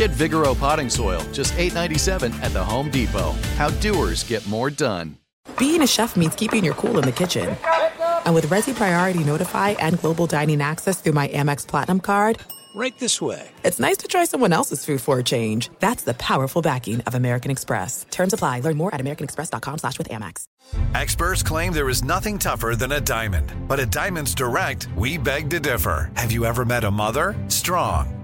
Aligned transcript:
Get 0.00 0.12
Vigoro 0.12 0.58
potting 0.58 0.88
soil, 0.88 1.20
just 1.30 1.52
$8.97 1.58 2.32
at 2.42 2.54
the 2.54 2.64
Home 2.64 2.90
Depot. 2.90 3.32
How 3.58 3.68
doers 3.68 4.24
get 4.24 4.46
more 4.48 4.70
done. 4.70 5.18
Being 5.58 5.82
a 5.82 5.86
chef 5.86 6.16
means 6.16 6.34
keeping 6.34 6.64
your 6.64 6.72
cool 6.72 6.96
in 6.96 7.04
the 7.04 7.12
kitchen. 7.12 7.54
And 8.24 8.34
with 8.34 8.46
Resi 8.46 8.74
Priority 8.74 9.24
Notify 9.24 9.72
and 9.72 9.98
Global 10.00 10.26
Dining 10.26 10.62
Access 10.62 11.02
through 11.02 11.12
my 11.12 11.28
Amex 11.28 11.66
Platinum 11.66 12.00
card, 12.00 12.38
right 12.74 12.98
this 12.98 13.20
way. 13.20 13.46
It's 13.62 13.78
nice 13.78 13.98
to 13.98 14.08
try 14.08 14.24
someone 14.24 14.54
else's 14.54 14.86
food 14.86 15.02
for 15.02 15.18
a 15.18 15.22
change. 15.22 15.68
That's 15.80 16.02
the 16.02 16.14
powerful 16.14 16.62
backing 16.62 17.02
of 17.02 17.14
American 17.14 17.50
Express. 17.50 18.06
Terms 18.10 18.32
apply. 18.32 18.60
Learn 18.60 18.78
more 18.78 18.94
at 18.94 19.02
americanexpress.com 19.02 19.76
slash 19.76 19.98
with 19.98 20.08
Amex. 20.08 20.44
Experts 20.94 21.42
claim 21.42 21.74
there 21.74 21.90
is 21.90 22.02
nothing 22.02 22.38
tougher 22.38 22.74
than 22.74 22.92
a 22.92 23.02
diamond. 23.02 23.52
But 23.68 23.80
at 23.80 23.90
Diamonds 23.90 24.34
Direct, 24.34 24.88
we 24.96 25.18
beg 25.18 25.50
to 25.50 25.60
differ. 25.60 26.10
Have 26.16 26.32
you 26.32 26.46
ever 26.46 26.64
met 26.64 26.84
a 26.84 26.90
mother? 26.90 27.36
Strong 27.48 28.19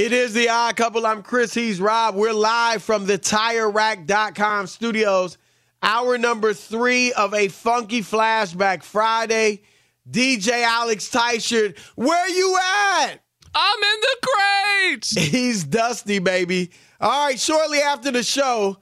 It 0.00 0.14
is 0.14 0.32
the 0.32 0.48
odd 0.48 0.76
couple. 0.76 1.06
I'm 1.06 1.22
Chris. 1.22 1.52
He's 1.52 1.78
Rob. 1.78 2.14
We're 2.14 2.32
live 2.32 2.82
from 2.82 3.04
the 3.04 3.18
TireRack.com 3.18 4.66
studios. 4.66 5.36
Hour 5.82 6.16
number 6.16 6.54
three 6.54 7.12
of 7.12 7.34
a 7.34 7.48
funky 7.48 8.00
flashback 8.00 8.82
Friday. 8.82 9.60
DJ 10.10 10.62
Alex 10.62 11.10
Tyshirt, 11.10 11.78
where 11.96 12.28
you 12.30 12.56
at? 12.56 13.16
I'm 13.54 13.82
in 13.82 14.00
the 14.00 14.16
crates. 14.22 15.10
He's 15.18 15.64
dusty, 15.64 16.18
baby. 16.18 16.70
All 16.98 17.26
right, 17.26 17.38
shortly 17.38 17.80
after 17.80 18.10
the 18.10 18.22
show, 18.22 18.78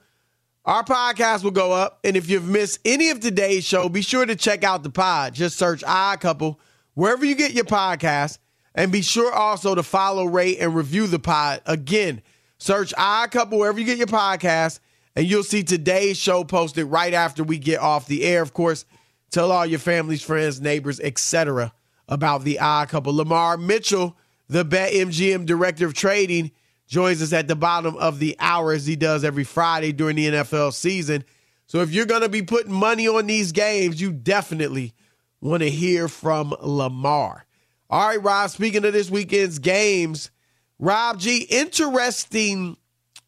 our 0.63 0.85
podcast 0.85 1.43
will 1.43 1.51
go 1.51 1.73
up. 1.73 1.99
And 2.05 2.15
if 2.15 2.29
you've 2.29 2.47
missed 2.47 2.79
any 2.85 3.09
of 3.09 3.19
today's 3.19 3.65
show, 3.65 3.89
be 3.89 4.01
sure 4.01 4.25
to 4.25 4.37
check 4.37 4.63
out 4.63 4.83
the 4.83 4.89
pod. 4.89 5.33
Just 5.33 5.57
search 5.57 5.83
Odd 5.85 6.21
Couple 6.21 6.61
wherever 6.93 7.25
you 7.25 7.35
get 7.35 7.51
your 7.51 7.65
podcast. 7.65 8.37
And 8.79 8.93
be 8.93 9.01
sure 9.01 9.33
also 9.33 9.75
to 9.75 9.83
follow, 9.83 10.23
rate, 10.23 10.59
and 10.61 10.73
review 10.73 11.05
the 11.05 11.19
pod. 11.19 11.61
Again, 11.65 12.21
search 12.59 12.93
Odd 12.97 13.29
Couple 13.29 13.59
wherever 13.59 13.77
you 13.77 13.85
get 13.85 13.97
your 13.97 14.07
podcast, 14.07 14.79
and 15.17 15.27
you'll 15.27 15.43
see 15.43 15.63
today's 15.63 16.15
show 16.15 16.45
posted 16.45 16.85
right 16.85 17.13
after 17.13 17.43
we 17.43 17.57
get 17.57 17.81
off 17.81 18.07
the 18.07 18.23
air. 18.23 18.41
Of 18.41 18.53
course, 18.53 18.85
tell 19.31 19.51
all 19.51 19.65
your 19.65 19.79
families, 19.79 20.21
friends, 20.21 20.61
neighbors, 20.61 21.01
etc. 21.01 21.73
about 22.07 22.45
the 22.45 22.57
Odd 22.59 22.87
Couple. 22.87 23.11
Lamarr 23.11 23.61
Mitchell, 23.61 24.15
the 24.47 24.63
BetMGM 24.63 25.45
Director 25.45 25.85
of 25.85 25.93
Trading, 25.93 26.49
joins 26.87 27.21
us 27.21 27.33
at 27.33 27.49
the 27.49 27.57
bottom 27.57 27.97
of 27.97 28.19
the 28.19 28.37
hour 28.39 28.71
as 28.71 28.87
he 28.87 28.95
does 28.95 29.25
every 29.25 29.43
Friday 29.43 29.91
during 29.91 30.15
the 30.15 30.27
NFL 30.27 30.71
season. 30.71 31.25
So 31.67 31.81
if 31.81 31.91
you're 31.91 32.05
going 32.05 32.21
to 32.21 32.29
be 32.29 32.43
putting 32.43 32.71
money 32.71 33.09
on 33.09 33.27
these 33.27 33.51
games, 33.51 33.99
you 33.99 34.13
definitely 34.13 34.93
want 35.41 35.63
to 35.63 35.69
hear 35.69 36.07
from 36.07 36.51
Lamarr. 36.51 37.41
All 37.89 38.07
right, 38.07 38.21
Rob, 38.21 38.51
speaking 38.51 38.85
of 38.85 38.93
this 38.93 39.09
weekend's 39.09 39.57
games, 39.57 40.29
Rob 40.77 41.19
G, 41.19 41.39
interesting 41.49 42.77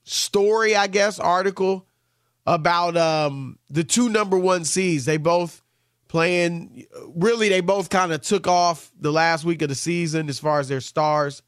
story, 0.04 0.76
I 0.76 0.86
guess, 0.86 1.20
article 1.20 1.88
about 2.46 2.96
um, 2.96 3.58
the 3.72 3.84
two 3.84 4.08
number 4.10 4.38
one 4.38 4.64
seeds. 4.64 5.06
They 5.06 5.18
both 5.18 5.64
playing, 6.08 6.86
really, 7.16 7.50
they 7.50 7.62
both 7.62 7.90
kind 7.90 8.12
of 8.12 8.22
took 8.22 8.48
off 8.48 8.92
the 9.00 9.12
last 9.12 9.46
week 9.46 9.64
of 9.64 9.70
the 9.70 9.76
season 9.76 10.30
as 10.30 10.38
far 10.38 10.60
as 10.60 10.68
their 10.68 10.82
stars. 10.82 11.42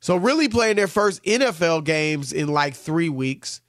So, 0.00 0.16
really 0.16 0.48
playing 0.48 0.76
their 0.76 0.86
first 0.86 1.22
NFL 1.24 1.84
games 1.84 2.32
in 2.32 2.48
like 2.48 2.74
three 2.74 3.08
weeks. 3.08 3.60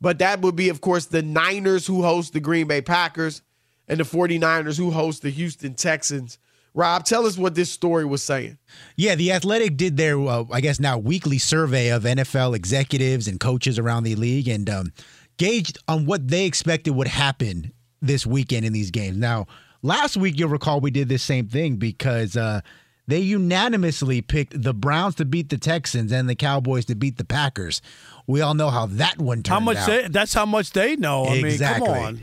But 0.00 0.18
that 0.18 0.40
would 0.42 0.54
be, 0.54 0.68
of 0.68 0.80
course, 0.80 1.06
the 1.06 1.22
Niners 1.22 1.86
who 1.86 2.02
host 2.02 2.32
the 2.32 2.40
Green 2.40 2.68
Bay 2.68 2.82
Packers 2.82 3.42
and 3.88 3.98
the 3.98 4.04
49ers 4.04 4.76
who 4.76 4.90
host 4.90 5.22
the 5.22 5.30
Houston 5.30 5.74
Texans. 5.74 6.38
Rob, 6.76 7.04
tell 7.04 7.24
us 7.24 7.38
what 7.38 7.54
this 7.54 7.70
story 7.70 8.04
was 8.04 8.22
saying. 8.22 8.58
Yeah, 8.96 9.14
the 9.14 9.32
Athletic 9.32 9.78
did 9.78 9.96
their, 9.96 10.20
uh, 10.20 10.44
I 10.52 10.60
guess 10.60 10.78
now 10.78 10.98
weekly 10.98 11.38
survey 11.38 11.88
of 11.88 12.02
NFL 12.02 12.54
executives 12.54 13.26
and 13.26 13.40
coaches 13.40 13.78
around 13.78 14.04
the 14.04 14.14
league 14.14 14.46
and 14.46 14.68
um, 14.68 14.92
gauged 15.38 15.78
on 15.88 16.04
what 16.04 16.28
they 16.28 16.44
expected 16.44 16.94
would 16.94 17.08
happen 17.08 17.72
this 18.02 18.26
weekend 18.26 18.66
in 18.66 18.74
these 18.74 18.90
games. 18.90 19.16
Now, 19.16 19.46
last 19.80 20.18
week 20.18 20.38
you'll 20.38 20.50
recall 20.50 20.82
we 20.82 20.90
did 20.90 21.08
this 21.08 21.22
same 21.22 21.48
thing 21.48 21.76
because 21.76 22.36
uh, 22.36 22.60
they 23.06 23.20
unanimously 23.20 24.20
picked 24.20 24.62
the 24.62 24.74
Browns 24.74 25.14
to 25.14 25.24
beat 25.24 25.48
the 25.48 25.56
Texans 25.56 26.12
and 26.12 26.28
the 26.28 26.34
Cowboys 26.34 26.84
to 26.86 26.94
beat 26.94 27.16
the 27.16 27.24
Packers. 27.24 27.80
We 28.26 28.42
all 28.42 28.52
know 28.52 28.68
how 28.68 28.84
that 28.84 29.18
one 29.18 29.38
turned 29.42 29.46
how 29.46 29.60
much 29.60 29.78
out. 29.78 29.86
They, 29.86 30.08
that's 30.08 30.34
how 30.34 30.44
much 30.44 30.72
they 30.72 30.94
know. 30.96 31.24
I 31.24 31.36
exactly. 31.36 31.88
mean, 31.88 31.96
come 31.96 32.04
on. 32.04 32.20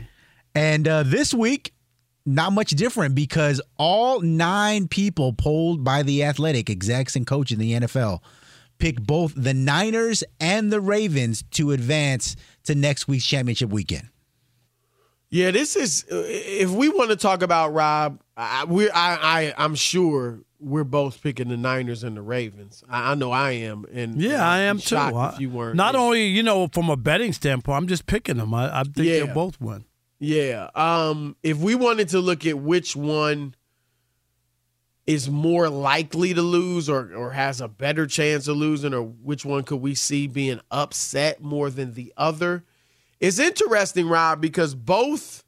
And 0.54 0.86
uh, 0.86 1.02
this 1.02 1.34
week, 1.34 1.73
not 2.26 2.52
much 2.52 2.70
different 2.70 3.14
because 3.14 3.60
all 3.76 4.20
nine 4.20 4.88
people 4.88 5.32
polled 5.32 5.84
by 5.84 6.02
the 6.02 6.24
athletic 6.24 6.70
execs 6.70 7.16
and 7.16 7.26
coaches 7.26 7.58
in 7.58 7.60
the 7.60 7.72
NFL 7.72 8.20
pick 8.78 9.00
both 9.00 9.32
the 9.36 9.54
Niners 9.54 10.24
and 10.40 10.72
the 10.72 10.80
Ravens 10.80 11.44
to 11.52 11.70
advance 11.72 12.34
to 12.64 12.74
next 12.74 13.06
week's 13.06 13.26
championship 13.26 13.70
weekend. 13.70 14.08
Yeah, 15.30 15.50
this 15.50 15.74
is 15.76 16.04
if 16.08 16.70
we 16.70 16.88
want 16.88 17.10
to 17.10 17.16
talk 17.16 17.42
about 17.42 17.72
Rob, 17.72 18.20
I, 18.36 18.64
we 18.64 18.88
I, 18.90 19.48
I 19.48 19.54
I'm 19.58 19.74
sure 19.74 20.40
we're 20.60 20.84
both 20.84 21.20
picking 21.22 21.48
the 21.48 21.56
Niners 21.56 22.04
and 22.04 22.16
the 22.16 22.22
Ravens. 22.22 22.84
I, 22.88 23.12
I 23.12 23.14
know 23.16 23.32
I 23.32 23.50
am, 23.52 23.84
and 23.92 24.20
yeah, 24.20 24.48
I 24.48 24.60
am 24.60 24.78
too. 24.78 24.96
If 24.96 25.40
you 25.40 25.50
weren't, 25.50 25.76
not 25.76 25.96
only 25.96 26.26
you 26.26 26.42
know 26.44 26.68
from 26.68 26.88
a 26.88 26.96
betting 26.96 27.32
standpoint, 27.32 27.76
I'm 27.76 27.88
just 27.88 28.06
picking 28.06 28.36
them. 28.36 28.54
I, 28.54 28.80
I 28.80 28.82
think 28.84 28.96
Yeah. 29.08 29.24
they'll 29.24 29.34
both 29.34 29.60
win. 29.60 29.84
Yeah. 30.18 30.70
Um, 30.74 31.36
if 31.42 31.58
we 31.58 31.74
wanted 31.74 32.08
to 32.10 32.20
look 32.20 32.46
at 32.46 32.58
which 32.58 32.96
one 32.96 33.54
is 35.06 35.28
more 35.28 35.68
likely 35.68 36.32
to 36.32 36.40
lose 36.40 36.88
or 36.88 37.12
or 37.14 37.32
has 37.32 37.60
a 37.60 37.68
better 37.68 38.06
chance 38.06 38.48
of 38.48 38.56
losing, 38.56 38.94
or 38.94 39.02
which 39.02 39.44
one 39.44 39.62
could 39.62 39.80
we 39.80 39.94
see 39.94 40.26
being 40.26 40.60
upset 40.70 41.42
more 41.42 41.68
than 41.68 41.92
the 41.92 42.12
other, 42.16 42.64
it's 43.20 43.38
interesting, 43.38 44.08
Rob, 44.08 44.40
because 44.40 44.74
both 44.74 45.44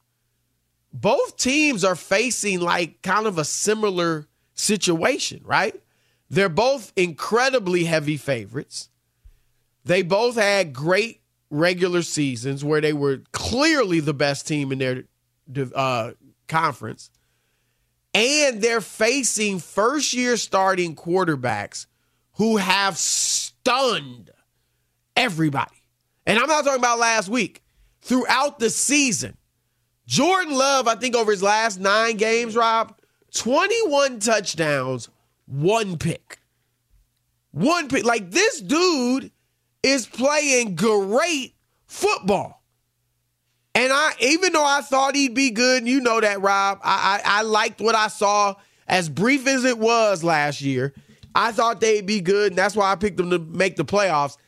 both 0.92 1.36
teams 1.36 1.84
are 1.84 1.96
facing 1.96 2.60
like 2.60 3.02
kind 3.02 3.26
of 3.26 3.38
a 3.38 3.44
similar 3.44 4.26
situation, 4.54 5.40
right? 5.44 5.74
They're 6.28 6.48
both 6.48 6.92
incredibly 6.96 7.84
heavy 7.84 8.16
favorites. 8.16 8.88
They 9.84 10.02
both 10.02 10.36
had 10.36 10.72
great 10.72 11.20
regular 11.50 12.02
seasons 12.02 12.64
where 12.64 12.80
they 12.80 12.92
were 12.92 13.22
clearly 13.32 14.00
the 14.00 14.14
best 14.14 14.46
team 14.46 14.72
in 14.72 14.78
their 14.78 15.04
uh, 15.74 16.12
conference. 16.48 17.10
And 18.14 18.62
they're 18.62 18.80
facing 18.80 19.58
first 19.58 20.14
year 20.14 20.36
starting 20.36 20.96
quarterbacks 20.96 21.86
who 22.34 22.56
have 22.56 22.96
stunned 22.96 24.30
everybody. 25.14 25.82
And 26.26 26.38
I'm 26.38 26.48
not 26.48 26.64
talking 26.64 26.80
about 26.80 26.98
last 26.98 27.28
week, 27.28 27.62
throughout 28.00 28.58
the 28.58 28.70
season. 28.70 29.36
Jordan 30.06 30.54
Love, 30.54 30.88
I 30.88 30.94
think 30.94 31.16
over 31.16 31.30
his 31.30 31.42
last 31.42 31.78
nine 31.78 32.16
games, 32.16 32.56
Rob, 32.56 32.96
21 33.34 34.20
touchdowns, 34.20 35.08
one 35.46 35.98
pick. 35.98 36.38
One 37.50 37.88
pick. 37.88 38.04
Like 38.04 38.30
this 38.30 38.60
dude 38.60 39.30
is 39.86 40.04
playing 40.06 40.74
great 40.74 41.54
football. 41.86 42.62
And 43.74 43.92
I, 43.92 44.14
even 44.20 44.52
though 44.52 44.64
I 44.64 44.80
thought 44.80 45.14
he'd 45.14 45.34
be 45.34 45.50
good, 45.50 45.86
you 45.86 46.00
know 46.00 46.20
that, 46.20 46.40
Rob, 46.40 46.80
I, 46.82 47.20
I, 47.24 47.38
I 47.38 47.42
liked 47.42 47.80
what 47.80 47.94
I 47.94 48.08
saw 48.08 48.54
as 48.88 49.08
brief 49.08 49.46
as 49.46 49.64
it 49.64 49.78
was 49.78 50.24
last 50.24 50.60
year. 50.60 50.92
I 51.34 51.52
thought 51.52 51.80
they'd 51.80 52.06
be 52.06 52.20
good, 52.20 52.52
and 52.52 52.58
that's 52.58 52.74
why 52.74 52.90
I 52.90 52.96
picked 52.96 53.18
them 53.18 53.30
to 53.30 53.38
make 53.38 53.76
the 53.76 53.84
playoffs. 53.84 54.38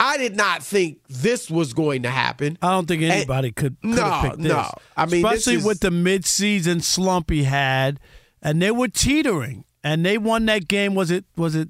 I 0.00 0.16
did 0.16 0.34
not 0.34 0.62
think 0.62 1.00
this 1.08 1.50
was 1.50 1.74
going 1.74 2.02
to 2.04 2.10
happen. 2.10 2.58
I 2.62 2.70
don't 2.70 2.88
think 2.88 3.02
anybody 3.02 3.48
and, 3.48 3.56
could, 3.56 3.80
could 3.82 3.90
no, 3.90 4.02
have 4.02 4.22
picked 4.22 4.42
this. 4.42 4.52
No, 4.52 4.70
I 4.96 5.06
mean, 5.06 5.24
especially 5.24 5.56
is, 5.56 5.64
with 5.64 5.80
the 5.80 5.90
midseason 5.90 6.82
slump 6.82 7.30
he 7.30 7.44
had, 7.44 8.00
and 8.42 8.62
they 8.62 8.70
were 8.70 8.88
teetering, 8.88 9.66
and 9.84 10.04
they 10.04 10.16
won 10.16 10.46
that 10.46 10.66
game. 10.66 10.94
Was 10.94 11.10
it? 11.10 11.26
Was 11.36 11.54
it? 11.54 11.68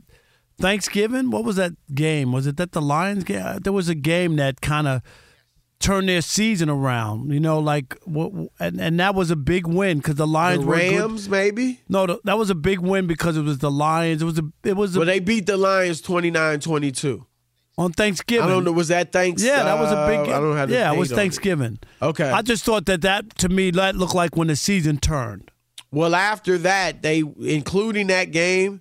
Thanksgiving? 0.61 1.31
What 1.31 1.45
was 1.45 1.57
that 1.57 1.73
game? 1.95 2.33
Was 2.33 2.47
it 2.47 2.57
that 2.59 2.73
the 2.73 2.83
Lions 2.83 3.25
game? 3.25 3.59
There 3.63 3.73
was 3.73 3.89
a 3.89 3.95
game 3.95 4.37
that 4.37 4.61
kind 4.61 4.87
of 4.87 5.03
turned 5.81 6.09
their 6.09 6.21
season 6.21 6.69
around. 6.69 7.33
You 7.33 7.41
know, 7.41 7.59
like 7.59 7.97
what, 8.05 8.33
and, 8.61 8.81
and 8.81 9.01
that 9.01 9.15
was 9.15 9.31
a 9.31 9.37
big 9.37 9.67
win 9.67 9.99
because 9.99 10.17
the 10.17 10.27
Lions 10.27 10.65
the 10.65 10.71
Rams 10.71 11.29
were 11.29 11.37
maybe. 11.37 11.81
No, 11.89 12.07
the, 12.07 12.21
that 12.25 12.39
was 12.39 12.51
a 12.51 12.55
big 12.55 12.81
win 12.81 13.07
because 13.07 13.37
it 13.37 13.43
was 13.43 13.59
the 13.59 13.71
Lions. 13.71 14.23
It 14.23 14.27
was 14.27 14.39
a 14.39 14.45
it 14.63 14.77
was. 14.77 14.95
A, 14.97 15.01
well, 15.01 15.07
they 15.07 15.21
beat 15.21 15.47
the 15.47 15.57
Lions 15.57 16.03
29-22. 16.03 17.25
on 17.79 17.93
Thanksgiving. 17.93 18.45
I 18.45 18.49
don't 18.49 18.65
know. 18.65 18.73
Was 18.73 18.89
that 18.89 19.11
thanks? 19.13 19.43
Yeah, 19.43 19.65
that 19.65 19.79
was 19.79 19.91
a 19.91 20.07
big. 20.07 20.29
Uh, 20.29 20.37
I 20.37 20.41
don't 20.41 20.57
have. 20.57 20.71
yeah, 20.71 20.93
it 20.93 20.99
was 20.99 21.11
Thanksgiving. 21.11 21.79
Okay. 22.01 22.29
I 22.31 22.43
just 22.43 22.65
thought 22.65 22.87
that 22.87 23.01
that 23.03 23.37
to 23.39 23.49
me 23.49 23.71
that 23.73 23.97
looked 23.97 24.15
like 24.15 24.37
when 24.37 24.49
the 24.49 24.57
season 24.57 24.99
turned. 24.99 25.51
Well, 25.93 26.15
after 26.15 26.57
that, 26.59 27.03
they 27.03 27.25
including 27.41 28.09
that 28.09 28.31
game, 28.31 28.81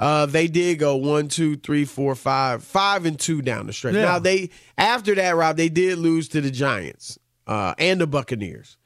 uh, 0.00 0.26
they 0.26 0.48
did 0.48 0.78
go 0.80 0.96
one, 0.96 1.28
two, 1.28 1.56
three, 1.56 1.84
four, 1.84 2.14
five, 2.16 2.64
five 2.64 3.04
and 3.06 3.20
two 3.20 3.42
down 3.42 3.66
the 3.68 3.72
stretch. 3.72 3.94
Yeah. 3.94 4.02
Now 4.06 4.18
they 4.18 4.50
after 4.76 5.14
that, 5.14 5.36
Rob, 5.36 5.56
they 5.56 5.68
did 5.68 5.98
lose 5.98 6.28
to 6.30 6.40
the 6.40 6.50
Giants 6.50 7.18
uh, 7.46 7.74
and 7.78 8.00
the 8.00 8.06
Buccaneers. 8.08 8.76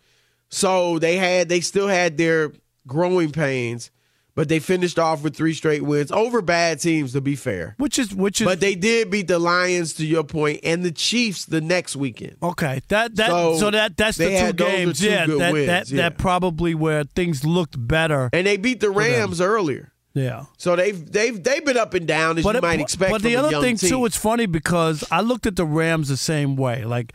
So 0.51 0.99
they 0.99 1.17
had 1.17 1.49
they 1.49 1.61
still 1.61 1.89
had 1.89 2.17
their 2.19 2.53
growing 2.87 3.31
pains, 3.33 3.91
but 4.35 4.49
they 4.49 4.59
finished 4.59 4.99
off 4.99 5.23
with 5.23 5.37
three 5.37 5.55
straight 5.55 5.83
wins 5.83 6.13
over 6.13 6.43
bad 6.43 6.81
teams. 6.81 7.13
To 7.13 7.21
be 7.21 7.35
fair, 7.37 7.75
Which 7.79 7.99
is 7.99 8.15
which 8.15 8.41
is 8.41 8.45
but 8.47 8.61
they 8.61 8.75
did 8.75 9.11
beat 9.11 9.27
the 9.29 9.39
Lions 9.39 9.95
to 9.95 10.07
your 10.07 10.25
point 10.25 10.61
and 10.65 10.83
the 10.85 10.93
Chiefs 10.93 11.45
the 11.47 11.61
next 11.61 11.97
weekend. 11.97 12.37
okay. 12.43 12.83
That 12.89 13.17
that 13.17 13.29
So, 13.31 13.57
so, 13.59 13.71
that 13.71 13.97
that's 13.97 14.19
the 14.19 14.29
two 14.29 14.53
games. 14.53 15.01
two 15.01 15.07
yeah, 15.11 15.27
that 15.27 15.53
wins, 15.53 15.67
that 15.67 15.91
yeah. 15.91 15.97
that 16.03 16.19
probably 16.19 16.75
where 16.75 17.05
things 17.05 17.45
looked 17.45 17.75
better. 17.89 18.31
And 18.33 18.47
they 18.47 18.57
beat 18.57 18.81
the 18.81 18.91
Rams 18.91 19.41
earlier. 19.41 19.93
Yeah. 20.15 20.45
So 20.59 20.77
they've 20.77 21.11
they've 21.11 21.43
they've 21.43 21.65
been 21.65 21.77
up 21.77 21.93
and 21.95 22.07
down 22.07 22.39
as 22.39 22.45
you 22.45 22.51
it- 22.51 22.63
might 22.63 22.81
expect. 22.81 23.11
But 23.11 23.23
the 23.23 23.37
other 23.37 23.61
thing 23.61 23.77
team. 23.77 23.91
too, 23.91 24.05
it's 24.07 24.17
funny 24.17 24.47
because 24.47 25.05
I 25.11 25.21
looked 25.21 25.47
at 25.47 25.57
the 25.57 25.67
Rams 25.67 26.09
the 26.09 26.17
same 26.17 26.55
way. 26.55 26.85
Like, 26.85 27.13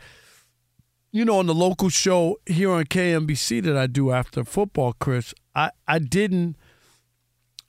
you 1.10 1.24
know, 1.24 1.38
on 1.38 1.46
the 1.46 1.54
local 1.54 1.88
show 1.88 2.36
here 2.44 2.70
on 2.70 2.84
KMBC 2.84 3.62
that 3.64 3.76
I 3.76 3.86
do 3.86 4.10
after 4.12 4.44
football, 4.44 4.92
Chris, 4.98 5.34
I 5.54 5.70
I 5.88 5.98
didn't. 5.98 6.56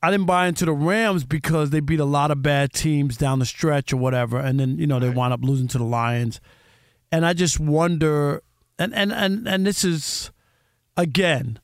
I 0.03 0.09
didn't 0.09 0.25
buy 0.25 0.47
into 0.47 0.65
the 0.65 0.73
Rams 0.73 1.23
because 1.25 1.69
they 1.69 1.79
beat 1.79 1.99
a 1.99 2.05
lot 2.05 2.31
of 2.31 2.41
bad 2.41 2.73
teams 2.73 3.17
down 3.17 3.37
the 3.37 3.45
stretch 3.45 3.93
or 3.93 3.97
whatever, 3.97 4.39
and 4.39 4.59
then 4.59 4.79
you 4.79 4.87
know 4.87 4.99
they 4.99 5.09
wound 5.11 5.31
up 5.31 5.41
losing 5.43 5.67
to 5.69 5.77
the 5.77 5.83
Lions, 5.83 6.41
and 7.11 7.23
I 7.23 7.33
just 7.33 7.59
wonder, 7.59 8.41
and 8.79 8.95
and 8.95 9.13
and 9.13 9.47
and 9.47 9.65
this 9.65 9.83
is, 9.83 10.31
again, 10.97 11.59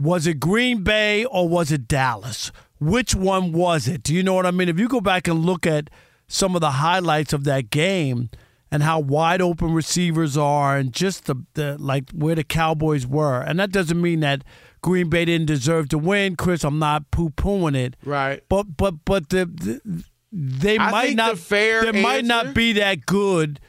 was 0.00 0.26
it 0.26 0.40
Green 0.40 0.82
Bay 0.82 1.24
or 1.24 1.48
was 1.48 1.70
it 1.70 1.86
Dallas? 1.86 2.50
Which 2.78 3.14
one 3.14 3.52
was 3.52 3.88
it? 3.88 4.02
Do 4.02 4.14
you 4.14 4.22
know 4.22 4.34
what 4.34 4.46
I 4.46 4.50
mean? 4.50 4.68
If 4.68 4.78
you 4.78 4.88
go 4.88 5.00
back 5.00 5.26
and 5.28 5.44
look 5.44 5.66
at 5.66 5.88
some 6.28 6.54
of 6.54 6.60
the 6.60 6.72
highlights 6.72 7.32
of 7.32 7.44
that 7.44 7.70
game 7.70 8.28
and 8.70 8.82
how 8.82 8.98
wide 9.00 9.40
open 9.40 9.72
receivers 9.72 10.36
are 10.36 10.76
and 10.76 10.92
just 10.92 11.24
the, 11.26 11.36
the 11.54 11.76
like 11.78 12.10
where 12.12 12.34
the 12.34 12.44
Cowboys 12.44 13.06
were. 13.06 13.40
And 13.40 13.58
that 13.60 13.70
doesn't 13.70 14.00
mean 14.00 14.20
that 14.20 14.42
Green 14.82 15.08
Bay 15.08 15.24
didn't 15.24 15.46
deserve 15.46 15.88
to 15.90 15.98
win, 15.98 16.36
Chris. 16.36 16.64
I'm 16.64 16.78
not 16.78 17.10
poo 17.10 17.30
pooing 17.30 17.76
it. 17.76 17.96
right. 18.04 18.42
But 18.48 18.76
but 18.76 19.04
but 19.04 19.28
the, 19.30 19.46
the 19.46 20.04
they 20.32 20.78
I 20.78 20.90
might 20.90 21.16
not 21.16 21.36
the 21.36 21.40
fair 21.40 21.90
they 21.90 22.02
might 22.02 22.24
not 22.24 22.54
be 22.54 22.72
that 22.74 23.06
good. 23.06 23.60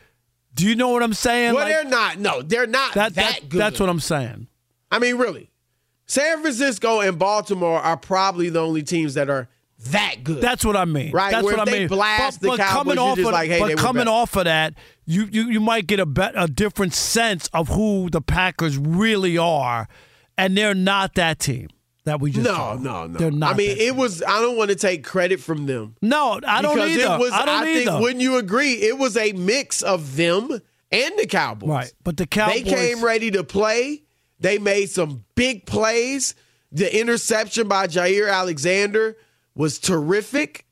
Do 0.53 0.67
you 0.67 0.75
know 0.75 0.89
what 0.89 1.03
I'm 1.03 1.13
saying? 1.13 1.53
Well, 1.53 1.63
Like, 1.65 1.73
they're 1.73 1.89
not. 1.89 2.17
No, 2.17 2.41
they're 2.41 2.65
not 2.67 2.95
that, 2.95 3.13
that, 3.13 3.41
that 3.41 3.49
good. 3.49 3.61
that's 3.61 3.79
what 3.79 3.89
I'm 3.89 3.99
saying. 3.99 4.47
I 4.91 4.97
mean, 4.97 5.17
really. 5.17 5.51
San 6.07 6.41
Francisco 6.41 7.01
and 7.01 7.19
Baltimore 7.19 7.79
are 7.79 7.97
probably 7.97 8.49
the 8.49 8.61
only 8.61 8.81
teams 8.81 9.13
that 9.15 9.29
are 9.29 9.49
that 9.91 10.23
good. 10.23 10.41
That's 10.41 10.65
what 10.65 10.75
I 10.75 10.85
mean. 10.85 11.11
Right, 11.11 11.31
That's 11.31 11.43
where 11.43 11.57
what 11.57 11.67
I 11.67 11.71
they 11.71 11.79
mean. 11.81 11.87
blast 11.87 12.41
but, 12.41 12.41
the 12.41 12.47
but 12.49 12.59
Cowboys, 12.59 12.73
coming 12.73 12.95
you're 12.95 13.03
off 13.03 13.17
just 13.17 13.27
of, 13.27 13.33
like, 13.33 13.49
hey, 13.49 13.59
but 13.59 13.77
coming 13.77 14.07
off 14.07 14.35
of 14.35 14.45
that, 14.45 14.73
you, 15.05 15.25
you 15.25 15.49
you 15.49 15.59
might 15.59 15.85
get 15.85 15.99
a 15.99 16.05
bet, 16.05 16.33
a 16.35 16.47
different 16.47 16.93
sense 16.93 17.47
of 17.53 17.67
who 17.69 18.09
the 18.09 18.21
Packers 18.21 18.77
really 18.77 19.37
are, 19.37 19.87
and 20.37 20.57
they're 20.57 20.73
not 20.73 21.13
that 21.15 21.39
team 21.39 21.67
that 22.05 22.19
we 22.19 22.31
just 22.31 22.45
no, 22.45 22.53
saw. 22.55 22.73
no, 22.75 23.05
no. 23.05 23.17
They're 23.19 23.31
not. 23.31 23.53
I 23.53 23.57
mean, 23.57 23.69
that 23.69 23.77
team. 23.77 23.87
it 23.89 23.95
was. 23.95 24.23
I 24.23 24.41
don't 24.41 24.57
want 24.57 24.71
to 24.71 24.75
take 24.75 25.03
credit 25.03 25.39
from 25.39 25.67
them. 25.67 25.95
no, 26.01 26.39
I 26.47 26.61
don't 26.61 26.79
either. 26.79 27.13
It 27.13 27.19
was, 27.19 27.31
I 27.33 27.45
don't 27.45 27.63
think, 27.65 27.87
either. 27.87 28.01
wouldn't 28.01 28.21
you 28.21 28.37
agree? 28.37 28.73
It 28.73 28.97
was 28.97 29.15
a 29.15 29.33
mix 29.33 29.83
of 29.83 30.15
them 30.15 30.49
and 30.91 31.13
the 31.19 31.27
Cowboys. 31.27 31.69
right, 31.69 31.93
but 32.03 32.17
the 32.17 32.25
Cowboys. 32.25 32.63
They 32.63 32.69
came 32.69 33.03
ready 33.03 33.29
to 33.31 33.43
play. 33.43 34.03
They 34.39 34.57
made 34.59 34.89
some 34.89 35.25
big 35.35 35.65
plays. 35.65 36.35
The 36.71 36.99
interception 36.99 37.67
by 37.67 37.87
Jaire 37.87 38.31
Alexander 38.31 39.17
was 39.55 39.79
terrific. 39.79 40.65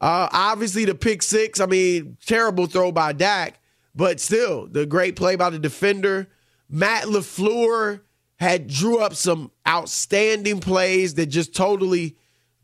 Uh, 0.00 0.28
obviously, 0.30 0.84
the 0.84 0.94
pick 0.94 1.22
six. 1.22 1.60
I 1.60 1.66
mean, 1.66 2.16
terrible 2.24 2.66
throw 2.66 2.92
by 2.92 3.12
Dak, 3.12 3.58
but 3.94 4.20
still, 4.20 4.66
the 4.66 4.86
great 4.86 5.16
play 5.16 5.36
by 5.36 5.50
the 5.50 5.58
defender. 5.58 6.28
Matt 6.68 7.04
LaFleur 7.04 8.02
had 8.36 8.68
drew 8.68 8.98
up 8.98 9.14
some 9.14 9.50
outstanding 9.66 10.60
plays 10.60 11.14
that 11.14 11.26
just 11.26 11.54
totally 11.54 12.16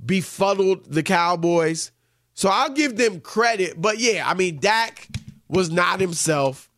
befuddled 0.04 0.84
the 0.92 1.02
Cowboys. 1.02 1.90
So 2.34 2.48
I'll 2.48 2.70
give 2.70 2.96
them 2.96 3.20
credit, 3.20 3.80
but 3.80 3.98
yeah, 3.98 4.28
I 4.28 4.34
mean, 4.34 4.58
Dak 4.60 5.08
was 5.48 5.70
not 5.70 6.00
himself. 6.00 6.70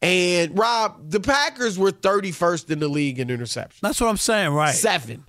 And 0.00 0.56
Rob, 0.56 1.10
the 1.10 1.20
Packers 1.20 1.78
were 1.78 1.90
31st 1.90 2.70
in 2.70 2.78
the 2.78 2.88
league 2.88 3.18
in 3.18 3.28
interceptions. 3.28 3.80
That's 3.80 4.00
what 4.00 4.08
I'm 4.08 4.16
saying. 4.16 4.50
Right. 4.52 4.74
Seven. 4.74 5.24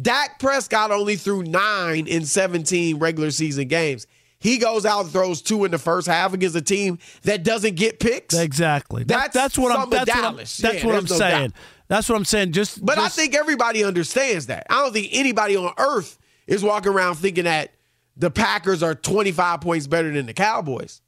Dak 0.00 0.38
Prescott 0.40 0.90
only 0.90 1.16
threw 1.16 1.42
nine 1.42 2.06
in 2.06 2.24
17 2.24 2.98
regular 2.98 3.30
season 3.30 3.68
games. 3.68 4.06
He 4.38 4.58
goes 4.58 4.84
out 4.84 5.02
and 5.04 5.10
throws 5.12 5.40
two 5.40 5.64
in 5.64 5.70
the 5.70 5.78
first 5.78 6.08
half 6.08 6.32
against 6.32 6.56
a 6.56 6.62
team 6.62 6.98
that 7.22 7.44
doesn't 7.44 7.76
get 7.76 8.00
picks. 8.00 8.34
Exactly. 8.36 9.04
That's 9.04 9.32
that's 9.34 9.56
what 9.56 9.70
I'm. 9.70 9.88
That's 9.88 10.08
what 10.08 10.16
I'm, 10.16 10.22
Dallas. 10.34 10.56
that's 10.56 10.80
Yeah, 10.82 10.86
what 10.86 10.96
I'm 10.96 11.04
no 11.04 11.16
saying. 11.16 11.50
doubt. 11.50 11.60
That's 11.86 12.08
what 12.08 12.16
I'm 12.16 12.24
saying. 12.24 12.50
Just. 12.52 12.84
But 12.84 12.98
I 12.98 13.08
think 13.08 13.36
everybody 13.36 13.84
understands 13.84 14.46
that. 14.46 14.66
I 14.68 14.82
don't 14.82 14.92
think 14.92 15.10
anybody 15.12 15.54
on 15.56 15.72
earth 15.78 16.18
is 16.48 16.64
walking 16.64 16.90
around 16.90 17.16
thinking 17.16 17.44
that 17.44 17.70
the 18.16 18.30
Packers 18.32 18.82
are 18.82 18.96
25 18.96 19.60
points 19.60 19.86
better 19.86 20.10
than 20.12 20.26
the 20.26 20.34
Cowboys. 20.34 21.02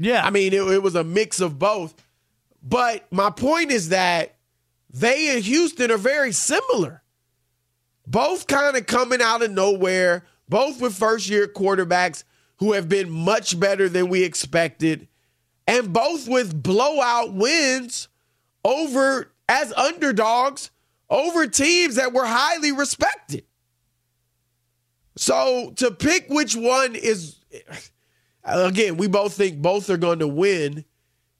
Yeah. 0.00 0.24
I 0.24 0.30
mean, 0.30 0.54
it, 0.54 0.62
it 0.62 0.82
was 0.82 0.94
a 0.94 1.04
mix 1.04 1.40
of 1.40 1.58
both. 1.58 1.94
But 2.62 3.06
my 3.12 3.30
point 3.30 3.70
is 3.70 3.90
that 3.90 4.36
they 4.88 5.34
and 5.34 5.44
Houston 5.44 5.90
are 5.90 5.98
very 5.98 6.32
similar. 6.32 7.02
Both 8.06 8.46
kind 8.46 8.76
of 8.76 8.86
coming 8.86 9.20
out 9.22 9.42
of 9.42 9.50
nowhere, 9.50 10.24
both 10.48 10.80
with 10.80 10.94
first 10.94 11.28
year 11.28 11.46
quarterbacks 11.46 12.24
who 12.56 12.72
have 12.72 12.88
been 12.88 13.10
much 13.10 13.60
better 13.60 13.88
than 13.88 14.08
we 14.08 14.24
expected, 14.24 15.06
and 15.66 15.92
both 15.92 16.28
with 16.28 16.62
blowout 16.62 17.32
wins 17.32 18.08
over 18.64 19.32
as 19.48 19.72
underdogs 19.74 20.70
over 21.08 21.46
teams 21.46 21.96
that 21.96 22.12
were 22.12 22.26
highly 22.26 22.72
respected. 22.72 23.44
So 25.16 25.72
to 25.76 25.90
pick 25.90 26.28
which 26.28 26.56
one 26.56 26.94
is 26.94 27.36
again, 28.44 28.96
we 28.96 29.06
both 29.08 29.34
think 29.34 29.60
both 29.60 29.90
are 29.90 29.96
going 29.96 30.18
to 30.20 30.28
win. 30.28 30.84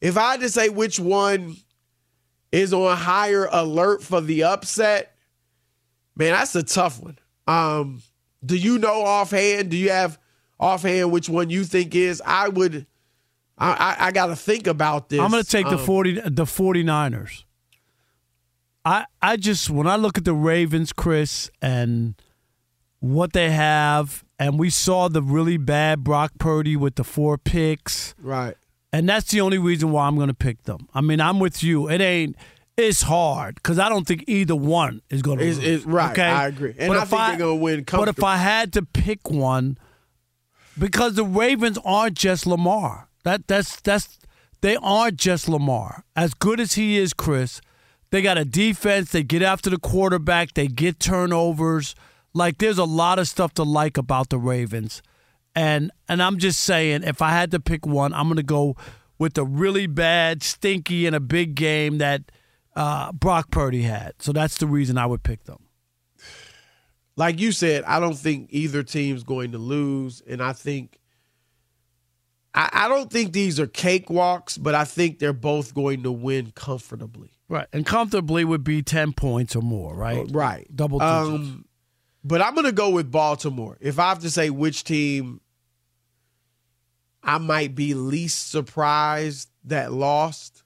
If 0.01 0.17
I 0.17 0.33
had 0.33 0.41
to 0.41 0.49
say 0.49 0.69
which 0.69 0.99
one 0.99 1.57
is 2.53 2.73
on 2.73 2.97
higher 2.97 3.49
alert 3.51 4.03
for 4.03 4.21
the 4.21 4.45
upset, 4.45 5.15
man, 6.17 6.33
that's 6.33 6.55
a 6.57 6.63
tough 6.63 7.01
one. 7.01 7.19
Um, 7.47 8.03
do 8.45 8.57
you 8.57 8.79
know 8.79 9.03
offhand? 9.03 9.71
Do 9.71 9.77
you 9.77 9.91
have 9.91 10.19
offhand 10.59 11.13
which 11.13 11.29
one 11.29 11.51
you 11.51 11.65
think 11.65 11.95
is? 11.95 12.23
I 12.25 12.49
would. 12.49 12.87
I, 13.59 13.97
I, 13.99 14.07
I 14.07 14.13
got 14.13 14.27
to 14.27 14.37
think 14.37 14.67
about 14.67 15.11
this. 15.11 15.21
I'm 15.21 15.31
going 15.31 15.43
to 15.43 15.49
take 15.49 15.69
the 15.69 15.79
Um, 15.79 15.85
40 15.85 16.13
the 16.31 16.45
49ers. 16.45 17.45
I 18.85 19.05
I 19.21 19.37
just 19.37 19.69
when 19.69 19.87
I 19.87 19.97
look 19.97 20.17
at 20.17 20.25
the 20.25 20.33
Ravens, 20.33 20.93
Chris, 20.95 21.51
and 21.61 22.15
what 23.01 23.35
they 23.35 23.51
have, 23.51 24.25
and 24.41 24.59
we 24.59 24.71
saw 24.71 25.07
the 25.09 25.23
really 25.23 25.57
bad 25.59 26.03
Brock 26.03 26.33
Purdy 26.41 26.75
with 26.77 26.97
the 26.97 27.05
four 27.05 27.39
picks, 27.39 28.15
Right. 28.21 28.57
and 28.93 29.09
that's 29.09 29.31
the 29.31 29.41
only 29.41 29.59
reason 29.59 29.93
why 29.93 30.09
I'm 30.09 30.17
going 30.17 30.29
to 30.29 30.35
pick 30.35 30.65
them. 30.65 30.89
I 30.93 31.01
mean, 31.01 31.21
I'm 31.21 31.39
with 31.39 31.63
you. 31.63 31.89
It 31.89 32.01
ain't 32.01 32.35
It's 32.77 33.03
hard 33.03 33.57
because 33.57 33.79
I 33.79 33.89
don't 33.91 34.07
think 34.07 34.25
either 34.27 34.57
one 34.57 35.03
is 35.11 35.21
going 35.23 35.39
to 35.39 35.45
lose. 35.45 35.59
is- 35.59 35.85
right, 35.85 36.13
Okay? 36.13 36.23
I 36.23 36.47
agree. 36.49 36.75
And 36.79 36.89
But 36.89 36.97
I 36.97 37.03
if 37.03 37.09
think 37.11 37.21
they're 37.29 37.37
gonna 37.37 37.55
win 37.57 37.85
But 37.91 38.09
if. 38.09 38.25
I 38.25 38.37
had 38.39 38.73
to 38.73 38.83
pick 38.83 39.31
one, 39.31 39.77
because 40.79 41.15
the 41.15 41.25
Ravens 41.25 41.79
aren't 41.85 42.15
just 42.17 42.47
Lamar. 42.47 43.09
That 43.25 43.47
that's 43.47 43.81
that's 43.83 44.19
they 44.63 44.77
aren't 44.77 45.17
just 45.19 45.49
Lamar. 45.49 46.05
As 46.17 46.33
good 46.33 46.59
as 46.61 46.75
he 46.75 46.97
is, 46.97 47.13
Chris, 47.13 47.61
they 48.11 48.23
got 48.23 48.39
a 48.39 48.45
defense. 48.47 49.11
They 49.13 49.23
get 49.23 49.43
after 49.43 49.69
the 49.69 49.79
quarterback. 49.79 50.55
They 50.55 50.67
get 50.69 50.99
turnovers. 51.01 51.95
Like 52.33 52.59
there's 52.59 52.79
a 52.79 52.85
lot 52.85 53.19
of 53.19 53.27
stuff 53.29 53.55
to 53.55 53.63
like 53.65 53.97
about 53.97 54.29
the 54.31 54.39
Ravens, 54.39 55.03
and 55.55 55.91
and 56.09 56.23
I'm 56.23 56.39
just 56.39 56.61
saying, 56.61 57.03
if 57.05 57.21
I 57.23 57.31
had 57.31 57.51
to 57.53 57.61
pick 57.61 57.85
one, 57.87 58.13
I'm 58.15 58.29
gonna 58.29 58.43
go 58.43 58.77
with 59.19 59.35
the 59.35 59.45
really 59.45 59.87
bad, 59.87 60.43
stinky, 60.43 61.07
and 61.07 61.15
a 61.17 61.21
big 61.21 61.55
game 61.55 61.99
that 61.99 62.23
uh, 62.77 63.13
Brock 63.13 63.51
Purdy 63.51 63.83
had. 63.83 64.15
So 64.21 64.33
that's 64.33 64.59
the 64.59 64.67
reason 64.67 64.97
I 64.97 65.07
would 65.07 65.23
pick 65.23 65.45
them. 65.45 65.67
like 67.17 67.39
you 67.41 67.53
said, 67.53 67.85
I 67.85 68.01
don't 68.01 68.17
think 68.17 68.49
either 68.51 68.83
team's 68.83 69.25
going 69.25 69.53
to 69.53 69.59
lose, 69.59 70.23
and 70.27 70.41
I 70.43 70.53
think 70.53 70.99
I, 72.55 72.71
I 72.73 72.89
don't 72.89 73.11
think 73.11 73.33
these 73.33 73.59
are 73.61 73.67
cakewalks, 73.67 74.57
but 74.61 74.75
I 74.75 74.85
think 74.85 75.19
they're 75.19 75.33
both 75.33 75.75
going 75.75 76.03
to 76.05 76.13
win 76.13 76.53
comfortably. 76.53 77.33
Right, 77.49 77.67
and 77.73 77.85
comfortably 77.85 78.45
would 78.45 78.63
be 78.63 78.83
ten 78.83 79.13
points 79.13 79.57
or 79.57 79.63
more. 79.63 79.95
Right, 79.95 80.25
Right, 80.31 80.69
double 80.75 81.01
digits. 81.01 81.13
Um, 81.29 81.65
but 82.23 82.41
I'm 82.41 82.55
going 82.55 82.67
to 82.67 82.73
go 82.73 82.91
with 82.91 83.11
Baltimore. 83.11 83.79
If 83.81 83.99
I 83.99 84.11
have 84.11 84.21
to 84.21 84.31
say 84.31 84.51
which 84.51 84.85
team 84.85 85.41
I 87.23 87.39
might 87.39 87.75
be 87.75 87.95
least 87.95 88.51
surprised 88.51 89.49
that 89.65 89.93
lost, 89.93 90.63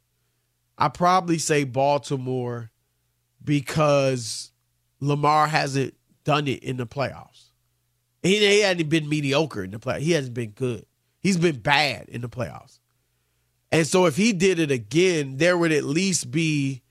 I 0.77 0.89
probably 0.89 1.39
say 1.39 1.65
Baltimore 1.65 2.71
because 3.43 4.53
Lamar 5.01 5.47
hasn't 5.47 5.95
done 6.25 6.49
it 6.49 6.63
in 6.65 6.77
the 6.77 6.87
playoffs. 6.87 7.51
He, 8.23 8.39
he 8.39 8.61
hadn't 8.61 8.89
been 8.89 9.09
mediocre 9.09 9.63
in 9.63 9.71
the 9.71 9.79
playoffs. 9.79 10.01
He 10.01 10.13
hasn't 10.13 10.35
been 10.35 10.51
good. 10.51 10.87
He's 11.21 11.37
been 11.37 11.59
bad 11.61 12.09
in 12.09 12.21
the 12.23 12.29
playoffs. 12.29 12.81
And 13.71 13.87
so 13.87 14.07
if 14.07 14.17
he 14.17 14.33
did 14.33 14.59
it 14.59 14.71
again, 14.71 15.37
there 15.37 15.59
would 15.59 15.73
at 15.73 15.85
least 15.85 16.31
be 16.31 16.83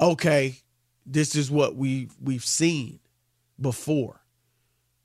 okay, 0.00 0.56
this 1.04 1.34
is 1.34 1.50
what 1.50 1.74
we 1.74 2.08
we've 2.20 2.44
seen 2.44 3.00
before. 3.60 4.20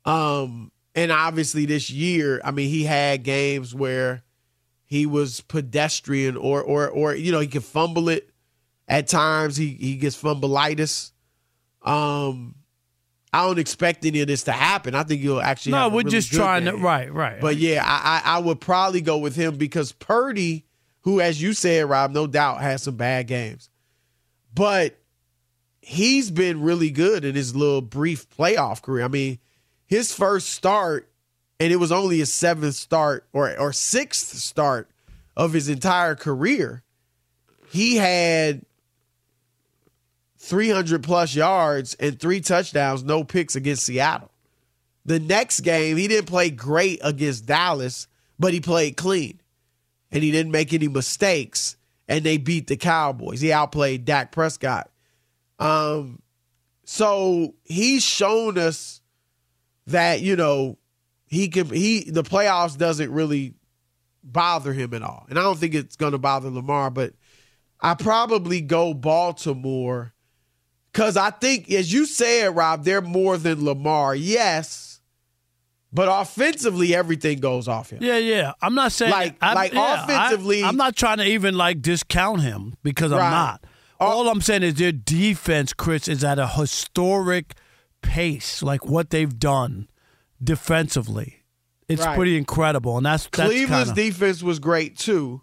Um 0.04 0.72
and 0.94 1.10
obviously 1.10 1.64
this 1.66 1.90
year, 1.90 2.40
I 2.44 2.50
mean, 2.50 2.68
he 2.68 2.84
had 2.84 3.22
games 3.22 3.74
where 3.74 4.22
he 4.84 5.06
was 5.06 5.40
pedestrian 5.40 6.36
or 6.36 6.62
or 6.62 6.88
or 6.88 7.14
you 7.14 7.32
know, 7.32 7.40
he 7.40 7.46
could 7.46 7.64
fumble 7.64 8.08
it 8.08 8.30
at 8.88 9.08
times. 9.08 9.56
He 9.56 9.68
he 9.68 9.96
gets 9.96 10.20
fumbleitis. 10.20 11.12
Um 11.82 12.56
I 13.34 13.46
don't 13.46 13.58
expect 13.58 14.04
any 14.04 14.20
of 14.20 14.26
this 14.26 14.42
to 14.44 14.52
happen. 14.52 14.94
I 14.94 15.04
think 15.04 15.22
you'll 15.22 15.40
actually 15.40 15.72
no, 15.72 15.88
we're 15.88 15.98
really 15.98 16.10
just 16.10 16.32
trying 16.32 16.66
to. 16.66 16.76
Right, 16.76 17.12
right. 17.12 17.40
But 17.40 17.56
yeah, 17.56 17.82
I, 17.84 18.20
I 18.24 18.36
I 18.36 18.38
would 18.40 18.60
probably 18.60 19.00
go 19.00 19.16
with 19.18 19.34
him 19.34 19.56
because 19.56 19.92
Purdy, 19.92 20.66
who 21.00 21.20
as 21.20 21.40
you 21.40 21.54
said, 21.54 21.88
Rob, 21.88 22.10
no 22.10 22.26
doubt 22.26 22.60
has 22.60 22.82
some 22.82 22.96
bad 22.96 23.26
games, 23.28 23.70
but 24.54 24.98
he's 25.82 26.30
been 26.30 26.62
really 26.62 26.90
good 26.90 27.24
in 27.24 27.34
his 27.34 27.54
little 27.54 27.82
brief 27.82 28.30
playoff 28.30 28.80
career. 28.80 29.04
I 29.04 29.08
mean, 29.08 29.38
his 29.86 30.14
first 30.14 30.48
start, 30.50 31.10
and 31.60 31.72
it 31.72 31.76
was 31.76 31.92
only 31.92 32.18
his 32.18 32.32
seventh 32.32 32.76
start 32.76 33.26
or 33.32 33.58
or 33.58 33.72
sixth 33.72 34.36
start 34.36 34.88
of 35.36 35.52
his 35.52 35.68
entire 35.68 36.14
career. 36.14 36.82
He 37.70 37.96
had 37.96 38.64
300 40.38 41.02
plus 41.02 41.34
yards 41.34 41.94
and 41.94 42.18
three 42.18 42.40
touchdowns, 42.40 43.02
no 43.02 43.24
picks 43.24 43.56
against 43.56 43.84
Seattle. 43.84 44.30
The 45.04 45.18
next 45.18 45.60
game, 45.60 45.96
he 45.96 46.06
didn't 46.06 46.26
play 46.26 46.50
great 46.50 47.00
against 47.02 47.46
Dallas, 47.46 48.06
but 48.38 48.52
he 48.52 48.60
played 48.60 48.96
clean. 48.96 49.40
And 50.12 50.22
he 50.22 50.30
didn't 50.30 50.52
make 50.52 50.74
any 50.74 50.88
mistakes. 50.88 51.76
And 52.06 52.24
they 52.24 52.36
beat 52.36 52.66
the 52.66 52.76
Cowboys. 52.76 53.40
He 53.40 53.52
outplayed 53.52 54.04
Dak 54.04 54.32
Prescott. 54.32 54.91
Um, 55.62 56.20
so 56.84 57.54
he's 57.64 58.02
shown 58.02 58.58
us 58.58 59.00
that, 59.86 60.20
you 60.20 60.36
know, 60.36 60.78
he 61.26 61.48
can 61.48 61.66
he 61.66 62.10
the 62.10 62.22
playoffs 62.22 62.76
doesn't 62.76 63.10
really 63.10 63.54
bother 64.22 64.72
him 64.72 64.92
at 64.94 65.02
all. 65.02 65.26
And 65.30 65.38
I 65.38 65.42
don't 65.42 65.58
think 65.58 65.74
it's 65.74 65.96
gonna 65.96 66.18
bother 66.18 66.50
Lamar, 66.50 66.90
but 66.90 67.14
I 67.80 67.94
probably 67.94 68.60
go 68.60 68.92
Baltimore 68.94 70.12
because 70.92 71.16
I 71.16 71.30
think, 71.30 71.70
as 71.70 71.92
you 71.92 72.06
said, 72.06 72.54
Rob, 72.54 72.84
they're 72.84 73.00
more 73.00 73.38
than 73.38 73.64
Lamar. 73.64 74.14
Yes, 74.14 75.00
but 75.92 76.08
offensively, 76.10 76.94
everything 76.94 77.38
goes 77.38 77.68
off 77.68 77.90
him. 77.90 78.02
yeah, 78.02 78.18
yeah. 78.18 78.52
I'm 78.60 78.74
not 78.74 78.92
saying 78.92 79.10
Like- 79.10 79.36
I'm, 79.40 79.54
like 79.54 79.72
yeah, 79.72 80.04
offensively- 80.04 80.62
I, 80.62 80.68
am 80.68 80.76
not 80.76 80.96
trying 80.96 81.18
to 81.18 81.24
even 81.24 81.56
like 81.56 81.82
discount 81.82 82.40
him 82.42 82.74
because 82.82 83.12
I'm 83.12 83.18
not. 83.18 83.64
Uh, 84.02 84.06
All 84.06 84.28
I'm 84.28 84.40
saying 84.40 84.62
is 84.62 84.74
their 84.74 84.92
defense, 84.92 85.72
Chris, 85.72 86.08
is 86.08 86.24
at 86.24 86.38
a 86.38 86.46
historic 86.48 87.54
pace. 88.02 88.62
Like 88.62 88.84
what 88.84 89.10
they've 89.10 89.38
done 89.38 89.88
defensively, 90.42 91.44
it's 91.88 92.02
Right. 92.04 92.16
pretty 92.16 92.36
incredible, 92.36 92.96
and 92.96 93.06
that's 93.06 93.28
that's 93.32 93.48
Cleveland's 93.50 93.90
kinda, 93.92 94.02
defense 94.10 94.42
was 94.42 94.58
great 94.58 94.98
too. 94.98 95.42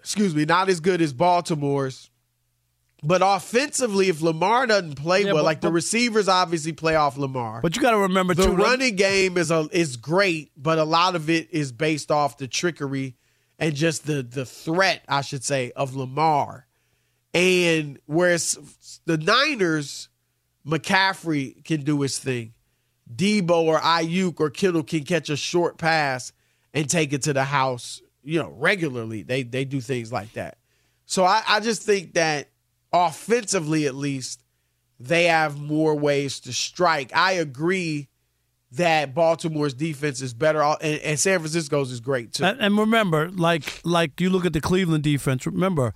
Excuse 0.00 0.34
me, 0.34 0.44
not 0.44 0.68
as 0.68 0.80
good 0.80 1.00
as 1.02 1.12
Baltimore's. 1.12 2.10
But 3.02 3.20
offensively, 3.22 4.08
if 4.08 4.22
Lamar 4.22 4.66
doesn't 4.66 4.94
play 4.94 5.20
Yeah, 5.20 5.26
well, 5.26 5.36
but- 5.36 5.44
like 5.44 5.60
the 5.60 5.70
receivers 5.70 6.28
obviously 6.28 6.72
play 6.72 6.94
off 6.96 7.16
Lamar. 7.16 7.60
But 7.60 7.76
you 7.76 7.82
got 7.82 7.90
to 7.90 7.98
remember 7.98 8.34
the 8.34 8.44
too. 8.46 8.52
Running 8.56 8.96
game 8.96 9.36
is 9.36 9.50
a 9.50 9.68
is 9.70 9.96
great, 9.96 10.50
but 10.56 10.78
a 10.78 10.84
lot 10.84 11.14
of 11.14 11.28
it 11.28 11.48
is 11.52 11.72
based 11.72 12.10
off 12.10 12.38
the 12.38 12.48
trickery 12.48 13.16
and 13.58 13.74
just 13.74 14.06
the 14.06 14.22
the 14.22 14.46
threat, 14.46 15.02
I 15.08 15.20
should 15.22 15.44
say, 15.44 15.72
of 15.76 15.94
Lamar. 15.94 16.66
And 17.34 17.98
whereas 18.06 19.00
the 19.04 19.18
Niners, 19.18 20.08
McCaffrey 20.66 21.62
can 21.64 21.82
do 21.82 22.00
his 22.00 22.18
thing. 22.18 22.54
Deebo 23.14 23.50
or 23.50 23.78
Aiyuk 23.78 24.40
or 24.40 24.50
Kittle 24.50 24.82
can 24.82 25.04
catch 25.04 25.28
a 25.30 25.36
short 25.36 25.78
pass 25.78 26.32
and 26.74 26.88
take 26.88 27.12
it 27.12 27.22
to 27.22 27.32
the 27.32 27.44
house, 27.44 28.02
you 28.24 28.40
know, 28.40 28.50
regularly. 28.50 29.22
They 29.22 29.42
they 29.42 29.64
do 29.64 29.80
things 29.80 30.12
like 30.12 30.32
that. 30.32 30.58
So 31.04 31.24
I, 31.24 31.42
I 31.46 31.60
just 31.60 31.82
think 31.82 32.14
that 32.14 32.48
offensively 32.92 33.86
at 33.86 33.94
least, 33.94 34.42
they 34.98 35.24
have 35.24 35.60
more 35.60 35.94
ways 35.94 36.40
to 36.40 36.52
strike. 36.52 37.14
I 37.14 37.32
agree 37.32 38.08
that 38.72 39.14
Baltimore's 39.14 39.74
defense 39.74 40.20
is 40.20 40.34
better, 40.34 40.60
and, 40.62 41.00
and 41.00 41.18
San 41.20 41.38
Francisco's 41.38 41.90
is 41.92 42.00
great 42.00 42.32
too. 42.32 42.44
And, 42.44 42.60
and 42.60 42.78
remember, 42.78 43.30
like 43.30 43.80
like 43.84 44.20
you 44.20 44.30
look 44.30 44.44
at 44.44 44.52
the 44.52 44.60
Cleveland 44.60 45.04
defense. 45.04 45.46
Remember, 45.46 45.94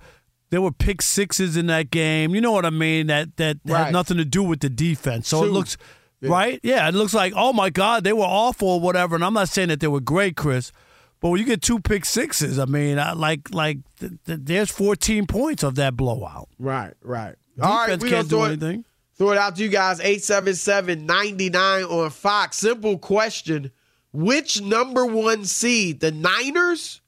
there 0.49 0.61
were 0.61 0.71
pick 0.71 1.01
sixes 1.01 1.57
in 1.57 1.67
that 1.67 1.91
game. 1.91 2.33
You 2.33 2.41
know 2.41 2.51
what 2.51 2.65
I 2.65 2.69
mean? 2.69 3.07
That 3.07 3.37
that 3.37 3.57
Right. 3.65 3.85
had 3.85 3.93
nothing 3.93 4.17
to 4.17 4.25
do 4.25 4.41
with 4.43 4.61
the 4.61 4.69
defense. 4.69 5.27
So 5.27 5.43
it 5.43 5.47
Two. 5.47 5.53
looks 5.53 5.77
right. 6.21 6.59
Yeah, 6.63 6.87
it 6.87 6.95
looks 6.95 7.13
like 7.13 7.33
oh 7.35 7.51
my 7.53 7.69
god, 7.69 8.03
they 8.03 8.13
were 8.13 8.23
awful 8.23 8.69
or 8.69 8.79
whatever. 8.79 9.15
And 9.15 9.23
I'm 9.23 9.33
not 9.33 9.49
saying 9.49 9.67
that 9.69 9.79
they 9.79 9.87
were 9.87 9.99
great, 10.01 10.35
Chris. 10.37 10.71
But 11.19 11.29
when 11.29 11.39
you 11.39 11.45
get 11.45 11.61
two 11.61 11.79
pick 11.79 12.03
sixes, 12.03 12.57
I 12.57 12.65
mean, 12.65 12.97
I, 12.97 13.13
like 13.13 13.53
like 13.53 13.77
th- 13.99 14.13
th- 14.25 14.39
there's 14.41 14.71
14 14.71 15.27
points 15.27 15.61
of 15.61 15.75
that 15.75 15.95
blowout. 15.95 16.49
right, 16.57 16.93
right. 17.01 17.35
All 17.61 17.85
right, 17.87 18.01
we 18.01 18.09
can't 18.09 18.27
do 18.29 18.43
it, 18.43 18.47
anything. 18.47 18.85
Throw 19.21 19.33
it 19.33 19.37
out 19.37 19.55
to 19.55 19.61
you 19.61 19.69
guys. 19.69 19.99
877-99 19.99 21.91
on 21.91 22.09
Fox. 22.09 22.57
Simple 22.57 22.97
question: 22.97 23.71
Which 24.11 24.61
number 24.61 25.05
one 25.05 25.45
seed, 25.45 25.99
the 25.99 26.11
Niners 26.11 27.01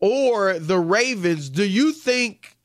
or 0.00 0.58
the 0.58 0.80
Ravens, 0.80 1.48
do 1.48 1.64
you 1.64 1.92
think 1.92 2.56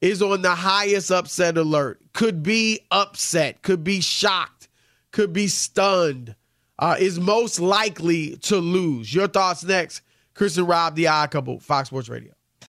is 0.00 0.22
on 0.22 0.42
the 0.42 0.54
highest 0.54 1.10
upset 1.10 1.58
alert? 1.58 2.00
Could 2.12 2.44
be 2.44 2.78
upset, 2.92 3.62
could 3.62 3.82
be 3.82 4.00
shocked, 4.00 4.68
could 5.10 5.32
be 5.32 5.48
stunned. 5.48 6.36
Uh, 6.78 6.94
is 7.00 7.18
most 7.18 7.58
likely 7.58 8.36
to 8.36 8.58
lose. 8.58 9.12
Your 9.12 9.26
thoughts 9.28 9.64
next. 9.64 10.02
Chris 10.34 10.58
and 10.58 10.68
Rob, 10.68 10.94
the 10.94 11.08
Odd 11.08 11.30
Couple, 11.30 11.58
Fox 11.58 11.88
Sports 11.88 12.10
Radio. 12.10 12.35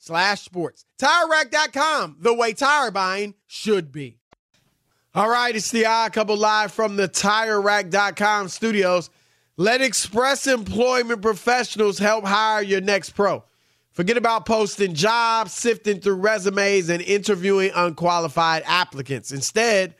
slash 0.00 0.40
sports. 0.40 0.84
TireRack.com, 0.98 2.16
the 2.18 2.34
way 2.34 2.52
tire 2.52 2.90
buying 2.90 3.34
should 3.46 3.92
be. 3.92 4.18
All 5.14 5.28
right, 5.28 5.54
it's 5.54 5.70
the 5.70 5.86
Odd 5.86 6.12
Couple 6.12 6.36
live 6.36 6.72
from 6.72 6.96
the 6.96 7.08
TireRack.com 7.08 8.48
studios. 8.48 9.10
Let 9.56 9.82
Express 9.82 10.46
Employment 10.46 11.20
Professionals 11.20 11.98
help 11.98 12.24
hire 12.24 12.62
your 12.62 12.80
next 12.80 13.10
pro. 13.10 13.44
Forget 13.92 14.16
about 14.16 14.46
posting 14.46 14.94
jobs, 14.94 15.52
sifting 15.52 16.00
through 16.00 16.14
resumes, 16.14 16.88
and 16.88 17.02
interviewing 17.02 17.72
unqualified 17.74 18.62
applicants. 18.66 19.32
Instead, 19.32 19.96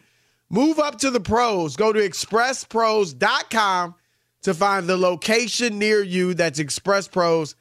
move 0.49 0.79
up 0.79 0.99
to 1.01 1.11
the 1.11 1.21
pros. 1.21 1.77
Go 1.77 1.93
to 1.93 2.01
expresspros.com 2.01 3.95
to 4.43 4.55
find 4.55 4.87
the 4.87 4.97
location 4.97 5.79
near 5.79 6.03
you. 6.03 6.35
That's 6.35 6.61
expresspros.com. 6.61 7.57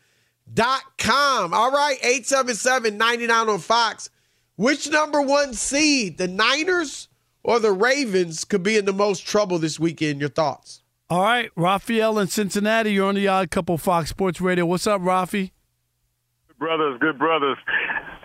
All 1.53 1.71
right, 1.71 1.97
877 2.01 2.97
99 2.97 3.49
on 3.49 3.59
Fox. 3.59 4.09
Which 4.55 4.89
number 4.89 5.21
one 5.21 5.53
seed, 5.53 6.17
the 6.17 6.27
Niners 6.27 7.07
or 7.43 7.59
the 7.59 7.71
Ravens, 7.71 8.43
could 8.43 8.63
be 8.63 8.77
in 8.77 8.85
the 8.85 8.93
most 8.93 9.25
trouble 9.25 9.57
this 9.59 9.79
weekend? 9.79 10.19
Your 10.19 10.29
thoughts? 10.29 10.81
All 11.09 11.21
right, 11.21 11.49
Raphael 11.55 12.19
in 12.19 12.27
Cincinnati. 12.27 12.93
You're 12.93 13.07
on 13.07 13.15
the 13.15 13.27
Odd 13.27 13.51
Couple 13.51 13.77
Fox 13.77 14.09
Sports 14.09 14.41
Radio. 14.41 14.65
What's 14.65 14.85
up, 14.85 15.01
Rafi? 15.01 15.51
Good 16.47 16.59
brothers, 16.59 16.97
good 16.99 17.17
brothers. 17.17 17.57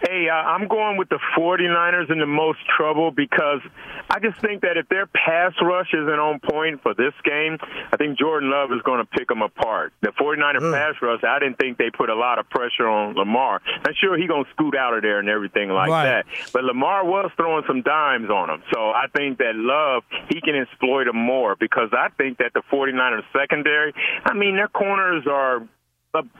Hey, 0.06 0.28
uh, 0.28 0.34
I'm 0.34 0.68
going 0.68 0.98
with 0.98 1.08
the 1.08 1.18
49ers 1.36 2.10
in 2.10 2.18
the 2.18 2.26
most 2.26 2.58
trouble 2.76 3.10
because 3.10 3.60
I 4.10 4.20
just 4.20 4.38
think 4.38 4.60
that 4.60 4.76
if 4.76 4.86
their 4.90 5.06
pass 5.06 5.52
rush 5.62 5.94
isn't 5.94 6.20
on 6.20 6.40
point 6.40 6.82
for 6.82 6.92
this 6.92 7.14
game, 7.24 7.56
I 7.90 7.96
think 7.96 8.18
Jordan 8.18 8.50
Love 8.50 8.70
is 8.72 8.82
going 8.82 8.98
to 8.98 9.06
pick 9.06 9.28
them 9.28 9.40
apart. 9.40 9.94
The 10.02 10.08
49er 10.08 10.60
mm. 10.60 10.72
pass 10.74 10.94
rush, 11.00 11.24
I 11.24 11.38
didn't 11.38 11.56
think 11.56 11.78
they 11.78 11.88
put 11.88 12.10
a 12.10 12.14
lot 12.14 12.38
of 12.38 12.50
pressure 12.50 12.86
on 12.86 13.14
Lamar. 13.14 13.62
I'm 13.66 13.94
sure 13.98 14.18
he's 14.18 14.28
going 14.28 14.44
to 14.44 14.50
scoot 14.50 14.76
out 14.76 14.94
of 14.94 15.00
there 15.00 15.20
and 15.20 15.28
everything 15.30 15.70
like 15.70 15.88
right. 15.88 16.04
that. 16.04 16.26
But 16.52 16.64
Lamar 16.64 17.06
was 17.06 17.30
throwing 17.38 17.64
some 17.66 17.80
dimes 17.80 18.28
on 18.28 18.50
him. 18.50 18.62
So 18.74 18.90
I 18.90 19.06
think 19.16 19.38
that 19.38 19.54
Love, 19.54 20.02
he 20.28 20.42
can 20.42 20.54
exploit 20.54 21.08
him 21.08 21.16
more 21.16 21.56
because 21.58 21.88
I 21.92 22.08
think 22.18 22.38
that 22.38 22.52
the 22.52 22.62
49ers 22.70 23.24
secondary, 23.32 23.94
I 24.24 24.34
mean, 24.34 24.56
their 24.56 24.68
corners 24.68 25.24
are 25.26 25.66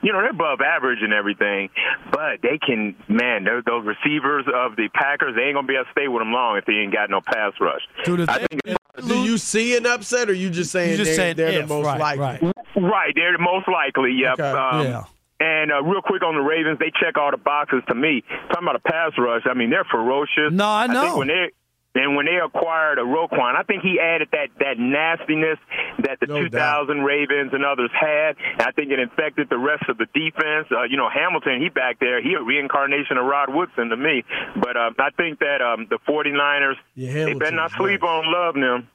you 0.01 0.13
know, 0.13 0.21
they're 0.21 0.31
above 0.31 0.61
average 0.61 0.99
and 1.01 1.13
everything, 1.13 1.69
but 2.11 2.41
they 2.41 2.57
can, 2.57 2.95
man, 3.07 3.43
those 3.43 3.85
receivers 3.85 4.45
of 4.53 4.75
the 4.75 4.89
Packers, 4.93 5.35
they 5.35 5.43
ain't 5.43 5.55
going 5.55 5.65
to 5.65 5.67
be 5.67 5.75
able 5.75 5.85
to 5.85 5.91
stay 5.91 6.07
with 6.07 6.21
them 6.21 6.31
long 6.31 6.57
if 6.57 6.65
they 6.65 6.73
ain't 6.73 6.93
got 6.93 7.09
no 7.09 7.21
pass 7.21 7.53
rush. 7.59 7.81
Dude, 8.03 8.29
I 8.29 8.45
think 8.45 8.61
do 9.07 9.23
you 9.23 9.37
see 9.37 9.75
an 9.75 9.85
upset, 9.85 10.29
or 10.29 10.33
you 10.33 10.49
just 10.49 10.71
saying 10.71 10.91
you 10.91 10.97
just 10.97 11.09
they're, 11.09 11.15
saying 11.15 11.35
they're 11.35 11.49
if, 11.49 11.67
the 11.67 11.73
most 11.73 11.85
right, 11.85 11.99
likely? 11.99 12.47
Right. 12.47 12.55
right, 12.77 13.13
they're 13.15 13.33
the 13.33 13.43
most 13.43 13.67
likely, 13.67 14.13
yep. 14.13 14.39
Okay. 14.39 14.43
Um, 14.43 14.85
yeah. 14.85 15.03
And 15.37 15.71
uh, 15.71 15.83
real 15.83 16.01
quick 16.01 16.23
on 16.23 16.35
the 16.35 16.41
Ravens, 16.41 16.79
they 16.79 16.91
check 16.97 17.17
all 17.17 17.29
the 17.29 17.37
boxes 17.37 17.83
to 17.89 17.95
me. 17.95 18.23
Talking 18.47 18.63
about 18.63 18.77
a 18.77 18.79
pass 18.79 19.11
rush, 19.17 19.41
I 19.45 19.53
mean, 19.53 19.69
they're 19.69 19.83
ferocious. 19.83 20.51
No, 20.51 20.65
I 20.65 20.87
know. 20.87 21.01
I 21.01 21.05
think 21.05 21.17
when 21.17 21.27
they 21.27 21.51
and 21.95 22.15
when 22.15 22.25
they 22.25 22.37
acquired 22.43 22.99
a 22.99 23.03
Roquan, 23.03 23.55
I 23.55 23.63
think 23.63 23.81
he 23.83 23.99
added 23.99 24.27
that 24.31 24.49
that 24.59 24.77
nastiness 24.77 25.57
that 26.03 26.19
the 26.19 26.27
no 26.27 26.43
2000 26.43 26.51
doubt. 26.97 27.03
Ravens 27.03 27.51
and 27.53 27.63
others 27.65 27.89
had. 27.97 28.35
And 28.53 28.61
I 28.61 28.71
think 28.71 28.91
it 28.91 28.99
infected 28.99 29.47
the 29.49 29.57
rest 29.57 29.83
of 29.89 29.97
the 29.97 30.05
defense. 30.13 30.67
Uh, 30.71 30.83
you 30.83 30.97
know, 30.97 31.09
Hamilton, 31.09 31.61
he 31.61 31.69
back 31.69 31.99
there, 31.99 32.21
he 32.21 32.33
a 32.35 32.43
reincarnation 32.43 33.17
of 33.17 33.25
Rod 33.25 33.53
Woodson 33.53 33.89
to 33.89 33.97
me. 33.97 34.23
But 34.61 34.75
uh, 34.77 34.91
I 34.99 35.09
think 35.17 35.39
that 35.39 35.61
um, 35.61 35.87
the 35.89 35.97
49ers, 36.07 36.75
yeah, 36.95 37.25
they 37.25 37.33
better 37.33 37.55
not 37.55 37.71
sleep 37.71 38.01
nice. 38.01 38.09
on 38.09 38.31
Love 38.31 38.55
them. 38.55 38.89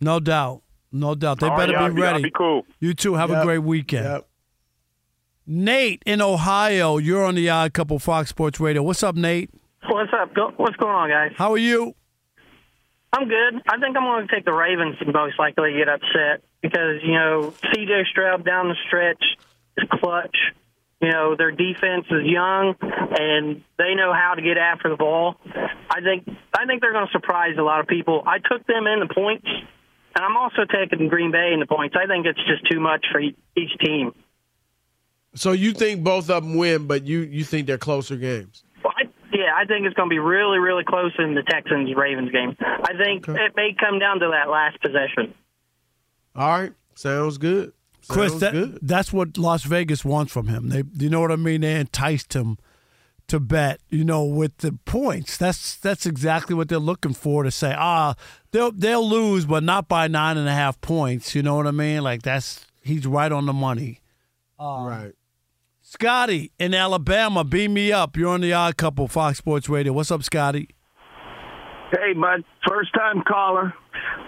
No 0.00 0.18
doubt. 0.18 0.62
No 0.90 1.14
doubt. 1.14 1.40
They 1.40 1.46
All 1.48 1.56
better 1.56 1.74
right, 1.74 1.94
be 1.94 2.00
y'all- 2.00 2.04
y'all 2.06 2.12
ready. 2.14 2.22
be 2.24 2.30
cool. 2.30 2.64
You 2.80 2.94
too. 2.94 3.14
Have 3.14 3.30
a 3.30 3.44
great 3.44 3.58
weekend. 3.58 4.04
Yep. 4.06 4.26
Nate 5.46 6.02
in 6.06 6.22
Ohio, 6.22 6.98
you're 6.98 7.24
on 7.24 7.34
the 7.34 7.50
Odd 7.50 7.72
Couple 7.72 7.98
Fox 7.98 8.28
Sports 8.30 8.60
Radio. 8.60 8.82
What's 8.82 9.02
up, 9.02 9.16
Nate? 9.16 9.50
What's 9.88 10.10
up? 10.12 10.30
What's 10.58 10.76
going 10.76 10.94
on, 10.94 11.08
guys? 11.08 11.32
How 11.36 11.52
are 11.52 11.58
you? 11.58 11.94
I'm 13.12 13.28
good. 13.28 13.62
I 13.68 13.78
think 13.78 13.96
I'm 13.96 14.04
going 14.04 14.28
to 14.28 14.34
take 14.34 14.44
the 14.44 14.52
Ravens 14.52 14.96
most 15.12 15.38
likely 15.38 15.74
get 15.76 15.88
upset 15.88 16.42
because, 16.62 17.02
you 17.02 17.12
know, 17.12 17.52
CJ 17.64 18.06
Stroud 18.06 18.44
down 18.44 18.68
the 18.68 18.76
stretch 18.86 19.22
is 19.76 19.88
clutch. 20.00 20.36
You 21.00 21.10
know, 21.10 21.34
their 21.34 21.50
defense 21.50 22.06
is 22.10 22.24
young 22.24 22.74
and 22.80 23.62
they 23.78 23.94
know 23.94 24.12
how 24.12 24.34
to 24.34 24.42
get 24.42 24.58
after 24.58 24.90
the 24.90 24.96
ball. 24.96 25.36
I 25.90 26.00
think 26.02 26.28
I 26.54 26.66
think 26.66 26.82
they're 26.82 26.92
going 26.92 27.06
to 27.06 27.12
surprise 27.12 27.56
a 27.58 27.62
lot 27.62 27.80
of 27.80 27.86
people. 27.86 28.22
I 28.26 28.38
took 28.38 28.66
them 28.66 28.86
in 28.86 29.00
the 29.00 29.12
points, 29.12 29.46
and 29.48 30.24
I'm 30.24 30.36
also 30.36 30.66
taking 30.66 31.08
Green 31.08 31.32
Bay 31.32 31.52
in 31.54 31.60
the 31.60 31.66
points. 31.66 31.96
I 31.98 32.06
think 32.06 32.26
it's 32.26 32.38
just 32.46 32.70
too 32.70 32.80
much 32.80 33.06
for 33.10 33.20
each 33.20 33.78
team. 33.82 34.12
So 35.34 35.52
you 35.52 35.72
think 35.72 36.04
both 36.04 36.28
of 36.28 36.44
them 36.44 36.54
win, 36.54 36.86
but 36.86 37.04
you 37.04 37.20
you 37.20 37.44
think 37.44 37.66
they're 37.66 37.78
closer 37.78 38.16
games? 38.16 38.62
Well, 39.32 39.40
I, 39.42 39.44
yeah, 39.44 39.52
I 39.56 39.64
think 39.64 39.86
it's 39.86 39.94
going 39.94 40.08
to 40.08 40.12
be 40.12 40.18
really, 40.18 40.58
really 40.58 40.84
close 40.84 41.12
in 41.18 41.34
the 41.34 41.42
Texans 41.42 41.90
Ravens 41.96 42.30
game. 42.30 42.56
I 42.60 42.92
think 42.96 43.28
it 43.28 43.52
may 43.56 43.74
come 43.78 43.98
down 43.98 44.20
to 44.20 44.30
that 44.32 44.50
last 44.50 44.80
possession. 44.80 45.34
All 46.34 46.48
right, 46.48 46.72
sounds 46.94 47.38
good. 47.38 47.72
Chris, 48.08 48.34
that, 48.36 48.52
good. 48.52 48.78
that's 48.82 49.12
what 49.12 49.36
Las 49.36 49.64
Vegas 49.64 50.04
wants 50.04 50.32
from 50.32 50.48
him. 50.48 50.68
They, 50.68 50.82
you 50.98 51.10
know 51.10 51.20
what 51.20 51.32
I 51.32 51.36
mean? 51.36 51.60
They 51.60 51.78
enticed 51.78 52.34
him 52.34 52.58
to 53.30 53.38
bet, 53.38 53.80
you 53.88 54.04
know, 54.04 54.24
with 54.24 54.58
the 54.58 54.72
points. 54.84 55.36
That's 55.36 55.76
that's 55.76 56.04
exactly 56.04 56.54
what 56.54 56.68
they're 56.68 56.78
looking 56.78 57.14
for 57.14 57.44
to 57.44 57.50
say, 57.50 57.74
ah, 57.76 58.14
they'll 58.50 58.72
they'll 58.72 59.08
lose, 59.08 59.46
but 59.46 59.62
not 59.62 59.86
by 59.86 60.08
nine 60.08 60.36
and 60.36 60.48
a 60.48 60.52
half 60.52 60.80
points. 60.80 61.34
You 61.34 61.42
know 61.42 61.54
what 61.54 61.68
I 61.68 61.70
mean? 61.70 62.02
Like 62.02 62.22
that's 62.22 62.66
he's 62.82 63.06
right 63.06 63.30
on 63.30 63.46
the 63.46 63.52
money. 63.52 64.00
right. 64.84 65.12
Scotty 65.90 66.52
in 66.60 66.72
Alabama, 66.72 67.42
beam 67.42 67.74
me 67.74 67.90
up. 67.90 68.16
You're 68.16 68.28
on 68.30 68.42
the 68.42 68.52
Odd 68.52 68.76
Couple, 68.76 69.08
Fox 69.08 69.38
Sports 69.38 69.68
Radio. 69.68 69.92
What's 69.92 70.12
up, 70.12 70.22
Scotty? 70.22 70.68
Hey, 71.90 72.12
bud. 72.12 72.44
First 72.68 72.94
time 72.94 73.24
caller. 73.26 73.74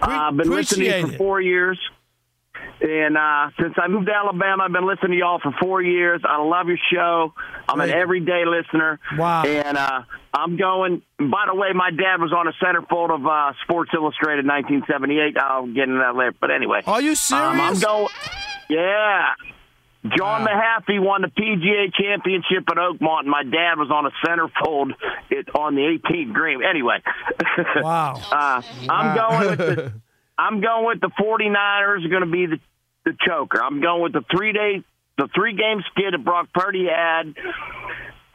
Uh, 0.01 0.07
I've 0.07 0.35
been 0.35 0.49
listening 0.49 1.07
for 1.07 1.13
four 1.13 1.41
years. 1.41 1.79
And 2.81 3.15
uh, 3.15 3.51
since 3.57 3.75
I 3.81 3.87
moved 3.87 4.07
to 4.07 4.13
Alabama, 4.13 4.63
I've 4.63 4.73
been 4.73 4.85
listening 4.85 5.11
to 5.11 5.17
y'all 5.19 5.39
for 5.41 5.53
four 5.61 5.81
years. 5.81 6.19
I 6.25 6.43
love 6.43 6.67
your 6.67 6.77
show. 6.91 7.33
I'm 7.69 7.79
an 7.79 7.91
everyday 7.91 8.43
listener. 8.45 8.99
Wow. 9.17 9.43
And 9.45 9.77
uh, 9.77 10.01
I'm 10.33 10.57
going. 10.57 11.01
By 11.17 11.45
the 11.47 11.55
way, 11.55 11.69
my 11.73 11.91
dad 11.91 12.19
was 12.19 12.33
on 12.33 12.45
a 12.45 12.53
centerfold 12.61 13.15
of 13.15 13.25
uh, 13.25 13.53
Sports 13.63 13.91
Illustrated 13.93 14.45
1978. 14.45 15.37
I'll 15.37 15.67
get 15.67 15.83
into 15.83 15.99
that 15.99 16.13
later. 16.13 16.35
But 16.41 16.51
anyway. 16.51 16.81
Are 16.85 17.01
you 17.01 17.11
Um, 17.31 17.61
I'm 17.61 17.79
going. 17.79 18.09
Yeah. 18.69 19.27
John 20.05 20.45
Mahaffey 20.45 20.99
won 21.01 21.21
the 21.21 21.29
PGA 21.29 21.93
Championship 21.93 22.65
at 22.69 22.75
Oakmont, 22.77 23.21
and 23.21 23.29
my 23.29 23.43
dad 23.43 23.77
was 23.77 23.89
on 23.89 24.05
a 24.05 24.11
centerfold 24.25 24.91
it, 25.29 25.47
on 25.55 25.75
the 25.75 25.81
18th 26.03 26.33
green. 26.33 26.61
Anyway, 26.63 26.97
Wow. 27.77 28.19
uh, 28.31 28.61
I'm 28.89 29.15
going 29.15 29.49
with 29.49 29.57
the 29.59 29.93
I'm 30.37 30.59
going 30.61 30.85
with 30.87 30.99
the 30.99 31.09
49ers 31.09 32.05
are 32.05 32.09
going 32.09 32.25
to 32.25 32.31
be 32.31 32.45
the 32.47 32.59
the 33.05 33.13
choker. 33.27 33.61
I'm 33.63 33.81
going 33.81 34.01
with 34.01 34.13
the 34.13 34.23
three 34.35 34.51
day 34.51 34.83
the 35.17 35.29
three 35.33 35.53
game 35.55 35.81
skid 35.91 36.13
that 36.13 36.23
Brock 36.23 36.49
Purdy 36.53 36.85
had. 36.87 37.33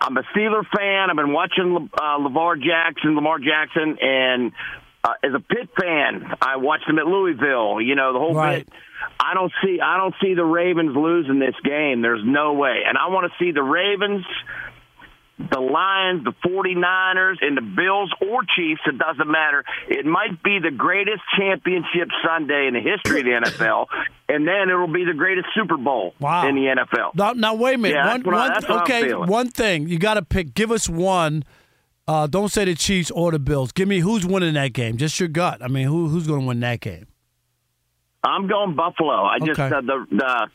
I'm 0.01 0.17
a 0.17 0.23
Steeler 0.35 0.63
fan. 0.75 1.11
I've 1.11 1.17
been 1.17 1.33
watching 1.33 1.75
Le, 1.75 1.89
uh, 2.01 2.17
Lamar 2.19 2.55
Jackson, 2.57 3.15
Lamar 3.17 3.39
Jackson, 3.41 3.99
and 4.01 4.53
uh, 5.03 5.15
as 5.25 5.33
a 5.35 5.41
Pitt 5.41 5.69
fan, 5.79 6.25
I 6.41 6.57
watched 6.57 6.89
him 6.89 6.99
at 6.99 7.07
Louisville. 7.07 7.81
You 7.81 7.95
know 7.97 8.13
the 8.13 8.19
whole 8.21 8.35
Right. 8.35 8.65
bit. 8.65 8.75
I 9.21 9.35
don't 9.35 9.53
see 9.63 9.81
I 9.81 9.97
don't 9.97 10.15
see 10.23 10.35
the 10.35 10.45
Ravens 10.45 10.97
losing 10.97 11.39
this 11.39 11.55
game. 11.65 12.03
There's 12.03 12.23
no 12.25 12.53
way. 12.55 12.83
And 12.87 12.97
I 12.99 13.09
want 13.09 13.31
to 13.31 13.45
see 13.45 13.53
the 13.53 13.63
Ravens, 13.63 14.25
the 15.39 15.61
Lions, 15.61 16.25
the 16.25 16.33
49ers, 16.45 17.37
and 17.41 17.57
the 17.57 17.61
Bills 17.63 18.13
or 18.21 18.41
Chiefs, 18.57 18.81
it 18.87 18.99
doesn't 18.99 19.31
matter. 19.31 19.65
It 19.89 20.05
might 20.05 20.43
be 20.43 20.59
the 20.59 20.73
greatest 20.73 21.21
championship 21.39 22.09
Sunday 22.27 22.67
in 22.67 22.75
the 22.75 22.81
history 22.81 23.21
of 23.21 23.27
the 23.45 23.51
NFL, 23.51 23.87
and 24.29 24.47
then 24.49 24.69
it'll 24.69 24.93
be 24.93 25.05
the 25.05 25.15
greatest 25.15 25.47
Super 25.55 25.77
Bowl 25.77 26.15
Wow. 26.19 26.49
in 26.49 26.57
the 26.57 26.63
NFL. 26.63 27.15
Now, 27.15 27.33
now 27.35 27.55
wait 27.55 27.77
a 27.77 27.79
minute. 27.79 27.95
Yeah, 27.95 28.09
one, 28.17 28.27
I- 28.35 28.49
one- 28.49 28.65
I'm 28.65 28.83
okay, 28.83 29.15
one 29.15 29.49
thing 29.51 29.89
you 29.89 29.99
got 30.01 30.15
to 30.15 30.23
pick. 30.23 30.55
Give 30.55 30.73
us 30.73 30.89
one. 30.89 31.45
Uh, 32.09 32.27
don't 32.27 32.49
say 32.51 32.65
the 32.65 32.75
Chiefs 32.75 33.11
or 33.11 33.31
the 33.31 33.39
Bills. 33.39 33.71
Give 33.71 33.87
me 33.87 34.01
who's 34.01 34.25
winning 34.27 34.55
that 34.55 34.73
game. 34.73 34.97
Just 34.97 35.21
your 35.21 35.29
gut. 35.29 35.63
I 35.63 35.69
mean, 35.69 35.87
who 35.87 36.09
who's 36.09 36.27
going 36.27 36.41
to 36.41 36.47
win 36.47 36.59
that 36.61 36.81
game? 36.81 37.07
I'm 38.23 38.49
going 38.49 38.75
Buffalo. 38.75 39.25
I 39.25 39.39
just 39.39 39.61
Okay. 39.61 39.75
uh, 39.75 39.81
the 39.81 40.07
the 40.11 40.25
uh, 40.27 40.47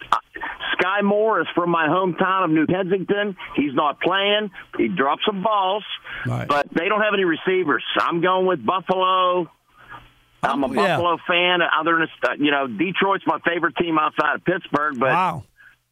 Skyy 0.78 1.04
Moore 1.04 1.42
is 1.42 1.48
from 1.56 1.70
my 1.70 1.88
hometown 1.88 2.44
of 2.46 2.50
New 2.52 2.66
Kensington. 2.68 3.36
He's 3.56 3.74
not 3.74 4.02
playing. 4.02 4.52
He 4.78 4.90
dropped 4.90 5.22
some 5.26 5.42
balls, 5.44 5.84
Right. 6.26 6.48
but 6.48 6.68
they 6.74 6.90
don't 6.90 7.02
have 7.02 7.14
any 7.14 7.24
receivers. 7.24 7.84
So 7.98 8.06
I'm 8.06 8.22
going 8.22 8.46
with 8.48 8.66
Buffalo. 8.66 9.50
I'm 10.42 10.62
a 10.64 10.68
Oh, 10.68 10.74
yeah. 10.74 10.98
Buffalo 10.98 11.18
fan. 11.26 11.60
Other 11.62 12.00
than 12.00 12.08
uh, 12.30 12.34
you 12.38 12.52
know, 12.52 12.68
Detroit's 12.68 13.24
my 13.26 13.40
favorite 13.48 13.78
team 13.78 13.98
outside 13.98 14.36
of 14.36 14.44
Pittsburgh, 14.44 15.00
but 15.00 15.12
wow. 15.14 15.44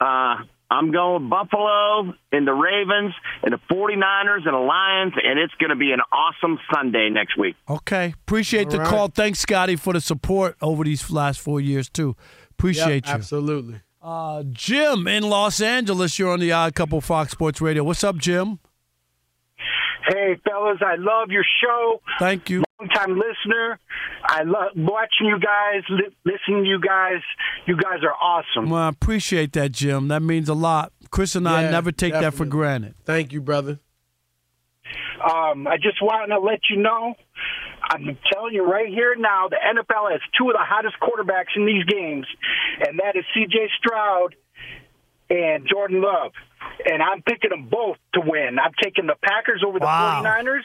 uh, 0.01 0.43
I'm 0.71 0.91
going 0.91 1.23
with 1.23 1.29
Buffalo 1.29 2.13
and 2.31 2.47
the 2.47 2.53
Ravens 2.53 3.13
and 3.43 3.53
the 3.53 3.60
49ers 3.69 4.45
and 4.45 4.53
the 4.53 4.57
Lions, 4.57 5.13
and 5.21 5.38
it's 5.38 5.53
going 5.60 5.69
to 5.71 5.75
be 5.75 5.91
an 5.91 5.99
awesome 6.13 6.57
Sunday 6.73 7.10
next 7.10 7.38
week. 7.38 7.55
Okay. 7.69 8.13
Appreciate 8.25 8.69
the 8.69 8.77
All 8.77 8.84
right. 8.84 8.89
call. 8.89 9.07
Thanks, 9.10 9.39
Scotty, 9.39 9.75
for 9.75 9.91
the 9.93 9.99
support 9.99 10.55
over 10.62 10.86
these 10.86 11.12
last 11.12 11.41
four 11.41 11.60
years 11.60 11.89
too. 11.89 12.15
Appreciate 12.51 13.05
Yep, 13.05 13.07
you. 13.07 13.12
Absolutely. 13.13 13.81
Uh, 14.01 14.43
Jim 14.51 15.07
in 15.07 15.23
Los 15.23 15.60
Angeles. 15.62 16.17
You're 16.17 16.31
on 16.31 16.39
the 16.39 16.51
Odd 16.53 16.73
Couple 16.73 17.01
Fox 17.01 17.31
Sports 17.34 17.60
Radio. 17.62 17.84
What's 17.84 18.03
up, 18.03 18.15
Jim? 18.17 18.60
Hey, 20.07 20.38
fellas, 20.43 20.79
I 20.81 20.95
love 20.95 21.29
your 21.29 21.43
show. 21.62 22.01
Thank 22.17 22.49
you. 22.49 22.63
Long 22.82 22.89
time 22.89 23.12
listener. 23.17 23.80
I 24.24 24.44
love 24.44 24.72
watching 24.76 25.28
you 25.28 25.39
guys, 25.39 25.84
li- 25.89 26.15
listening 26.26 26.63
to 26.63 26.70
you 26.70 26.80
guys. 26.80 27.22
You 27.67 27.76
guys 27.76 28.00
are 28.04 28.13
awesome. 28.13 28.70
Well, 28.72 28.82
I 28.82 28.89
appreciate 28.89 29.54
that, 29.54 29.72
Jim. 29.72 30.08
That 30.08 30.22
means 30.24 30.50
a 30.50 30.54
lot. 30.56 30.91
Chris 31.12 31.36
and 31.36 31.48
I 31.48 31.63
Yeah, 31.63 31.72
never 31.72 31.91
take 31.91 32.13
that 32.13 32.20
for 32.22 32.46
definitely. 32.46 32.50
granted. 32.52 32.96
Thank 33.06 33.34
you, 33.34 33.41
brother. 33.41 33.80
Um, 35.24 35.67
I 35.67 35.78
just 35.78 36.02
want 36.02 36.30
to 36.32 36.39
let 36.39 36.62
you 36.70 36.78
know, 36.78 37.13
I'm 37.84 38.17
telling 38.34 38.54
you 38.54 38.63
right 38.65 38.88
here 38.89 39.15
now, 39.15 39.48
the 39.48 39.58
NFL 39.58 40.12
has 40.12 40.22
two 40.38 40.48
of 40.50 40.54
the 40.54 40.63
hottest 40.63 40.96
quarterbacks 41.00 41.56
in 41.56 41.65
these 41.67 41.84
games, 41.86 42.26
and 42.88 43.00
that 43.00 43.15
is 43.15 43.24
C.J. 43.34 43.70
Stroud 43.78 44.36
and 45.30 45.67
Jordan 45.72 46.02
Love. 46.02 46.32
And 46.91 47.04
I'm 47.04 47.22
picking 47.22 47.52
them 47.52 47.67
both 47.70 47.98
to 48.15 48.22
win. 48.26 48.58
I'm 48.60 48.72
taking 48.82 49.06
the 49.06 49.15
Packers 49.22 49.63
over 49.65 49.78
the 49.80 49.86
Wow. 49.86 50.22
49ers, 50.24 50.63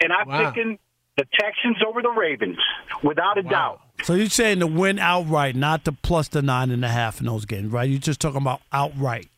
and 0.00 0.12
I'm 0.12 0.28
Wow. 0.28 0.50
picking 0.50 0.78
the 1.18 1.26
Texans 1.38 1.76
over 1.86 2.00
the 2.00 2.08
Ravens, 2.10 2.56
without 3.02 3.36
a 3.36 3.42
doubt. 3.42 3.80
So 4.04 4.14
you're 4.14 4.30
saying 4.30 4.60
to 4.60 4.66
win 4.66 4.98
outright, 4.98 5.54
not 5.56 5.84
the 5.84 5.92
plus 5.92 6.28
the 6.28 6.40
nine 6.40 6.70
and 6.70 6.82
a 6.84 6.88
half 6.88 7.20
in 7.20 7.26
those 7.26 7.44
games, 7.44 7.70
right? 7.72 7.90
You're 7.90 7.98
just 7.98 8.20
talking 8.20 8.40
about 8.40 8.62
outright. 8.72 9.28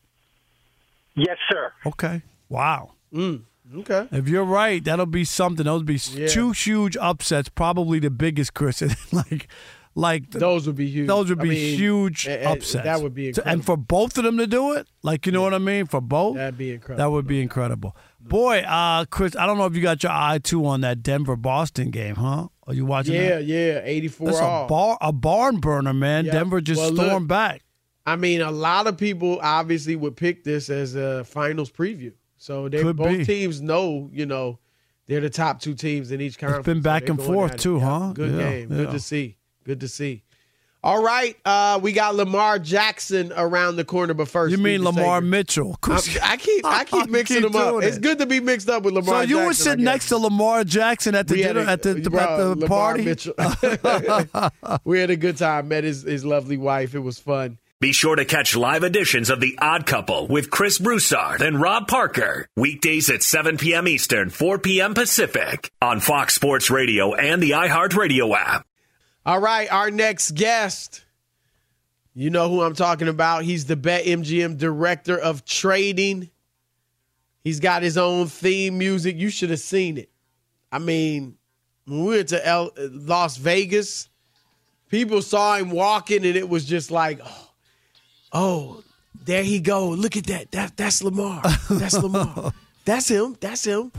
Yes, 1.15 1.37
sir. 1.51 1.73
Okay. 1.85 2.21
Wow. 2.47 2.91
Mm, 3.13 3.41
okay. 3.79 4.07
If 4.11 4.27
you're 4.29 4.45
right, 4.45 4.81
that'll 4.83 5.05
be 5.05 5.25
something. 5.25 5.65
Those 5.65 5.79
would 5.79 5.85
be 5.87 5.99
Yeah. 6.13 6.27
two 6.27 6.51
huge 6.51 6.95
upsets, 6.97 7.49
probably 7.49 7.99
the 7.99 8.09
biggest, 8.09 8.53
Chris. 8.53 8.81
like, 9.13 9.47
like 9.95 10.31
the- 10.31 10.39
Those 10.39 10.67
would 10.67 10.75
be 10.75 10.87
huge. 10.87 11.07
those 11.07 11.29
would 11.29 11.39
I 11.39 11.43
be 11.43 11.49
mean, 11.49 11.77
huge 11.77 12.27
eh, 12.27 12.49
upsets. 12.49 12.83
That 12.85 13.01
would 13.01 13.13
be 13.13 13.27
incredible. 13.29 13.51
and 13.51 13.65
for 13.65 13.75
both 13.77 14.17
of 14.17 14.23
them 14.23 14.37
to 14.37 14.47
do 14.47 14.73
it, 14.73 14.87
like 15.03 15.25
you 15.25 15.31
know 15.31 15.41
what 15.41 15.53
I 15.53 15.57
mean, 15.57 15.85
for 15.85 15.99
both, 16.01 16.35
That'd 16.37 16.57
be 16.57 16.71
incredible. 16.73 16.97
that 17.03 17.11
would 17.11 17.27
be 17.27 17.41
incredible. 17.41 17.95
Boy, 18.19 18.59
uh, 18.59 19.05
Chris, 19.05 19.35
I 19.35 19.45
don't 19.45 19.57
know 19.57 19.65
if 19.65 19.75
you 19.75 19.81
got 19.81 20.03
your 20.03 20.11
eye 20.11 20.39
too 20.41 20.65
on 20.65 20.81
that 20.81 21.01
Denver 21.03 21.35
Boston 21.35 21.89
game, 21.89 22.15
huh? 22.15 22.47
Are 22.67 22.73
you 22.73 22.85
watching? 22.85 23.15
yeah, 23.15 23.35
that? 23.37 23.43
yeah, 23.45 23.81
84 23.83 24.27
That's 24.27 24.39
a 24.39 24.43
all. 24.43 24.67
bar, 24.67 24.97
a 25.01 25.11
barn 25.11 25.57
burner, 25.59 25.93
man. 25.93 26.25
Yeah. 26.25 26.33
Denver 26.33 26.61
just 26.61 26.79
Well, 26.79 26.91
look, 26.91 27.05
stormed 27.07 27.27
back. 27.27 27.63
I 28.05 28.15
mean, 28.15 28.41
a 28.41 28.51
lot 28.51 28.87
of 28.87 28.97
people 28.97 29.39
obviously 29.41 29.95
would 29.95 30.15
pick 30.15 30.43
this 30.43 30.69
as 30.69 30.95
a 30.95 31.23
finals 31.23 31.69
preview. 31.71 32.13
So 32.37 32.69
they 32.69 32.81
Could 32.81 32.95
both 32.95 33.17
be. 33.19 33.25
teams 33.25 33.61
know, 33.61 34.09
you 34.13 34.25
know, 34.25 34.59
they're 35.07 35.19
the 35.21 35.29
top 35.29 35.59
two 35.59 35.73
teams 35.75 36.11
in 36.11 36.21
each 36.21 36.37
conference. 36.39 36.65
been 36.65 36.81
back 36.81 37.03
they're 37.05 37.11
and 37.11 37.21
forth 37.21 37.53
it. 37.55 37.59
too, 37.59 37.77
Yeah, 37.77 37.99
huh? 37.99 38.13
Good 38.13 38.31
Yeah, 38.35 38.49
game. 38.51 38.69
Good 38.69 38.91
to 38.91 38.99
see. 38.99 39.37
Good 39.63 39.79
to 39.81 39.87
see. 39.87 40.23
All 40.83 41.03
right, 41.03 41.37
uh, 41.45 41.79
we 41.79 41.91
got 41.91 42.15
Lamar 42.15 42.57
Jackson 42.57 43.31
around 43.35 43.75
the 43.75 43.85
corner, 43.85 44.15
but 44.15 44.27
first, 44.27 44.51
You 44.51 44.57
mean 44.57 44.83
Lamar 44.83 45.17
Sager. 45.19 45.27
Mitchell? 45.27 45.77
I'm- 45.83 46.01
I 46.23 46.37
keep 46.37 46.65
I 46.65 46.83
keep 46.85 47.07
mixing 47.11 47.43
keep 47.43 47.51
them 47.51 47.55
up. 47.61 47.69
doing 47.73 47.87
It's 47.87 47.99
good 47.99 48.17
to 48.17 48.25
be 48.25 48.39
mixed 48.39 48.67
up 48.67 48.81
with 48.81 48.95
Lamar. 48.95 49.17
so 49.17 49.21
you 49.29 49.37
were 49.37 49.43
Jackson, 49.49 49.67
I 49.67 49.71
sitting 49.73 49.85
next 49.85 50.07
to 50.09 50.17
Lamar 50.17 50.63
Jackson 50.63 51.13
at 51.13 51.27
the 51.27 51.35
We 51.35 51.43
dinner 51.43 51.59
a- 51.61 51.67
at 51.67 51.83
the, 51.83 51.93
the, 51.93 52.09
bro, 52.09 52.19
at 52.19 52.37
the 52.37 52.55
Lamar 52.55 52.67
party. 52.67 53.05
Mitchell. 53.05 53.33
we 54.83 54.99
had 54.99 55.11
a 55.11 55.15
good 55.15 55.37
time. 55.37 55.67
Met 55.67 55.83
his, 55.83 56.01
his 56.01 56.25
lovely 56.25 56.57
wife. 56.57 56.95
It 56.95 56.99
was 56.99 57.19
fun. 57.19 57.59
Be 57.79 57.91
sure 57.93 58.15
to 58.15 58.25
catch 58.25 58.55
live 58.55 58.83
editions 58.83 59.29
of 59.29 59.39
The 59.39 59.57
Odd 59.61 59.85
Couple 59.85 60.27
with 60.27 60.49
Chris 60.51 60.77
Broussard 60.79 61.41
and 61.41 61.59
Rob 61.61 61.87
Parker. 61.87 62.47
Weekdays 62.55 63.09
at 63.11 63.21
7 63.23 63.57
p.m. 63.57 63.87
Eastern, 63.87 64.29
4 64.31 64.57
p.m. 64.59 64.93
Pacific 64.95 65.71
on 65.81 65.99
Fox 65.99 66.33
Sports 66.35 66.69
Radio 66.71 67.13
and 67.13 67.41
the 67.41 67.51
iHeartRadio 67.51 68.35
app. 68.35 68.65
All 69.25 69.39
right, 69.39 69.71
our 69.71 69.91
next 69.91 70.31
guest. 70.31 71.03
You 72.13 72.29
know 72.29 72.49
who 72.49 72.61
I'm 72.61 72.73
talking 72.75 73.07
about. 73.07 73.43
He's 73.43 73.65
the 73.65 73.75
BetMGM 73.77 74.57
director 74.57 75.17
of 75.17 75.45
trading. 75.45 76.29
He's 77.43 77.59
got 77.59 77.83
his 77.83 77.97
own 77.97 78.27
theme 78.27 78.77
music. 78.77 79.15
You 79.15 79.29
should 79.29 79.49
have 79.49 79.59
seen 79.59 79.97
it. 79.97 80.09
I 80.71 80.79
mean, 80.79 81.37
when 81.85 82.05
we 82.05 82.15
went 82.17 82.29
to 82.29 82.47
L- 82.47 82.71
Las 82.77 83.37
Vegas, 83.37 84.09
people 84.89 85.21
saw 85.21 85.55
him 85.55 85.71
walking, 85.71 86.25
and 86.25 86.35
it 86.35 86.49
was 86.49 86.65
just 86.65 86.91
like, 86.91 87.19
oh, 87.23 87.49
oh, 88.33 88.83
there 89.23 89.43
he 89.43 89.59
go. 89.59 89.89
Look 89.89 90.17
at 90.17 90.25
that. 90.27 90.51
That 90.51 90.75
that's 90.75 91.01
Lamarr. 91.01 91.43
That's 91.79 91.97
Lamarr. 91.97 92.53
that's 92.85 93.07
him. 93.09 93.35
That's 93.39 93.65
him. 93.65 93.91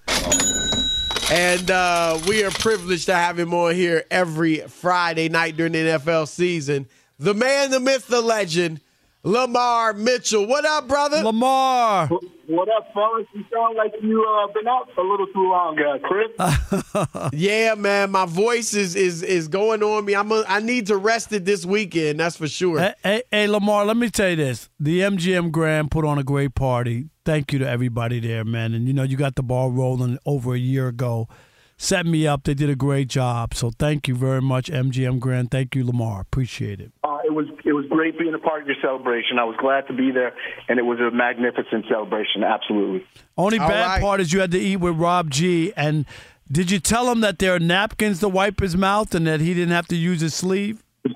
And 1.31 1.71
uh, 1.71 2.19
we 2.27 2.45
are 2.45 2.51
privileged 2.51 3.07
to 3.07 3.15
have 3.15 3.39
him 3.39 3.55
on 3.55 3.75
here 3.75 4.05
every 4.11 4.59
Friday 4.59 5.29
night 5.29 5.57
during 5.57 5.73
the 5.73 5.79
NFL 5.79 6.29
season. 6.29 6.89
The 7.19 7.35
man, 7.35 7.71
the 7.71 7.81
myth, 7.81 8.07
the 8.09 8.21
legend, 8.21 8.81
Lamarr 9.25 9.97
Mitchell. 9.97 10.47
What 10.47 10.65
up, 10.65 10.89
brother? 10.89 11.19
Lamarr. 11.19 12.11
What 12.49 12.69
up, 12.69 12.93
fellas? 12.93 13.27
You 13.33 13.45
sound 13.53 13.77
like 13.77 13.93
you 14.03 14.23
uh, 14.23 14.53
been 14.53 14.67
out 14.67 14.89
a 14.99 15.01
little 15.01 15.27
too 15.29 15.49
long, 15.49 15.79
uh, 15.79 15.99
Chris. 16.03 17.33
yeah, 17.33 17.75
man, 17.77 18.11
my 18.11 18.27
voice 18.27 18.75
is 18.75 18.97
is 18.97 19.23
is 19.23 19.47
going 19.47 19.83
on 19.83 20.05
me. 20.05 20.17
I'm 20.17 20.33
a, 20.33 20.45
I 20.49 20.61
need 20.61 20.89
to 20.89 20.97
rest 20.97 21.33
it 21.33 21.45
this 21.45 21.65
weekend. 21.65 22.19
That's 22.19 22.37
for 22.37 22.49
sure. 22.49 22.81
Hey, 22.81 22.95
hey, 23.05 23.23
hey, 23.31 23.47
Lamarr, 23.47 23.87
let 23.87 23.97
me 23.97 24.11
tell 24.11 24.31
you 24.31 24.37
this: 24.37 24.69
the 24.81 25.01
MGM 25.01 25.53
Grand 25.53 25.93
put 25.93 26.05
on 26.05 26.19
a 26.19 26.25
great 26.25 26.57
party. 26.57 27.12
Thank 27.25 27.53
you 27.53 27.59
to 27.61 27.69
everybody 27.69 28.19
there, 28.21 28.45
man. 28.45 28.75
And 28.75 28.87
you 28.87 28.93
know, 28.93 29.03
you 29.05 29.17
got 29.17 29.37
the 29.37 29.43
ball 29.43 29.71
rolling 29.71 30.19
over 30.27 30.55
a 30.55 30.59
year 30.59 30.89
ago. 30.89 31.29
Set 31.77 32.07
me 32.07 32.27
up. 32.27 32.45
They 32.45 32.55
did 32.55 32.71
a 32.71 32.77
great 32.77 33.09
job. 33.09 33.55
So 33.55 33.71
thank 33.71 34.07
you 34.07 34.15
very 34.15 34.41
much, 34.41 34.71
MGM 34.71 35.19
Grand. 35.19 35.51
Thank 35.51 35.75
you, 35.75 35.85
Lamarr. 35.85 36.21
Appreciate 36.21 36.81
it. 36.81 36.93
Uh, 37.03 37.19
it 37.25 37.33
was 37.33 37.47
it 37.65 37.73
was 37.73 37.87
great 37.89 38.19
being 38.19 38.35
a 38.35 38.39
part 38.39 38.63
of 38.63 38.69
your 38.69 38.77
celebration. 38.81 39.39
I 39.39 39.45
was 39.45 39.57
glad 39.59 39.87
to 39.89 39.93
be 39.93 40.11
there, 40.11 40.33
and 40.69 40.79
it 40.79 40.83
was 40.83 40.99
a 41.01 41.11
magnificent 41.11 41.87
celebration. 41.89 42.45
Absolutely. 42.45 43.05
Only 43.37 43.59
All 43.59 43.69
bad 43.69 43.87
right. 43.87 44.01
part 44.01 44.21
is 44.21 44.33
you 44.33 44.41
had 44.41 44.51
to 44.53 44.59
eat 44.61 44.77
with 44.77 44.97
Rob 44.97 45.31
G. 45.31 45.73
And 45.77 46.07
did 46.51 46.71
you 46.71 46.79
tell 46.79 47.11
him 47.11 47.21
that 47.21 47.39
there 47.39 47.55
are 47.55 47.61
napkins 47.61 48.21
to 48.21 48.29
wipe 48.29 48.61
his 48.61 48.77
mouth 48.77 49.15
and 49.15 49.27
that 49.27 49.41
he 49.41 49.55
didn't 49.55 49.73
have 49.73 49.87
to 49.89 49.97
use 49.97 50.21
his 50.21 50.35
sleeve? 50.35 50.83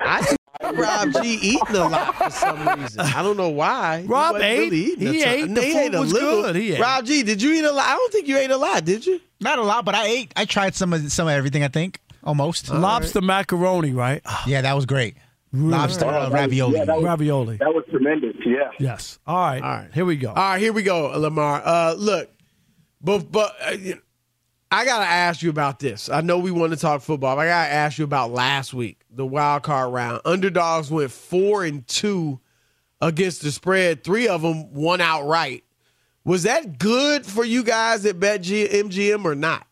I 0.00 0.22
think 0.22 0.37
Rob 0.74 1.12
G 1.22 1.34
eating 1.34 1.76
a 1.76 1.88
lot 1.88 2.14
for 2.16 2.30
some 2.30 2.68
reason. 2.80 3.00
I 3.00 3.22
don't 3.22 3.36
know 3.36 3.48
why. 3.48 4.04
Rob 4.06 4.34
wasn't 4.34 4.44
ate. 4.44 4.70
really 4.72 4.92
a 4.92 4.96
He 5.12 5.22
ton. 5.24 5.28
ate. 5.34 5.54
The 5.54 5.62
He 5.62 5.72
food 5.72 5.78
ate 5.80 5.94
a 5.94 6.00
was 6.00 6.12
little. 6.12 6.42
good. 6.42 6.56
He 6.56 6.72
ate. 6.74 6.80
Rob 6.80 7.04
G, 7.04 7.22
did 7.22 7.42
you 7.42 7.52
eat 7.52 7.64
a 7.64 7.72
lot? 7.72 7.86
I 7.86 7.92
don't 7.94 8.12
think 8.12 8.28
you 8.28 8.36
ate 8.38 8.50
a 8.50 8.56
lot, 8.56 8.84
did 8.84 9.06
you? 9.06 9.20
Not 9.40 9.58
a 9.58 9.62
lot, 9.62 9.84
but 9.84 9.94
I 9.94 10.06
ate. 10.06 10.32
I 10.36 10.44
tried 10.44 10.74
some 10.74 10.92
of 10.92 11.10
some 11.12 11.26
of 11.28 11.32
everything. 11.32 11.62
I 11.64 11.68
think 11.68 12.00
almost. 12.24 12.68
Lobster 12.70 13.20
macaroni, 13.20 13.92
right? 13.92 14.22
Yeah, 14.46 14.62
that 14.62 14.74
was 14.74 14.86
great. 14.86 15.16
Lobster 15.52 16.04
uh, 16.04 16.28
ravioli. 16.30 16.76
Yeah, 16.78 16.84
that 16.84 16.96
was, 16.96 17.04
Ravioli. 17.06 17.56
that 17.56 17.72
was 17.72 17.84
tremendous. 17.90 18.36
Yeah. 18.44 18.70
Yes. 18.78 19.18
All 19.26 19.36
right. 19.36 19.62
All 19.62 19.68
right. 19.70 19.88
Here 19.94 20.04
we 20.04 20.16
go. 20.16 20.28
All 20.28 20.34
right, 20.34 20.60
here 20.60 20.74
we 20.74 20.82
go, 20.82 21.10
Lamarr. 21.16 21.62
Uh, 21.64 21.94
look, 21.96 22.28
but 23.00 23.32
but 23.32 23.54
uh, 23.66 23.70
you 23.70 23.94
know, 23.94 24.00
I 24.70 24.84
gotta 24.84 25.06
ask 25.06 25.42
you 25.42 25.50
about 25.50 25.78
this. 25.78 26.10
I 26.10 26.20
know 26.20 26.38
we 26.38 26.50
want 26.50 26.72
to 26.72 26.78
talk 26.78 27.00
football. 27.00 27.36
But 27.36 27.42
I 27.42 27.46
gotta 27.46 27.72
ask 27.72 27.98
you 27.98 28.04
about 28.04 28.30
last 28.32 28.74
week, 28.74 29.00
the 29.10 29.24
wild 29.26 29.62
card 29.62 29.92
round. 29.92 30.20
Underdogs 30.24 30.90
went 30.90 31.10
four 31.10 31.64
and 31.64 31.86
two 31.86 32.40
against 33.00 33.42
the 33.42 33.50
spread. 33.50 34.04
Three 34.04 34.28
of 34.28 34.42
them 34.42 34.72
won 34.74 35.00
outright. 35.00 35.64
Was 36.24 36.42
that 36.42 36.78
good 36.78 37.24
for 37.24 37.44
you 37.44 37.62
guys 37.62 38.04
at 38.04 38.16
BetMGM 38.16 39.24
or 39.24 39.34
not? 39.34 39.66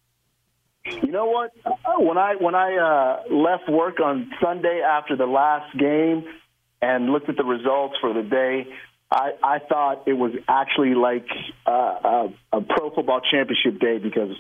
You 0.87 1.09
know 1.11 1.27
what? 1.27 1.51
Uh, 1.67 1.73
When 1.99 2.17
I 2.17 2.37
when 2.37 2.55
I 2.55 2.77
uh, 2.77 3.35
left 3.35 3.69
work 3.69 4.01
on 4.01 4.31
Sunday 4.43 4.81
after 4.81 5.17
the 5.17 5.27
last 5.27 5.77
game 5.77 6.25
and 6.81 7.11
looked 7.11 7.29
at 7.29 7.37
the 7.37 7.45
results 7.45 7.97
for 8.01 8.15
the 8.15 8.23
day, 8.23 8.67
I, 9.11 9.33
I 9.43 9.59
thought 9.59 10.05
it 10.07 10.15
was 10.15 10.33
actually 10.49 10.95
like 10.95 11.27
uh, 11.67 11.71
a, 11.73 12.29
a 12.53 12.61
pro 12.63 12.95
football 12.95 13.21
championship 13.21 13.79
day 13.81 13.99
because 13.99 14.35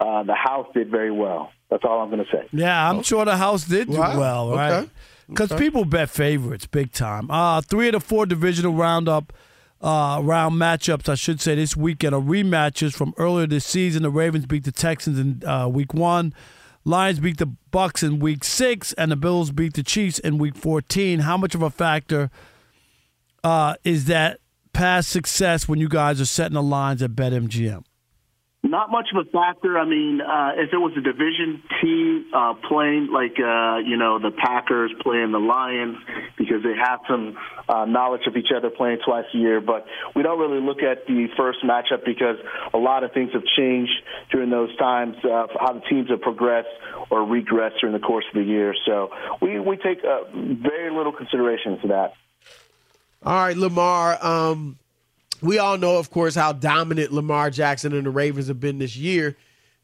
uh, 0.00 0.22
the 0.24 0.34
house 0.34 0.66
did 0.74 0.90
very 0.90 1.10
well. 1.10 1.50
That's 1.70 1.84
all 1.84 2.00
I'm 2.00 2.10
going 2.10 2.24
to 2.24 2.30
say. 2.30 2.46
Yeah, 2.52 2.90
I'm 2.90 3.02
sure 3.02 3.24
the 3.24 3.36
house 3.36 3.64
did 3.64 3.90
do 3.90 3.98
Wow. 3.98 4.18
well, 4.18 4.50
right? 4.52 4.72
Okay. 4.72 4.90
Because 5.28 5.52
people 5.54 5.84
bet 5.84 6.08
favorites 6.08 6.66
big 6.66 6.92
time. 6.92 7.30
Uh, 7.30 7.60
three 7.60 7.88
of 7.88 7.92
the 7.94 8.00
four 8.00 8.26
divisional 8.26 8.74
roundup 8.74 9.32
uh, 9.80 10.20
round 10.22 10.54
matchups, 10.54 11.08
I 11.08 11.16
should 11.16 11.40
say, 11.40 11.56
this 11.56 11.76
weekend 11.76 12.14
are 12.14 12.20
rematches 12.20 12.92
from 12.94 13.12
earlier 13.18 13.46
this 13.48 13.64
season. 13.64 14.04
The 14.04 14.10
Ravens 14.10 14.46
beat 14.46 14.62
the 14.64 14.72
Texans 14.72 15.18
in 15.18 15.46
uh, 15.48 15.66
week 15.68 15.92
one. 15.92 16.32
Lions 16.84 17.18
beat 17.18 17.38
the 17.38 17.46
Bucks 17.72 18.04
in 18.04 18.20
week 18.20 18.44
six, 18.44 18.92
and 18.92 19.10
the 19.10 19.16
Bills 19.16 19.50
beat 19.50 19.74
the 19.74 19.82
Chiefs 19.82 20.20
in 20.20 20.38
week 20.38 20.54
14. 20.54 21.18
How 21.20 21.36
much 21.36 21.56
of 21.56 21.62
a 21.62 21.70
factor 21.70 22.30
uh, 23.42 23.74
is 23.82 24.04
that 24.04 24.38
past 24.72 25.08
success 25.08 25.68
when 25.68 25.80
you 25.80 25.88
guys 25.88 26.20
are 26.20 26.26
setting 26.26 26.54
the 26.54 26.62
lines 26.62 27.02
at 27.02 27.10
BetMGM? 27.10 27.82
Not 28.66 28.90
much 28.90 29.06
of 29.14 29.24
a 29.24 29.30
factor. 29.30 29.78
I 29.78 29.84
mean, 29.84 30.20
uh, 30.20 30.52
if 30.56 30.72
it 30.72 30.76
was 30.76 30.92
a 30.98 31.00
division 31.00 31.62
team 31.80 32.26
uh, 32.34 32.54
playing 32.66 33.12
like 33.12 33.38
uh, 33.38 33.78
you 33.78 33.96
know 33.96 34.18
the 34.18 34.32
Packers 34.32 34.92
playing 35.02 35.30
the 35.30 35.38
Lions 35.38 35.96
because 36.36 36.64
they 36.64 36.74
have 36.74 36.98
some 37.08 37.38
uh, 37.68 37.84
knowledge 37.84 38.26
of 38.26 38.36
each 38.36 38.50
other 38.50 38.70
playing 38.70 38.98
twice 39.06 39.26
a 39.32 39.38
year, 39.38 39.60
but 39.60 39.86
we 40.16 40.24
don't 40.24 40.40
really 40.40 40.60
look 40.60 40.82
at 40.82 41.06
the 41.06 41.28
first 41.36 41.60
matchup 41.62 42.04
because 42.04 42.38
a 42.74 42.78
lot 42.78 43.04
of 43.04 43.12
things 43.12 43.30
have 43.34 43.44
changed 43.56 43.92
during 44.32 44.50
those 44.50 44.76
times, 44.78 45.14
uh, 45.22 45.46
how 45.60 45.74
the 45.74 45.82
teams 45.88 46.10
have 46.10 46.20
progressed 46.20 46.68
or 47.08 47.20
regressed 47.20 47.78
during 47.80 47.94
the 47.94 48.04
course 48.04 48.24
of 48.28 48.34
the 48.34 48.44
year. 48.44 48.74
So 48.84 49.10
we 49.40 49.60
we 49.60 49.76
take 49.76 49.98
uh, 50.04 50.24
very 50.34 50.90
little 50.90 51.12
consideration 51.12 51.78
to 51.82 51.88
that. 51.88 52.14
All 53.22 53.32
right, 53.32 53.56
Lamarr. 53.56 54.22
Um, 54.22 54.78
we 55.42 55.58
all 55.58 55.78
know, 55.78 55.98
of 55.98 56.10
course, 56.10 56.34
how 56.34 56.52
dominant 56.52 57.12
Lamar 57.12 57.50
Jackson 57.50 57.92
and 57.92 58.06
the 58.06 58.10
Ravens 58.10 58.48
have 58.48 58.60
been 58.60 58.78
this 58.78 58.96
year. 58.96 59.36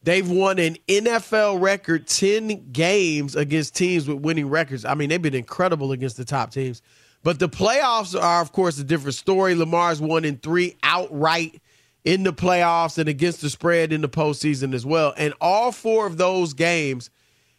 They've 0.04 0.28
won 0.28 0.58
an 0.58 0.76
NFL 0.88 1.60
record 1.60 2.08
10 2.08 2.72
games 2.72 3.36
against 3.36 3.76
teams 3.76 4.08
with 4.08 4.18
winning 4.18 4.48
records. 4.48 4.84
I 4.84 4.94
mean, 4.94 5.10
they've 5.10 5.22
been 5.22 5.34
incredible 5.34 5.92
against 5.92 6.16
the 6.16 6.24
top 6.24 6.50
teams. 6.50 6.82
But 7.22 7.38
the 7.38 7.48
playoffs 7.48 8.20
are, 8.20 8.42
of 8.42 8.50
course, 8.50 8.78
a 8.78 8.84
different 8.84 9.14
story. 9.14 9.54
Lamar's 9.54 10.00
won 10.00 10.24
in 10.24 10.38
three 10.38 10.76
outright 10.82 11.62
in 12.04 12.24
the 12.24 12.32
playoffs 12.32 12.98
and 12.98 13.08
against 13.08 13.42
the 13.42 13.50
spread 13.50 13.92
in 13.92 14.00
the 14.00 14.08
postseason 14.08 14.74
as 14.74 14.84
well. 14.84 15.14
And 15.16 15.34
all 15.40 15.70
four 15.70 16.06
of 16.06 16.16
those 16.16 16.52
games 16.52 17.10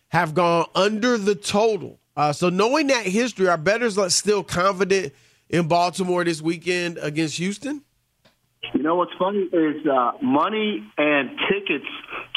have 0.10 0.34
gone 0.34 0.66
under 0.76 1.18
the 1.18 1.36
total. 1.36 2.00
Uh, 2.16 2.34
so 2.34 2.50
knowing 2.50 2.88
that 2.88 3.06
history, 3.06 3.48
are 3.48 3.58
bettors 3.58 3.98
still 4.14 4.44
confident 4.44 5.14
in 5.50 5.68
Baltimore 5.68 6.24
this 6.24 6.42
weekend 6.42 6.98
against 6.98 7.38
Houston? 7.38 7.84
You 8.74 8.82
know 8.82 8.96
what's 8.96 9.12
funny 9.20 9.40
is 9.40 9.86
uh, 9.86 10.14
money 10.22 10.84
and 10.98 11.32
tickets 11.52 11.86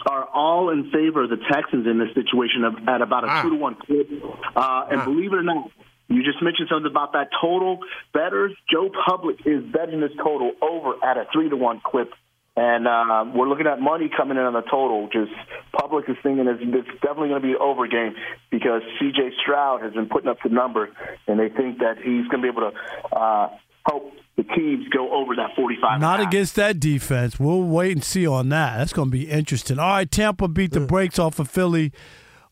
are 0.07 0.25
all 0.25 0.71
in 0.71 0.91
favor 0.91 1.25
of 1.25 1.31
the 1.31 1.39
Texans 1.51 1.87
in 1.87 1.99
this 1.99 2.09
situation 2.15 2.65
of, 2.65 2.89
at 2.89 3.01
about 3.01 3.25
a 3.25 3.43
two 3.43 3.51
to 3.51 3.57
one 3.57 3.77
clip. 3.77 4.09
Uh, 4.55 4.87
and 4.91 5.05
believe 5.05 5.33
it 5.33 5.37
or 5.37 5.43
not, 5.43 5.71
you 6.09 6.23
just 6.23 6.43
mentioned 6.43 6.69
something 6.71 6.91
about 6.91 7.13
that 7.13 7.29
total. 7.41 7.79
Betters, 8.13 8.53
Joe 8.71 8.91
Public 9.07 9.37
is 9.47 9.63
betting 9.73 10.01
this 10.01 10.13
total 10.19 10.53
over 10.61 10.95
at 11.05 11.17
a 11.17 11.27
three 11.33 11.49
to 11.49 11.57
one 11.57 11.81
clip. 11.85 12.13
And 12.57 12.89
uh, 12.89 13.27
we're 13.35 13.49
looking 13.49 13.67
at 13.67 13.81
money 13.81 14.11
coming 14.15 14.39
in 14.39 14.43
on 14.43 14.55
the 14.55 14.63
total. 14.63 15.09
Just 15.13 15.33
public 15.79 16.09
is 16.09 16.17
thinking 16.23 16.47
it's, 16.47 16.61
it's 16.63 17.01
definitely 17.03 17.29
going 17.29 17.43
to 17.43 17.47
be 17.47 17.53
an 17.53 17.61
over 17.61 17.87
game 17.87 18.15
because 18.51 18.81
C.J. 18.99 19.33
Stroud 19.43 19.83
has 19.83 19.93
been 19.93 20.07
putting 20.07 20.31
up 20.31 20.39
the 20.43 20.49
number, 20.49 20.89
and 21.27 21.39
they 21.39 21.51
think 21.51 21.81
that 21.81 21.99
he's 21.99 22.27
going 22.29 22.41
to 22.41 22.43
be 22.43 22.49
able 22.49 22.71
to 22.71 23.17
uh, 23.17 23.51
help 23.87 24.11
the 24.37 24.43
teams 24.43 24.89
go 24.89 25.13
over 25.13 25.37
that 25.37 25.51
45. 25.55 26.01
Not 26.01 26.21
against 26.21 26.57
that 26.57 26.81
defense. 26.81 27.39
We'll 27.39 27.63
wait 27.63 27.93
and 27.93 28.05
see 28.05 28.27
on 28.27 28.49
that. 28.51 28.79
That's 28.79 28.93
going 28.93 29.09
to 29.09 29.13
be 29.13 29.29
interesting. 29.29 29.79
All 29.79 29.89
right, 29.89 30.11
Tampa 30.11 30.49
beat 30.49 30.73
the 30.73 30.81
brakes 30.81 31.19
off 31.19 31.39
of 31.39 31.51
Philly 31.51 31.93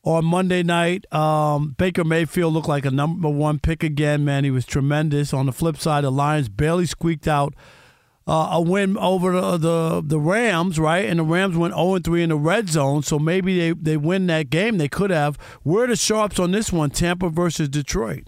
on 0.03 0.25
Monday 0.25 0.63
night. 0.63 1.11
Um, 1.13 1.75
Baker 1.79 2.05
Mayfield 2.05 2.53
looked 2.53 2.69
like 2.69 2.85
a 2.85 2.91
number 2.91 3.29
one 3.29 3.59
pick 3.59 3.83
again, 3.83 4.25
man. 4.25 4.45
He 4.45 4.51
was 4.51 4.67
tremendous. 4.67 5.33
On 5.35 5.47
the 5.47 5.53
flip 5.53 5.77
side, 5.77 6.05
the 6.05 6.11
Lions 6.11 6.49
barely 6.49 6.87
squeaked 6.87 7.29
out 7.29 7.55
uh, 8.27 8.49
a 8.53 8.61
win 8.63 8.97
over 8.99 9.33
the, 9.33 9.57
the 9.59 10.03
the 10.05 10.19
Rams, 10.19 10.79
right? 10.79 11.05
And 11.05 11.19
the 11.19 11.25
Rams 11.25 11.57
went 11.57 11.75
0 11.75 11.99
3 11.99 12.23
in 12.23 12.29
the 12.31 12.37
red 12.37 12.69
zone, 12.69 13.03
so 13.03 13.19
maybe 13.19 13.59
they, 13.59 13.73
they 13.73 13.97
win 13.97 14.27
that 14.29 14.51
game. 14.51 14.79
They 14.79 14.89
could 14.89 15.11
have. 15.11 15.37
Where 15.63 15.85
are 15.85 15.89
the 15.89 15.97
sharps 15.97 16.39
on 16.39 16.51
this 16.53 16.73
one? 16.73 16.91
Tampa 16.91 17.29
versus 17.29 17.69
Detroit. 17.69 18.25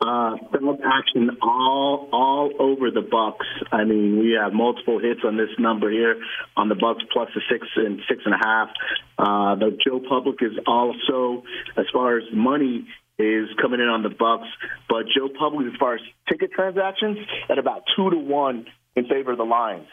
uh, 0.00 0.36
felt 0.52 0.80
action 0.84 1.30
all 1.42 2.08
all 2.12 2.50
over 2.60 2.90
the 2.90 3.02
Bucks. 3.02 3.46
I 3.72 3.84
mean, 3.84 4.18
we 4.20 4.38
have 4.40 4.52
multiple 4.52 4.98
hits 5.00 5.20
on 5.24 5.36
this 5.36 5.50
number 5.58 5.90
here 5.90 6.16
on 6.56 6.68
the 6.68 6.74
Bucks 6.76 7.02
plus 7.12 7.28
the 7.34 7.42
six 7.50 7.66
and 7.76 8.00
six 8.08 8.22
and 8.24 8.34
a 8.34 8.38
half. 8.38 8.68
Uh, 9.18 9.54
the 9.56 9.76
Joe 9.84 10.00
Public 10.08 10.36
is 10.40 10.52
also, 10.66 11.42
as 11.76 11.86
far 11.92 12.16
as 12.18 12.24
money 12.32 12.86
is 13.18 13.48
coming 13.60 13.80
in 13.80 13.88
on 13.88 14.04
the 14.04 14.10
Bucks, 14.10 14.46
but 14.88 15.06
Joe 15.16 15.28
Public, 15.36 15.66
as 15.66 15.76
far 15.80 15.94
as 15.96 16.00
ticket 16.28 16.52
transactions, 16.52 17.18
at 17.50 17.58
about 17.58 17.82
two 17.96 18.10
to 18.10 18.16
one 18.16 18.66
in 18.98 19.06
favor 19.06 19.32
of 19.32 19.38
the 19.38 19.44
Lions. 19.44 19.88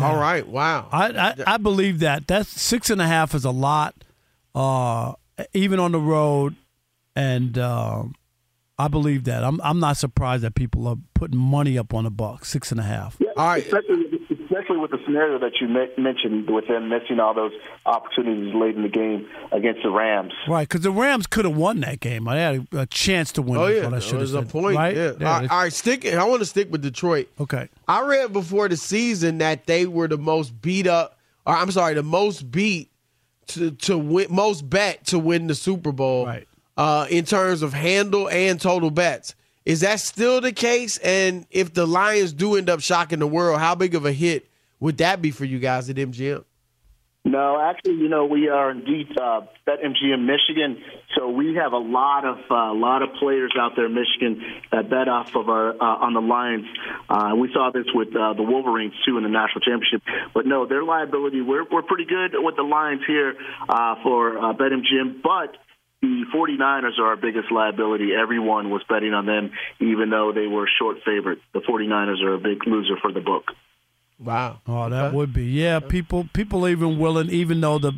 All 0.00 0.16
right, 0.16 0.46
wow. 0.46 0.88
I, 0.92 1.08
I, 1.08 1.54
I 1.54 1.56
believe 1.56 1.98
that. 1.98 2.26
That's 2.28 2.48
six 2.48 2.90
and 2.90 3.00
a 3.02 3.06
half 3.06 3.34
is 3.34 3.44
a 3.44 3.50
lot. 3.50 3.94
uh, 4.54 5.14
even 5.52 5.78
on 5.78 5.92
the 5.92 6.00
road, 6.00 6.54
and 7.16 7.56
um, 7.58 8.14
I 8.78 8.88
believe 8.88 9.24
that. 9.24 9.42
I'm 9.44 9.60
I'm 9.62 9.80
not 9.80 9.96
surprised 9.96 10.42
that 10.44 10.54
people 10.54 10.86
are 10.86 10.96
putting 11.14 11.38
money 11.38 11.78
up 11.78 11.94
on 11.94 12.04
the 12.04 12.10
Bucks, 12.10 12.48
six 12.48 12.70
and 12.70 12.80
a 12.80 12.84
half. 12.84 13.16
Yeah, 13.20 13.28
all 13.36 13.46
right. 13.46 13.64
Especially, 13.64 14.09
especially 14.70 14.80
with 14.80 14.90
the 14.90 15.04
scenario 15.04 15.38
that 15.38 15.60
you 15.60 15.68
mentioned 15.68 16.50
with 16.50 16.68
them 16.68 16.88
missing 16.88 17.20
all 17.20 17.34
those 17.34 17.52
opportunities 17.86 18.54
late 18.54 18.76
in 18.76 18.82
the 18.82 18.88
game 18.88 19.28
against 19.52 19.82
the 19.82 19.90
Rams. 19.90 20.32
Right, 20.48 20.68
because 20.68 20.82
the 20.82 20.90
Rams 20.90 21.26
could 21.26 21.44
have 21.44 21.56
won 21.56 21.80
that 21.80 22.00
game. 22.00 22.28
I 22.28 22.36
had 22.36 22.66
a, 22.72 22.80
a 22.80 22.86
chance 22.86 23.32
to 23.32 23.42
win. 23.42 23.56
Oh 23.60 23.66
yeah, 23.66 23.84
what 23.84 23.86
I 23.86 23.90
there 23.90 24.00
should 24.00 24.20
was 24.20 24.34
have 24.34 24.48
a 24.48 24.50
point. 24.50 24.76
Right? 24.76 24.96
Yeah. 24.96 25.12
Yeah, 25.18 25.32
all, 25.32 25.40
right, 25.40 25.50
all 25.50 25.58
right, 25.62 25.72
stick. 25.72 26.06
I 26.06 26.24
want 26.24 26.40
to 26.40 26.46
stick 26.46 26.70
with 26.70 26.82
Detroit. 26.82 27.28
Okay. 27.40 27.68
I 27.88 28.02
read 28.02 28.32
before 28.32 28.68
the 28.68 28.76
season 28.76 29.38
that 29.38 29.66
they 29.66 29.86
were 29.86 30.08
the 30.08 30.18
most 30.18 30.60
beat 30.60 30.86
up, 30.86 31.18
or 31.46 31.54
I'm 31.54 31.70
sorry, 31.70 31.94
the 31.94 32.02
most 32.02 32.50
beat 32.50 32.90
to 33.48 33.72
to 33.72 33.98
win, 33.98 34.26
most 34.30 34.68
bet 34.68 35.06
to 35.06 35.18
win 35.18 35.46
the 35.46 35.54
Super 35.54 35.92
Bowl. 35.92 36.26
Right. 36.26 36.46
Uh, 36.76 37.06
in 37.10 37.26
terms 37.26 37.62
of 37.62 37.74
handle 37.74 38.28
and 38.30 38.58
total 38.60 38.90
bets. 38.90 39.34
Is 39.66 39.80
that 39.80 40.00
still 40.00 40.40
the 40.40 40.52
case? 40.52 40.96
And 40.98 41.44
if 41.50 41.74
the 41.74 41.86
Lions 41.86 42.32
do 42.32 42.56
end 42.56 42.70
up 42.70 42.80
shocking 42.80 43.18
the 43.18 43.26
world, 43.26 43.60
how 43.60 43.74
big 43.74 43.94
of 43.94 44.06
a 44.06 44.12
hit 44.12 44.49
would 44.80 44.98
that 44.98 45.22
be 45.22 45.30
for 45.30 45.44
you 45.44 45.58
guys 45.58 45.88
at 45.90 45.96
MGM? 45.96 46.44
No, 47.22 47.60
actually, 47.60 47.96
you 47.96 48.08
know, 48.08 48.24
we 48.24 48.48
are 48.48 48.70
indeed 48.70 49.08
uh, 49.20 49.42
BetMGM 49.66 50.24
Michigan, 50.24 50.82
so 51.14 51.28
we 51.28 51.54
have 51.56 51.72
a 51.74 51.78
lot 51.78 52.24
of 52.24 52.38
a 52.50 52.54
uh, 52.54 52.74
lot 52.74 53.02
of 53.02 53.10
players 53.20 53.52
out 53.60 53.72
there 53.76 53.86
in 53.86 53.94
Michigan 53.94 54.42
that 54.72 54.88
bet 54.88 55.06
off 55.06 55.36
of 55.36 55.50
our 55.50 55.70
uh, 55.74 56.06
on 56.06 56.14
the 56.14 56.22
Lions. 56.22 56.64
Uh, 57.10 57.36
we 57.36 57.52
saw 57.52 57.70
this 57.74 57.84
with 57.92 58.08
uh, 58.16 58.32
the 58.32 58.42
Wolverines 58.42 58.94
too 59.04 59.18
in 59.18 59.22
the 59.22 59.28
national 59.28 59.60
championship. 59.60 60.00
But 60.32 60.46
no, 60.46 60.64
their 60.64 60.82
liability, 60.82 61.42
we're 61.42 61.64
we're 61.70 61.82
pretty 61.82 62.06
good 62.06 62.32
with 62.40 62.56
the 62.56 62.62
Lions 62.62 63.02
here 63.06 63.34
uh, 63.68 63.96
for 64.02 64.38
uh, 64.38 64.54
BetMGM, 64.54 65.20
but 65.22 65.60
the 66.00 66.24
49ers 66.34 66.98
are 66.98 67.08
our 67.08 67.16
biggest 67.16 67.52
liability. 67.52 68.14
Everyone 68.14 68.70
was 68.70 68.80
betting 68.88 69.12
on 69.12 69.26
them, 69.26 69.52
even 69.78 70.08
though 70.08 70.32
they 70.34 70.46
were 70.46 70.66
short 70.78 70.96
favorite. 71.04 71.40
The 71.52 71.60
49ers 71.60 72.22
are 72.24 72.34
a 72.34 72.38
big 72.38 72.66
loser 72.66 72.96
for 73.02 73.12
the 73.12 73.20
book. 73.20 73.44
Wow. 74.20 74.60
Oh, 74.66 74.90
that 74.90 75.14
would 75.14 75.32
be. 75.32 75.46
Yeah, 75.46 75.80
people 75.80 76.28
people 76.32 76.68
even 76.68 76.98
willing, 76.98 77.30
even 77.30 77.60
though 77.60 77.78
the 77.78 77.92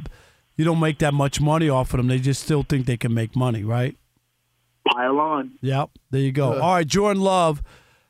you 0.56 0.64
don't 0.64 0.80
make 0.80 0.98
that 0.98 1.12
much 1.12 1.40
money 1.40 1.68
off 1.68 1.92
of 1.92 1.98
them, 1.98 2.06
they 2.08 2.18
just 2.18 2.42
still 2.42 2.62
think 2.62 2.86
they 2.86 2.96
can 2.96 3.12
make 3.12 3.34
money, 3.34 3.64
right? 3.64 3.96
Pile 4.86 5.18
on. 5.18 5.52
Yep. 5.60 5.90
There 6.10 6.20
you 6.20 6.32
go. 6.32 6.60
All 6.60 6.74
right, 6.74 6.86
Jordan 6.86 7.22
Love 7.22 7.62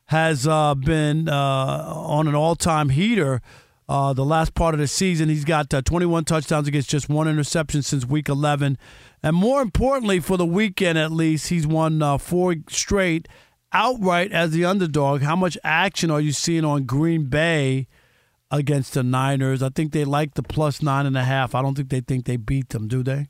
has 0.07 0.47
uh, 0.47 0.75
been 0.75 1.29
uh, 1.29 1.33
on 1.33 2.29
an 2.29 2.35
all-time 2.35 2.91
heater. 2.91 3.41
Uh, 3.89 4.13
the 4.13 4.25
last 4.25 4.55
part 4.55 4.75
of 4.75 4.81
the 4.81 4.87
season, 4.87 5.29
he's 5.29 5.45
got 5.45 5.73
uh, 5.73 5.83
21 5.83 6.25
touchdowns 6.25 6.67
against 6.69 6.89
just 6.89 7.09
one 7.09 7.29
interception 7.29 7.83
since 7.83 8.07
Week 8.07 8.29
11, 8.29 8.79
and 9.23 9.37
more 9.37 9.61
importantly, 9.61 10.19
for 10.19 10.37
the 10.37 10.47
weekend 10.47 10.99
at 10.99 11.13
least, 11.13 11.49
he's 11.49 11.67
won 11.67 12.01
uh, 12.03 12.17
four 12.19 12.57
straight 12.69 13.29
outright 13.73 14.33
as 14.33 14.51
the 14.51 14.65
underdog. 14.65 15.23
How 15.23 15.37
much 15.37 15.59
action 15.63 16.11
are 16.11 16.21
you 16.21 16.33
seeing 16.33 16.65
on 16.65 16.85
Green 16.85 17.25
Bay? 17.27 17.87
Against 18.53 18.95
the 18.95 19.03
Niners. 19.03 19.63
I 19.63 19.71
think 19.71 19.93
they 19.93 20.05
like 20.05 20.35
the 20.35 20.43
plus 20.43 20.83
nine 20.83 21.07
and 21.07 21.17
a 21.17 21.25
half. 21.25 21.55
I 21.55 21.63
don't 21.63 21.75
think 21.75 21.89
they 21.89 22.01
think 22.01 22.27
they 22.27 22.37
beat 22.37 22.69
them, 22.69 22.87
do 22.87 23.03
they? 23.03 23.29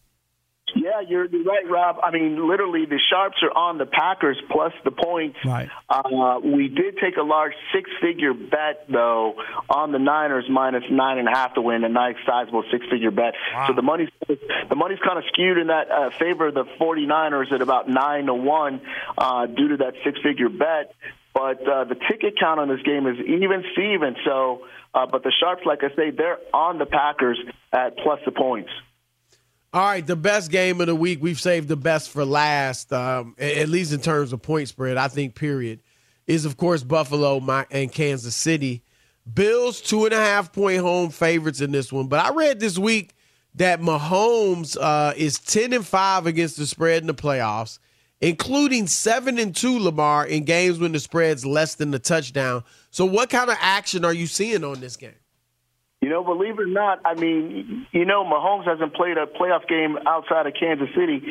Yeah, 0.74 1.02
you're, 1.06 1.26
you're 1.26 1.44
right, 1.44 1.68
Rob. 1.68 1.96
I 2.02 2.10
mean, 2.10 2.48
literally, 2.48 2.86
the 2.86 2.98
sharps 3.10 3.36
are 3.42 3.50
on 3.56 3.76
the 3.76 3.84
Packers 3.84 4.38
plus 4.50 4.72
the 4.84 4.90
points. 4.90 5.36
Right. 5.44 5.68
Uh, 5.88 6.40
we 6.42 6.68
did 6.68 6.96
take 6.96 7.16
a 7.18 7.22
large 7.22 7.52
six-figure 7.74 8.32
bet 8.32 8.86
though 8.90 9.34
on 9.68 9.92
the 9.92 9.98
Niners 9.98 10.46
minus 10.50 10.84
nine 10.90 11.18
and 11.18 11.28
a 11.28 11.30
half 11.30 11.54
to 11.54 11.60
win 11.60 11.84
a 11.84 11.90
nice 11.90 12.16
sizable 12.26 12.64
six-figure 12.70 13.10
bet. 13.10 13.34
Wow. 13.54 13.66
So 13.68 13.74
the 13.74 13.82
money's 13.82 14.08
the 14.26 14.74
money's 14.74 14.98
kind 15.04 15.18
of 15.18 15.24
skewed 15.28 15.58
in 15.58 15.66
that 15.66 15.90
uh, 15.90 16.10
favor 16.18 16.48
of 16.48 16.54
the 16.54 16.64
49ers 16.80 17.52
at 17.52 17.60
about 17.60 17.88
nine 17.88 18.26
to 18.26 18.34
one 18.34 18.80
uh, 19.18 19.46
due 19.46 19.68
to 19.68 19.76
that 19.78 19.94
six-figure 20.04 20.48
bet. 20.48 20.94
But 21.34 21.66
uh, 21.66 21.84
the 21.84 21.96
ticket 22.10 22.38
count 22.38 22.60
on 22.60 22.68
this 22.68 22.82
game 22.82 23.06
is 23.06 23.16
even 23.18 23.64
Steven. 23.72 24.16
So, 24.24 24.66
uh, 24.94 25.06
but 25.06 25.22
the 25.22 25.32
sharps, 25.40 25.62
like 25.64 25.82
I 25.82 25.94
say, 25.96 26.10
they're 26.10 26.38
on 26.52 26.78
the 26.78 26.86
Packers 26.86 27.38
at 27.72 27.96
plus 27.98 28.20
the 28.24 28.32
points. 28.32 28.70
All 29.74 29.82
right, 29.82 30.06
the 30.06 30.16
best 30.16 30.50
game 30.50 30.82
of 30.82 30.88
the 30.88 30.94
week. 30.94 31.22
We've 31.22 31.40
saved 31.40 31.68
the 31.68 31.76
best 31.76 32.10
for 32.10 32.26
last, 32.26 32.92
um, 32.92 33.34
at 33.38 33.70
least 33.70 33.94
in 33.94 34.00
terms 34.00 34.34
of 34.34 34.42
point 34.42 34.68
spread. 34.68 34.98
I 34.98 35.08
think. 35.08 35.34
Period 35.34 35.80
is 36.26 36.44
of 36.44 36.56
course 36.56 36.82
Buffalo 36.82 37.38
and 37.70 37.90
Kansas 37.90 38.36
City. 38.36 38.82
Bills 39.32 39.80
two 39.80 40.04
and 40.04 40.12
a 40.12 40.18
half 40.18 40.52
point 40.52 40.80
home 40.80 41.10
favorites 41.10 41.60
in 41.60 41.72
this 41.72 41.92
one. 41.92 42.08
But 42.08 42.20
I 42.20 42.34
read 42.34 42.60
this 42.60 42.78
week 42.78 43.14
that 43.54 43.80
Mahomes 43.80 44.76
uh, 44.80 45.14
is 45.16 45.38
ten 45.38 45.72
and 45.72 45.86
five 45.86 46.26
against 46.26 46.58
the 46.58 46.66
spread 46.66 47.02
in 47.02 47.06
the 47.06 47.14
playoffs, 47.14 47.78
including 48.22 48.86
seven 48.86 49.38
and 49.38 49.54
two 49.54 49.78
Lamarr 49.78 50.26
in 50.26 50.44
games 50.44 50.78
when 50.78 50.92
the 50.92 51.00
spread's 51.00 51.44
less 51.44 51.74
than 51.74 51.90
the 51.90 51.98
touchdown. 51.98 52.64
So, 52.90 53.04
what 53.04 53.28
kind 53.28 53.50
of 53.50 53.56
action 53.60 54.04
are 54.04 54.14
you 54.14 54.26
seeing 54.26 54.64
on 54.64 54.80
this 54.80 54.96
game? 54.96 55.14
You 56.00 56.08
know, 56.08 56.24
believe 56.24 56.58
it 56.58 56.62
or 56.62 56.66
not, 56.66 57.00
I 57.04 57.14
mean, 57.14 57.86
you 57.92 58.04
know, 58.04 58.24
Mahomes 58.24 58.66
hasn't 58.66 58.94
played 58.94 59.16
a 59.18 59.26
playoff 59.26 59.68
game 59.68 59.98
outside 60.06 60.46
of 60.46 60.54
Kansas 60.58 60.88
City, 60.96 61.22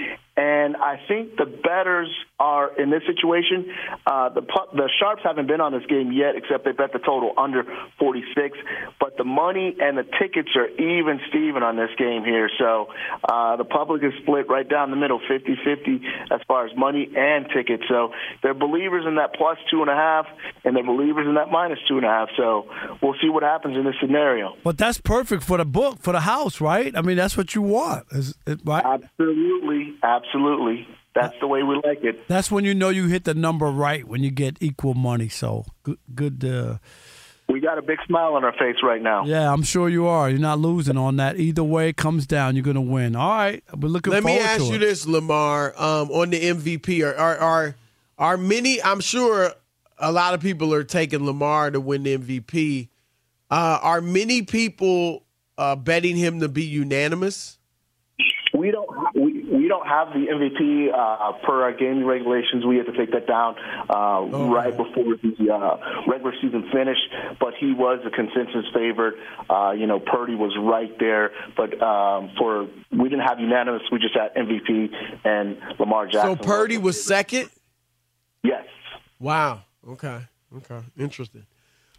and 0.42 0.76
I 0.76 1.00
think 1.08 1.38
the 1.38 1.46
betters 1.46 2.10
are 2.40 2.74
in 2.82 2.90
this 2.90 3.04
situation. 3.06 3.70
Uh, 4.08 4.30
the 4.30 4.42
the 4.74 4.90
sharps 5.00 5.22
haven't 5.24 5.46
been 5.46 5.62
on 5.62 5.72
this 5.72 5.86
game 5.88 6.12
yet, 6.12 6.34
except 6.36 6.66
they 6.66 6.72
bet 6.72 6.92
the 6.94 7.00
total 7.00 7.34
under 7.38 7.64
46. 8.00 8.58
But 9.00 9.18
the 9.18 9.24
money 9.24 9.78
and 9.80 9.96
the 9.96 10.08
tickets 10.20 10.50
are 10.56 10.68
even 10.68 11.22
Steven 11.30 11.62
on 11.62 11.78
this 11.78 11.92
game 11.98 12.24
here. 12.24 12.50
So 12.58 12.88
uh, 13.24 13.58
the 13.58 13.66
public 13.66 14.04
is 14.04 14.14
split 14.24 14.50
right 14.50 14.68
down 14.68 14.90
the 14.90 14.98
middle, 14.98 15.20
50-50 15.20 16.02
as 16.32 16.42
far 16.48 16.66
as 16.66 16.72
money 16.76 17.08
and 17.16 17.46
tickets. 17.54 17.84
So 17.88 18.12
they're 18.42 18.56
believers 18.56 19.06
in 19.08 19.16
that 19.16 19.36
plus 19.36 19.60
two 19.70 19.82
and 19.82 19.92
a 19.92 19.96
half, 19.96 20.26
and 20.66 20.76
they're 20.76 20.84
believers 20.84 21.28
in 21.28 21.36
that 21.36 21.52
minus 21.52 21.78
two 21.88 21.98
and 21.98 22.06
a 22.06 22.10
half. 22.10 22.30
So 22.36 22.66
we'll 23.04 23.20
see 23.22 23.30
what 23.30 23.44
happens 23.44 23.78
in 23.78 23.86
this 23.86 23.96
scenario. 24.02 24.56
But 24.64 24.80
that's 24.80 25.00
perfect 25.00 25.44
for 25.44 25.58
the 25.58 25.66
book, 25.66 26.00
for 26.02 26.14
the 26.14 26.22
house, 26.22 26.60
right? 26.60 26.98
I 26.98 27.02
mean, 27.02 27.18
that's 27.18 27.38
what 27.38 27.54
you 27.54 27.62
want, 27.62 28.08
is 28.12 28.34
it, 28.48 28.62
right? 28.66 28.84
Absolutely, 28.84 29.94
absolutely. 30.02 30.31
That's 31.14 31.38
the 31.40 31.48
way 31.48 31.62
we 31.64 31.76
like 31.84 32.04
it. 32.04 32.28
That's 32.28 32.50
when 32.50 32.64
you 32.64 32.74
know 32.74 32.90
you 32.90 33.08
hit 33.08 33.26
the 33.26 33.34
number 33.34 33.68
right 33.68 34.08
when 34.08 34.24
you 34.24 34.32
get 34.32 34.58
equal 34.62 34.94
money. 34.94 35.28
So 35.28 35.66
good, 35.84 35.98
good. 36.16 36.46
Uh, 36.46 36.78
we 37.50 37.60
got 37.60 37.78
a 37.78 37.82
big 37.82 38.00
smile 38.08 38.36
on 38.36 38.46
our 38.46 38.54
face 38.54 38.78
right 38.82 39.02
now. 39.02 39.26
Yeah, 39.26 39.52
I'm 39.52 39.64
sure 39.64 39.90
you 39.90 40.08
are. 40.08 40.30
You're 40.30 40.40
not 40.40 40.60
losing 40.60 40.98
on 40.98 41.18
that. 41.18 41.38
Either 41.38 41.64
way 41.64 41.90
it 41.90 41.98
comes 41.98 42.26
down, 42.26 42.56
you're 42.56 42.64
going 42.64 42.76
to 42.76 42.82
win. 42.82 43.16
All 43.16 43.30
right, 43.30 43.64
we're 43.78 43.90
looking. 43.90 44.14
Let 44.14 44.24
me 44.24 44.40
ask 44.40 44.60
to 44.60 44.66
you 44.68 44.76
it. 44.76 44.80
this, 44.80 45.06
Lamarr, 45.06 45.80
um, 45.80 46.10
on 46.12 46.30
the 46.30 46.40
MVP. 46.42 47.06
Are, 47.06 47.16
are 47.16 47.38
are 47.38 47.76
are 48.18 48.38
many? 48.38 48.82
I'm 48.82 49.02
sure 49.02 49.52
a 49.98 50.12
lot 50.12 50.34
of 50.34 50.40
people 50.40 50.74
are 50.74 50.86
taking 50.86 51.26
Lamar 51.26 51.72
to 51.72 51.82
win 51.82 52.04
the 52.04 52.18
MVP. 52.18 52.88
Uh, 53.50 53.80
are 53.82 54.00
many 54.00 54.44
people 54.44 55.24
uh, 55.58 55.76
betting 55.76 56.16
him 56.16 56.40
to 56.40 56.48
be 56.48 56.64
unanimous? 56.64 57.58
We 58.54 58.72
don't. 58.72 58.90
We, 59.14 59.22
we 59.31 59.31
don't 59.72 59.88
have 59.88 60.10
the 60.10 60.28
MVP 60.28 60.92
uh, 60.94 61.32
per 61.46 61.64
our 61.64 61.72
gaming 61.72 62.06
regulations. 62.06 62.66
We 62.66 62.76
had 62.76 62.88
to 62.88 62.92
take 62.98 63.12
that 63.14 63.26
down 63.26 63.56
uh, 63.90 64.52
right 64.52 64.76
before 64.76 65.16
the 65.16 65.50
uh, 65.50 66.04
regular 66.08 66.34
season 66.42 66.70
finished. 66.74 67.08
But 67.40 67.54
he 67.58 67.72
was 67.74 68.00
a 68.06 68.10
consensus 68.10 68.66
favorite. 68.74 69.16
Uh, 69.50 69.72
you 69.72 69.88
know, 69.88 70.02
Purdy 70.02 70.36
was 70.36 70.52
right 70.60 70.92
there. 71.00 71.32
But 71.56 71.82
um, 71.82 72.32
for 72.38 72.68
we 72.92 73.08
didn't 73.08 73.26
have 73.26 73.40
unanimous. 73.40 73.84
We 73.94 74.00
just 74.00 74.14
had 74.14 74.36
MVP 74.36 74.90
and 75.24 75.58
Lamar 75.80 76.06
Jackson. 76.08 76.38
So 76.38 76.44
Purdy 76.44 76.78
was 76.78 77.02
second. 77.02 77.50
Yes. 78.44 78.66
Wow. 79.20 79.62
Okay. 79.88 80.20
Okay. 80.58 80.82
Interesting. 80.98 81.46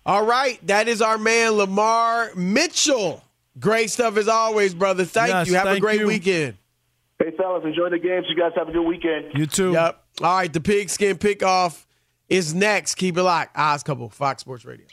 All 0.05 0.27
right, 0.27 0.59
that 0.67 0.89
is 0.89 1.01
our 1.01 1.17
man 1.17 1.53
Lamarr 1.53 2.35
Mitchell. 2.35 3.23
Great 3.59 3.89
stuff 3.89 4.17
as 4.17 4.29
always, 4.29 4.75
brother. 4.75 5.05
Thank 5.05 5.31
Yes, 5.31 5.47
you. 5.47 5.55
Have 5.55 5.69
a 5.69 5.81
great 5.81 6.01
you. 6.01 6.07
weekend. 6.09 6.57
Hey, 7.23 7.31
fellas, 7.37 7.63
enjoy 7.65 7.89
the 7.91 7.99
games. 7.99 8.27
You 8.29 8.35
guys 8.35 8.51
have 8.57 8.69
a 8.69 8.73
good 8.73 8.83
weekend. 8.83 9.27
You 9.35 9.47
too. 9.47 9.73
Yep. 9.73 10.05
All 10.23 10.37
right, 10.37 10.53
the 10.53 10.61
pigskin 10.61 11.19
pickoff 11.19 11.87
is 12.29 12.53
next. 12.53 12.97
Keep 12.97 13.17
it 13.17 13.23
locked. 13.23 13.57
Odd 13.57 13.85
Couple, 13.85 14.09
Fox 14.09 14.41
Sports 14.41 14.65
Radio. 14.65 14.87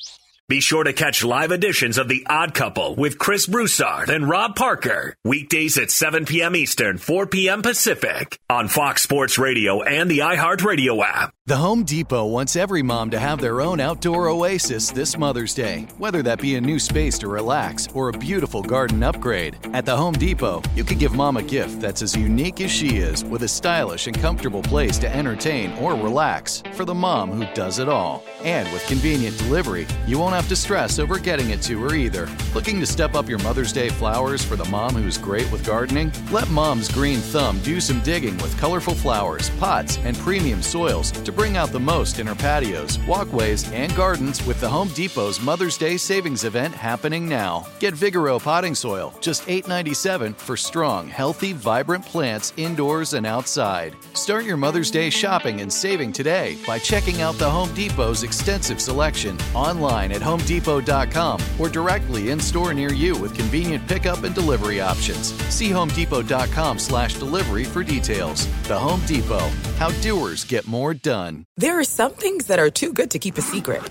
Be 0.50 0.62
sure 0.62 0.84
to 0.84 0.94
catch 0.94 1.24
live 1.24 1.52
editions 1.52 2.00
of 2.00 2.08
The 2.08 2.26
Odd 2.28 2.56
Couple 2.56 2.96
with 2.96 3.20
Chris 3.20 3.46
Broussard 3.46 4.10
and 4.10 4.28
Rob 4.28 4.56
Parker. 4.56 5.16
Weekdays 5.24 5.78
at 5.78 5.92
7 5.92 6.26
p.m. 6.26 6.56
Eastern, 6.56 6.98
4 6.98 7.28
p.m. 7.28 7.62
Pacific 7.62 8.40
on 8.50 8.68
Fox 8.68 9.04
Sports 9.04 9.38
Radio 9.38 9.84
and 9.84 10.10
the 10.10 10.20
iHeartRadio 10.20 11.04
app. 11.06 11.36
The 11.46 11.58
Home 11.58 11.84
Depot 11.84 12.26
wants 12.28 12.56
every 12.56 12.84
mom 12.84 13.10
to 13.12 13.20
have 13.20 13.42
their 13.42 13.62
own 13.62 13.80
outdoor 13.80 14.28
oasis 14.28 14.92
this 14.92 15.18
Mother's 15.18 15.56
Day, 15.56 15.88
whether 15.98 16.22
that 16.24 16.42
be 16.42 16.56
a 16.56 16.62
new 16.62 16.80
space 16.80 17.18
to 17.20 17.28
relax 17.28 17.88
or 17.96 18.10
a 18.10 18.18
beautiful 18.18 18.62
garden 18.62 19.02
upgrade. 19.02 19.58
At 19.74 19.86
the 19.86 19.98
Home 19.98 20.14
Depot, 20.14 20.62
you 20.76 20.84
could 20.84 21.00
give 21.00 21.14
mom 21.14 21.38
a 21.38 21.44
gift 21.44 21.80
that's 21.80 22.04
as 22.04 22.16
unique 22.16 22.62
as 22.62 22.72
she 22.72 22.98
is 22.98 23.24
with 23.24 23.42
a 23.44 23.48
stylish 23.48 24.06
and 24.06 24.20
comfortable 24.20 24.62
place 24.62 25.00
to 25.00 25.16
entertain 25.16 25.74
or 25.80 25.94
relax 25.94 26.62
for 26.74 26.86
the 26.86 26.94
mom 26.94 27.32
who 27.32 27.52
does 27.56 27.80
it 27.80 27.90
all. 27.90 28.24
And 28.44 28.72
with 28.72 28.86
convenient 28.86 29.38
delivery, 29.40 29.88
you 30.06 30.20
won't 30.20 30.39
have 30.40 30.48
to 30.48 30.56
stress 30.56 31.00
over 31.00 31.20
getting 31.20 31.50
it 31.50 31.62
to 31.62 31.78
her 31.82 31.94
either. 31.94 32.26
Looking 32.56 32.80
to 32.80 32.86
step 32.86 33.14
up 33.14 33.28
your 33.28 33.40
Mother's 33.40 33.74
Day 33.74 33.90
flowers 33.90 34.42
for 34.42 34.56
the 34.56 34.64
mom 34.70 34.96
who's 34.96 35.18
great 35.18 35.52
with 35.52 35.66
gardening? 35.66 36.14
Let 36.32 36.50
Mom's 36.50 36.90
Green 36.90 37.20
Thumb 37.20 37.60
do 37.60 37.82
some 37.82 38.00
digging 38.04 38.38
with 38.38 38.58
colorful 38.58 38.96
flowers, 38.96 39.50
pots, 39.60 39.98
and 39.98 40.16
premium 40.20 40.62
soils 40.62 41.12
to 41.12 41.34
bring 41.34 41.58
out 41.58 41.74
the 41.74 41.80
most 41.80 42.20
in 42.20 42.28
her 42.28 42.36
patios, 42.36 43.00
walkways, 43.00 43.70
and 43.74 43.94
gardens 43.98 44.42
with 44.46 44.62
the 44.62 44.70
Home 44.70 44.88
Depot's 44.90 45.42
Mother's 45.42 45.78
Day 45.78 45.98
savings 45.98 46.46
event 46.46 46.74
happening 46.74 47.28
now. 47.28 47.68
Get 47.80 47.94
Vigoro 47.94 48.42
potting 48.42 48.76
soil, 48.76 49.14
just 49.20 49.46
$8.97 49.46 50.38
for 50.38 50.56
strong, 50.56 51.10
healthy, 51.10 51.52
vibrant 51.52 52.06
plants 52.06 52.54
indoors 52.56 53.14
and 53.14 53.26
outside. 53.26 53.94
Start 54.14 54.46
your 54.46 54.56
Mother's 54.56 54.90
Day 54.90 55.10
shopping 55.10 55.60
and 55.60 55.72
saving 55.72 56.14
today 56.14 56.58
by 56.66 56.80
checking 56.80 57.22
out 57.22 57.36
the 57.36 57.50
Home 57.50 57.74
Depot's 57.74 58.24
extensive 58.24 58.80
selection 58.80 59.38
online 59.54 60.14
at 60.14 60.29
homedepot.com 60.30 61.42
or 61.58 61.70
directly 61.70 62.30
in 62.30 62.40
store 62.40 62.74
near 62.74 62.94
you 62.94 63.18
with 63.18 63.36
convenient 63.36 63.88
pickup 63.88 64.24
and 64.24 64.36
delivery 64.36 64.80
options. 64.80 65.34
See 65.54 65.70
homedepot.com 65.70 66.78
slash 66.78 67.16
delivery 67.16 67.64
for 67.64 67.84
details. 67.84 68.48
The 68.64 68.78
Home 68.78 69.02
Depot, 69.08 69.50
how 69.78 69.90
doers 70.02 70.44
get 70.44 70.68
more 70.68 70.94
done. 70.94 71.46
There 71.58 71.80
are 71.80 71.84
some 71.84 72.12
things 72.12 72.46
that 72.48 72.60
are 72.60 72.70
too 72.70 72.94
good 72.94 73.12
to 73.12 73.20
keep 73.20 73.38
a 73.38 73.42
secret. 73.42 73.82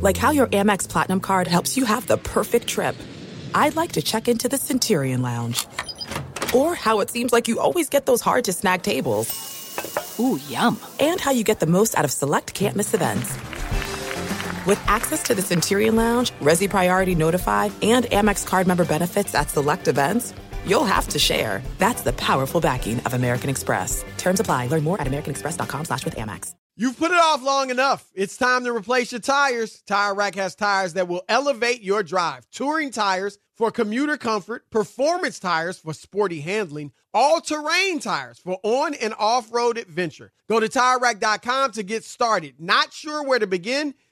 Like 0.00 0.16
how 0.16 0.30
your 0.30 0.46
Amex 0.46 0.88
Platinum 0.88 1.20
card 1.20 1.46
helps 1.46 1.76
you 1.76 1.84
have 1.84 2.06
the 2.06 2.16
perfect 2.16 2.66
trip. 2.66 2.96
I'd 3.54 3.76
like 3.76 3.92
to 3.92 4.02
check 4.02 4.28
into 4.28 4.48
the 4.48 4.56
Centurion 4.56 5.20
Lounge. 5.20 5.66
Or 6.54 6.74
how 6.74 7.00
it 7.00 7.10
seems 7.10 7.32
like 7.32 7.48
you 7.48 7.60
always 7.60 7.90
get 7.90 8.06
those 8.06 8.22
hard 8.22 8.44
to 8.44 8.52
snag 8.52 8.82
tables. 8.82 9.28
Ooh, 10.18 10.40
yum. 10.48 10.80
And 10.98 11.20
how 11.20 11.32
you 11.32 11.44
get 11.44 11.60
the 11.60 11.66
most 11.66 11.96
out 11.98 12.04
of 12.04 12.10
select 12.10 12.54
can't 12.54 12.76
miss 12.76 12.94
events. 12.94 13.36
With 14.68 14.86
access 14.86 15.22
to 15.22 15.34
the 15.34 15.40
Centurion 15.40 15.96
Lounge, 15.96 16.30
Resy 16.42 16.68
Priority 16.68 17.14
Notified, 17.14 17.72
and 17.80 18.04
Amex 18.04 18.46
card 18.46 18.66
member 18.66 18.84
benefits 18.84 19.34
at 19.34 19.48
select 19.48 19.88
events, 19.88 20.34
you'll 20.66 20.84
have 20.84 21.08
to 21.08 21.18
share. 21.18 21.62
That's 21.78 22.02
the 22.02 22.12
powerful 22.12 22.60
backing 22.60 23.00
of 23.06 23.14
American 23.14 23.48
Express. 23.48 24.04
Terms 24.18 24.40
apply. 24.40 24.66
Learn 24.66 24.84
more 24.84 25.00
at 25.00 25.06
americanexpress.com 25.06 25.86
slash 25.86 26.04
with 26.04 26.16
Amex. 26.16 26.54
You've 26.76 26.98
put 26.98 27.12
it 27.12 27.18
off 27.18 27.42
long 27.42 27.70
enough. 27.70 28.10
It's 28.14 28.36
time 28.36 28.64
to 28.64 28.76
replace 28.76 29.10
your 29.10 29.22
tires. 29.22 29.82
Tire 29.86 30.14
Rack 30.14 30.34
has 30.34 30.54
tires 30.54 30.92
that 30.92 31.08
will 31.08 31.22
elevate 31.30 31.82
your 31.82 32.02
drive. 32.02 32.46
Touring 32.50 32.90
tires 32.90 33.38
for 33.54 33.70
commuter 33.70 34.18
comfort, 34.18 34.68
performance 34.70 35.40
tires 35.40 35.78
for 35.78 35.94
sporty 35.94 36.42
handling, 36.42 36.92
all-terrain 37.14 38.00
tires 38.00 38.38
for 38.38 38.60
on 38.62 38.92
and 38.94 39.14
off-road 39.18 39.78
adventure. 39.78 40.30
Go 40.46 40.60
to 40.60 40.68
TireRack.com 40.68 41.72
to 41.72 41.82
get 41.82 42.04
started. 42.04 42.56
Not 42.60 42.92
sure 42.92 43.24
where 43.24 43.38
to 43.38 43.46
begin? 43.46 43.94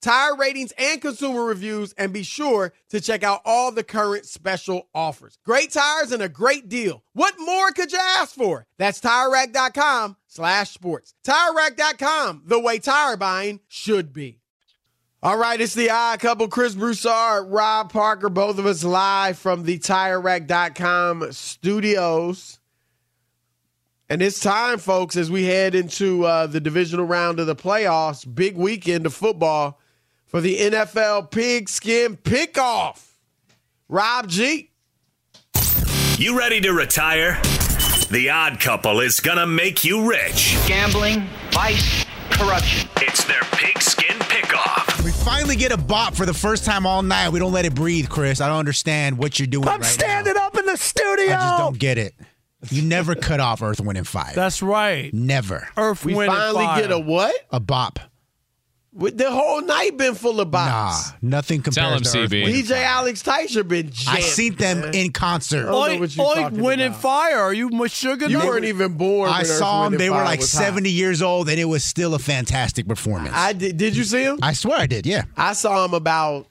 tire 0.00 0.36
ratings, 0.36 0.72
and 0.78 1.00
consumer 1.00 1.44
reviews, 1.44 1.92
and 1.94 2.12
be 2.12 2.22
sure 2.22 2.72
to 2.90 3.00
check 3.00 3.22
out 3.22 3.40
all 3.44 3.72
the 3.72 3.84
current 3.84 4.26
special 4.26 4.88
offers. 4.94 5.38
Great 5.44 5.72
tires 5.72 6.12
and 6.12 6.22
a 6.22 6.28
great 6.28 6.68
deal. 6.68 7.02
What 7.12 7.34
more 7.38 7.70
could 7.72 7.92
you 7.92 7.98
ask 8.00 8.34
for? 8.34 8.66
That's 8.78 9.00
TireRack.com 9.00 10.16
slash 10.26 10.70
sports. 10.70 11.14
TireRack.com, 11.24 12.42
the 12.46 12.60
way 12.60 12.78
tire 12.78 13.16
buying 13.16 13.60
should 13.68 14.12
be. 14.12 14.40
All 15.22 15.38
right, 15.38 15.60
it's 15.60 15.74
the 15.74 15.90
odd 15.90 16.20
couple, 16.20 16.46
Chris 16.46 16.74
Broussard, 16.74 17.48
Rob 17.48 17.90
Parker, 17.90 18.28
both 18.28 18.58
of 18.58 18.66
us 18.66 18.84
live 18.84 19.38
from 19.38 19.64
the 19.64 19.78
TireRack.com 19.78 21.32
studios. 21.32 22.60
And 24.08 24.22
it's 24.22 24.38
time, 24.38 24.78
folks, 24.78 25.16
as 25.16 25.30
we 25.30 25.44
head 25.44 25.74
into 25.74 26.24
uh, 26.24 26.46
the 26.46 26.60
divisional 26.60 27.06
round 27.06 27.40
of 27.40 27.48
the 27.48 27.56
playoffs, 27.56 28.24
big 28.32 28.56
weekend 28.56 29.04
of 29.04 29.14
football 29.14 29.80
for 30.36 30.42
the 30.42 30.58
NFL 30.58 31.30
Pigskin 31.30 32.18
Pickoff. 32.18 33.02
Rob 33.88 34.28
G. 34.28 34.70
You 36.18 36.38
ready 36.38 36.60
to 36.60 36.74
retire? 36.74 37.40
The 38.10 38.28
Odd 38.28 38.60
Couple 38.60 39.00
is 39.00 39.18
gonna 39.20 39.46
make 39.46 39.82
you 39.82 40.06
rich. 40.06 40.58
Gambling, 40.66 41.26
vice, 41.52 42.04
corruption. 42.28 42.86
It's 42.96 43.24
their 43.24 43.40
Pigskin 43.52 44.18
Pickoff. 44.18 45.02
We 45.02 45.10
finally 45.10 45.56
get 45.56 45.72
a 45.72 45.78
bop 45.78 46.14
for 46.14 46.26
the 46.26 46.34
first 46.34 46.66
time 46.66 46.84
all 46.84 47.02
night. 47.02 47.30
We 47.30 47.38
don't 47.38 47.52
let 47.52 47.64
it 47.64 47.74
breathe, 47.74 48.10
Chris. 48.10 48.42
I 48.42 48.48
don't 48.48 48.58
understand 48.58 49.16
what 49.16 49.38
you're 49.38 49.46
doing 49.46 49.66
I'm 49.66 49.80
right 49.80 49.88
standing 49.88 50.34
now. 50.34 50.48
up 50.48 50.58
in 50.58 50.66
the 50.66 50.76
studio. 50.76 51.28
I 51.32 51.48
just 51.48 51.56
don't 51.56 51.78
get 51.78 51.96
it. 51.96 52.12
You 52.68 52.82
never 52.82 53.14
cut 53.14 53.40
off 53.40 53.62
Earth, 53.62 53.80
Wind, 53.80 53.96
and 53.96 54.06
Fire. 54.06 54.34
That's 54.34 54.60
right. 54.60 55.14
Never. 55.14 55.66
Earth, 55.78 56.04
We 56.04 56.14
Wind, 56.14 56.30
and 56.30 56.38
finally 56.38 56.82
get 56.82 56.92
a 56.92 56.98
what? 56.98 57.34
A 57.50 57.58
bop. 57.58 58.00
With 58.96 59.18
the 59.18 59.30
whole 59.30 59.60
night 59.60 59.98
been 59.98 60.14
full 60.14 60.40
of 60.40 60.50
Nah, 60.70 60.98
nothing 61.20 61.60
compares 61.60 61.96
him, 61.96 62.02
to 62.02 62.08
Earth, 62.24 62.30
CB. 62.30 62.44
Wind, 62.44 62.64
DJ 62.64 62.82
Alex 62.82 63.22
Teicher 63.22 63.66
been 63.68 63.90
jammed. 63.90 64.16
I 64.16 64.20
seen 64.20 64.54
them 64.54 64.80
man. 64.80 64.94
in 64.94 65.12
concert. 65.12 65.68
I 65.68 65.70
don't 65.70 66.00
know 66.00 66.06
Oink, 66.06 66.16
you 66.16 66.22
oink, 66.22 66.34
talking 66.34 66.62
Wind, 66.62 66.80
and. 66.80 66.96
Fire. 66.96 67.38
Are 67.38 67.52
you 67.52 67.68
Meshuggah? 67.68 68.30
You 68.30 68.38
weren't 68.38 68.64
even 68.64 68.94
born. 68.94 69.28
I 69.28 69.38
when 69.38 69.44
saw 69.44 69.88
them. 69.88 69.98
They 69.98 70.08
were 70.08 70.16
like 70.16 70.40
was 70.40 70.50
hot. 70.50 70.62
70 70.64 70.90
years 70.90 71.20
old, 71.20 71.50
and 71.50 71.60
it 71.60 71.66
was 71.66 71.84
still 71.84 72.14
a 72.14 72.18
fantastic 72.18 72.88
performance. 72.88 73.34
I 73.36 73.52
did. 73.52 73.76
Did 73.76 73.96
you 73.96 74.04
see 74.04 74.22
him? 74.22 74.38
I 74.40 74.54
swear 74.54 74.78
I 74.78 74.86
did, 74.86 75.04
yeah. 75.04 75.24
I 75.36 75.52
saw 75.52 75.84
him 75.84 75.92
about 75.92 76.48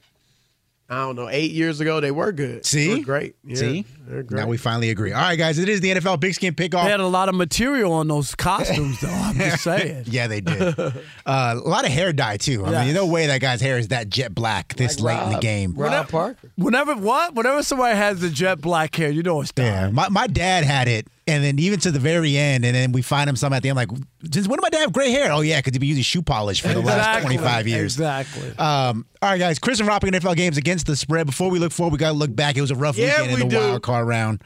I 0.88 0.96
don't 0.98 1.16
know 1.16 1.28
eight 1.28 1.50
years 1.50 1.80
ago. 1.80 1.98
They 2.00 2.12
were 2.12 2.30
good. 2.30 2.64
See? 2.64 2.88
They 2.88 2.94
were 3.00 3.04
great. 3.04 3.34
Yeah, 3.44 3.56
See? 3.56 3.84
they're 4.06 4.22
great. 4.22 4.40
Now 4.40 4.46
we 4.46 4.56
finally 4.56 4.90
agree. 4.90 5.12
All 5.12 5.20
right, 5.20 5.34
guys, 5.36 5.58
it 5.58 5.68
is 5.68 5.80
the 5.80 5.90
NFL 5.94 6.20
Pigskin 6.20 6.54
Pickoff. 6.54 6.84
They 6.84 6.90
had 6.90 7.00
a 7.00 7.06
lot 7.08 7.28
of 7.28 7.34
material 7.34 7.92
on 7.92 8.06
those 8.06 8.36
costumes, 8.36 9.00
though. 9.00 9.08
I'm 9.08 9.36
just 9.36 9.62
saying. 9.64 10.04
Yeah, 10.06 10.28
they 10.28 10.40
did. 10.40 10.78
uh, 10.78 10.92
a 11.26 11.54
lot 11.56 11.84
of 11.84 11.90
hair 11.90 12.12
dye 12.12 12.36
too. 12.36 12.62
I 12.64 12.70
mean, 12.70 12.86
Yes. 12.88 12.94
no 12.94 13.06
way 13.06 13.26
that 13.26 13.40
guy's 13.40 13.60
hair 13.60 13.78
is 13.78 13.88
that 13.88 14.08
jet 14.08 14.32
black 14.34 14.74
this 14.76 15.00
late 15.00 15.20
in 15.24 15.32
the 15.32 15.38
game. 15.40 15.74
Rob 15.76 16.08
Parker. 16.08 16.50
Whenever 16.56 16.94
what? 16.94 17.34
Whenever 17.34 17.64
somebody 17.64 17.96
has 17.96 18.20
the 18.20 18.30
jet 18.30 18.60
black 18.60 18.94
hair, 18.94 19.10
you 19.10 19.22
know 19.24 19.40
it's 19.40 19.50
time. 19.52 19.66
Yeah, 19.66 19.90
my, 19.90 20.08
my 20.08 20.26
dad 20.28 20.62
had 20.64 20.86
it, 20.86 21.08
and 21.28 21.42
then 21.42 21.58
even 21.58 21.80
to 21.80 21.90
the 21.90 21.98
very 21.98 22.36
end, 22.36 22.64
and 22.64 22.74
then 22.74 22.92
we 22.92 23.02
find 23.02 23.28
him 23.28 23.36
some 23.36 23.52
at 23.52 23.62
the 23.62 23.68
end. 23.68 23.76
Like, 23.76 23.88
since 24.32 24.46
when 24.46 24.58
did 24.58 24.62
my 24.62 24.68
dad 24.70 24.80
have 24.80 24.92
gray 24.92 25.10
hair? 25.10 25.32
Oh 25.32 25.40
yeah, 25.40 25.58
because 25.58 25.72
he'd 25.74 25.78
been 25.80 25.88
using 25.88 26.04
shoe 26.04 26.22
polish 26.22 26.60
for 26.60 26.68
the 26.68 26.80
last 26.80 27.22
25 27.22 27.66
years. 27.66 27.94
Exactly. 27.94 28.50
Um, 28.58 29.06
all 29.22 29.30
right, 29.30 29.38
guys. 29.38 29.58
Chris 29.58 29.80
and 29.80 29.88
Rob 29.88 30.02
picking 30.02 30.18
NFL 30.20 30.36
games 30.36 30.56
against 30.56 30.86
the 30.86 30.94
spread. 30.96 31.26
Before 31.26 31.50
we 31.50 31.58
look 31.58 31.72
forward, 31.72 31.92
we 31.92 31.98
got 31.98 32.08
to 32.12 32.16
look 32.16 32.34
back. 32.34 32.56
It 32.56 32.60
was 32.60 32.70
a 32.70 32.76
rough 32.76 32.96
Yeah, 32.96 33.22
weekend 33.22 33.42
in 33.42 33.48
the 33.48 33.54
do. 33.56 33.58
wild 33.58 33.82
card 33.82 34.06
round. 34.06 34.42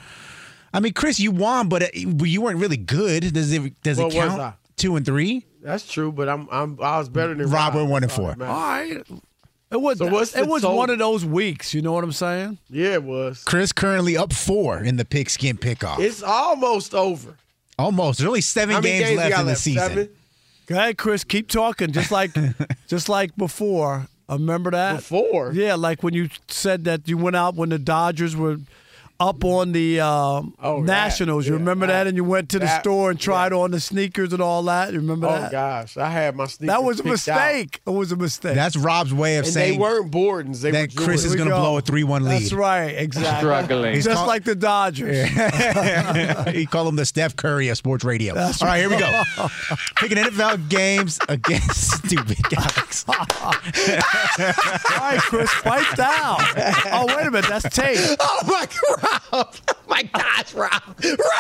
I 0.72 0.80
mean, 0.80 0.92
Chris, 0.92 1.18
you 1.20 1.32
won, 1.32 1.68
but 1.68 1.82
it, 1.82 1.94
you 1.94 2.40
weren't 2.40 2.58
really 2.58 2.76
good. 2.76 3.32
Does 3.34 3.52
it 3.52 3.82
does 3.82 3.98
What 3.98 4.14
it 4.14 4.16
was 4.16 4.28
count? 4.28 4.40
I? 4.40 4.54
Two 4.76 4.96
and 4.96 5.04
three. 5.04 5.44
That's 5.62 5.86
true, 5.86 6.10
but 6.12 6.28
I'm 6.28 6.48
I'm 6.50 6.78
I 6.80 6.98
was 6.98 7.08
better 7.10 7.34
than 7.34 7.46
Rob, 7.50 7.74
Rob. 7.74 7.74
we're 7.74 7.84
one 7.84 8.02
and 8.04 8.10
four. 8.12 8.34
that. 8.34 8.48
All 8.48 8.56
right. 8.56 9.02
It 9.70 9.80
was 9.80 9.98
So 9.98 10.06
what's 10.08 10.34
it 10.34 10.46
was 10.48 10.62
total? 10.62 10.76
one 10.76 10.90
of 10.90 10.98
those 10.98 11.24
weeks, 11.24 11.72
you 11.74 11.80
know 11.82 11.92
what 11.92 12.02
I'm 12.02 12.12
saying? 12.12 12.58
Yeah, 12.68 12.94
it 12.94 13.04
was. 13.04 13.44
Chris 13.44 13.72
currently 13.72 14.16
up 14.16 14.32
four 14.32 14.78
in 14.82 14.96
the 14.96 15.04
pigskin 15.04 15.56
pickoff. 15.58 16.00
It's 16.00 16.22
almost 16.22 16.92
over. 16.94 17.36
Almost. 17.78 18.18
There's 18.18 18.26
only 18.28 18.40
seven 18.40 18.74
How 18.74 18.80
games, 18.80 19.04
games 19.06 19.16
left 19.18 19.32
in 19.32 19.38
the 19.38 19.44
left? 19.44 19.60
season. 19.60 19.88
Seven? 19.88 20.08
Go 20.66 20.74
ahead, 20.76 20.98
Chris, 20.98 21.24
keep 21.24 21.48
talking. 21.48 21.92
Just 21.92 22.10
like 22.10 22.30
just 22.88 23.08
like 23.08 23.36
before. 23.36 24.06
I 24.28 24.34
remember 24.34 24.70
that? 24.70 24.96
Before? 24.96 25.52
Yeah, 25.52 25.74
like 25.74 26.02
when 26.04 26.14
you 26.14 26.28
said 26.48 26.84
that 26.84 27.08
you 27.08 27.16
went 27.16 27.34
out 27.36 27.54
when 27.56 27.68
the 27.70 27.78
Dodgers 27.80 28.36
were 28.36 28.58
up 29.20 29.44
on 29.44 29.72
the 29.72 30.00
um, 30.00 30.54
Oh, 30.62 30.80
that. 30.80 30.86
Nationals. 30.86 31.46
You 31.46 31.52
Yeah, 31.52 31.58
remember 31.58 31.86
that- 31.86 31.92
that? 32.04 32.06
And 32.08 32.16
you 32.16 32.24
went 32.24 32.48
to 32.50 32.58
the 32.58 32.64
that- 32.64 32.80
store 32.82 33.10
and 33.10 33.20
tried 33.20 33.52
on 33.52 33.70
the 33.70 33.78
sneakers 33.80 34.32
and 34.32 34.40
all 34.40 34.62
that. 34.64 34.92
You 34.92 34.98
remember 35.00 35.26
Oh 35.26 35.32
that? 35.32 35.48
Oh 35.48 35.50
gosh, 35.52 35.96
I 35.98 36.08
had 36.08 36.34
my 36.34 36.46
sneakers. 36.46 36.74
that 36.74 36.82
was 36.82 37.00
a 37.00 37.02
picked 37.04 37.28
out. 37.28 37.36
mistake. 37.36 37.80
It 37.86 37.90
was 37.90 38.12
a 38.12 38.16
mistake. 38.16 38.54
That's 38.54 38.76
Rob's 38.76 39.12
way 39.12 39.36
of 39.36 39.44
and 39.44 39.52
saying 39.52 39.72
they 39.74 39.78
weren't 39.78 40.10
Bordens. 40.10 40.62
They 40.62 40.70
that 40.70 40.94
were 40.96 41.04
Chris 41.04 41.24
is 41.24 41.36
going 41.36 41.48
to 41.50 41.54
blow 41.54 41.76
a 41.76 41.82
3 41.82 42.02
1 42.04 42.24
lead. 42.24 42.40
That's 42.40 42.52
right, 42.52 42.86
exactly. 42.96 43.38
Struggling. 43.40 43.94
He's 43.94 44.04
Just 44.06 44.16
call- 44.16 44.26
like 44.26 44.44
the 44.44 44.54
Dodgers. 44.54 45.28
he 46.54 46.66
called 46.66 46.88
him 46.88 46.96
the 46.96 47.04
Steph 47.04 47.36
Curry 47.36 47.68
of 47.68 47.76
sports 47.76 48.04
radio. 48.04 48.34
That's 48.34 48.62
All 48.62 48.68
right, 48.68 48.78
here 48.78 48.88
we 48.88 48.96
go. 48.96 49.22
Picking 49.96 50.16
NFL 50.18 50.68
games 50.70 51.18
against 51.28 51.98
stupid 52.06 52.38
Alex. 52.56 53.04
All 53.06 53.14
right, 54.98 55.18
Chris, 55.20 55.50
pipe 55.62 55.96
down. 55.96 56.36
Oh, 56.92 57.04
wait 57.08 57.26
a 57.26 57.30
minute. 57.30 57.48
That's 57.50 57.74
tape. 57.74 57.98
Oh 58.20 58.40
my 58.46 58.66
God, 58.66 59.09
my 59.32 59.44
my 59.88 60.02
gosh, 60.04 60.54
Rob. 60.54 60.82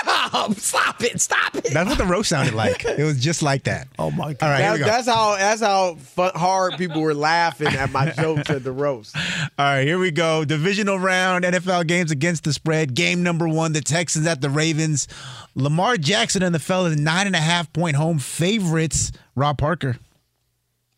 Rob, 0.06 0.54
stop 0.56 1.02
it. 1.02 1.20
Stop 1.20 1.54
it. 1.56 1.68
That's 1.72 1.88
what 1.88 1.98
the 1.98 2.04
roast 2.06 2.28
sounded 2.28 2.54
like. 2.54 2.84
It 2.84 3.02
was 3.04 3.22
just 3.22 3.42
like 3.42 3.64
that. 3.64 3.88
Oh 3.98 4.10
my 4.10 4.32
god! 4.34 4.42
All 4.42 4.48
right, 4.50 4.58
That- 4.58 4.62
here 4.64 4.72
we 4.72 4.78
go. 4.80 4.84
that's 4.86 5.08
how 5.08 5.36
that's 5.36 5.60
how 5.60 5.94
fun, 5.96 6.32
hard 6.34 6.74
people 6.78 7.00
were 7.02 7.14
laughing 7.14 7.68
at 7.68 7.90
my 7.92 8.10
jokes 8.16 8.50
at 8.50 8.64
the 8.64 8.72
roast. 8.72 9.16
All 9.16 9.50
right, 9.58 9.86
here 9.86 9.98
we 9.98 10.10
go. 10.10 10.44
Divisional 10.44 10.98
round, 10.98 11.44
NFL 11.44 11.86
games 11.86 12.10
against 12.10 12.44
the 12.44 12.52
spread. 12.52 12.94
Game 12.94 13.22
number 13.22 13.48
one, 13.48 13.72
the 13.72 13.80
Texans 13.80 14.26
at 14.26 14.40
the 14.40 14.50
Ravens. 14.50 15.08
Lamar 15.54 15.96
Jackson 15.96 16.42
and 16.42 16.54
the 16.54 16.58
fellas, 16.60 16.96
nine 16.98 17.26
and 17.26 17.36
a 17.36 17.40
half 17.40 17.72
point 17.72 17.96
home 17.96 18.18
favorites. 18.18 19.12
Rob 19.34 19.58
Parker. 19.58 19.96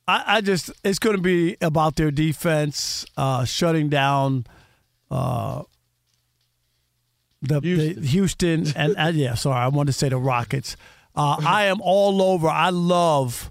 I, 0.08 0.24
I 0.38 0.40
just 0.40 0.70
it's 0.82 0.98
going 0.98 1.16
to 1.16 1.22
be 1.22 1.56
about 1.60 1.96
their 1.96 2.10
defense 2.10 3.06
uh, 3.16 3.44
shutting 3.44 3.88
down 3.88 4.46
uh, 5.10 5.62
the 7.42 7.60
Houston, 7.60 8.02
the 8.02 8.08
Houston 8.08 8.66
and 8.76 8.96
uh, 8.98 9.10
yeah. 9.12 9.34
Sorry, 9.34 9.56
I 9.56 9.68
wanted 9.68 9.92
to 9.92 9.98
say 9.98 10.08
the 10.08 10.16
Rockets. 10.16 10.76
Uh, 11.14 11.36
I 11.44 11.64
am 11.64 11.80
all 11.82 12.22
over. 12.22 12.48
I 12.48 12.70
love, 12.70 13.50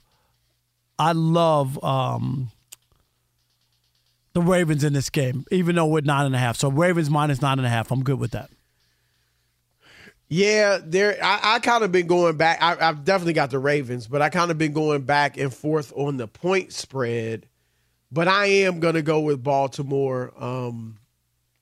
I 0.98 1.12
love 1.12 1.82
um, 1.84 2.50
the 4.34 4.42
Ravens 4.42 4.84
in 4.84 4.94
this 4.94 5.10
game, 5.10 5.46
even 5.52 5.76
though 5.76 5.86
we're 5.86 6.02
nine 6.02 6.26
and 6.26 6.36
a 6.36 6.40
half. 6.40 6.58
So 6.58 6.72
Ravens 6.72 7.10
minus 7.10 7.42
nine 7.42 7.60
and 7.60 7.66
a 7.66 7.70
half. 7.70 7.92
I'm 7.92 8.04
good 8.04 8.20
with 8.20 8.32
that. 8.32 8.50
Yeah, 10.28 10.80
there. 10.82 11.18
I, 11.22 11.56
I 11.56 11.60
kind 11.60 11.84
of 11.84 11.92
been 11.92 12.08
going 12.08 12.38
back. 12.38 12.60
I, 12.62 12.78
I've 12.80 13.04
definitely 13.04 13.34
got 13.34 13.52
the 13.52 13.60
Ravens, 13.60 14.08
but 14.08 14.22
I 14.22 14.30
kind 14.30 14.50
of 14.50 14.58
been 14.58 14.72
going 14.72 15.02
back 15.02 15.38
and 15.38 15.54
forth 15.54 15.92
on 15.96 16.16
the 16.16 16.28
point 16.28 16.72
spread. 16.72 17.48
But 18.14 18.30
I 18.30 18.46
am 18.46 18.80
gonna 18.80 19.02
go 19.02 19.20
with 19.20 19.44
Baltimore. 19.44 20.32
Um, 20.38 20.98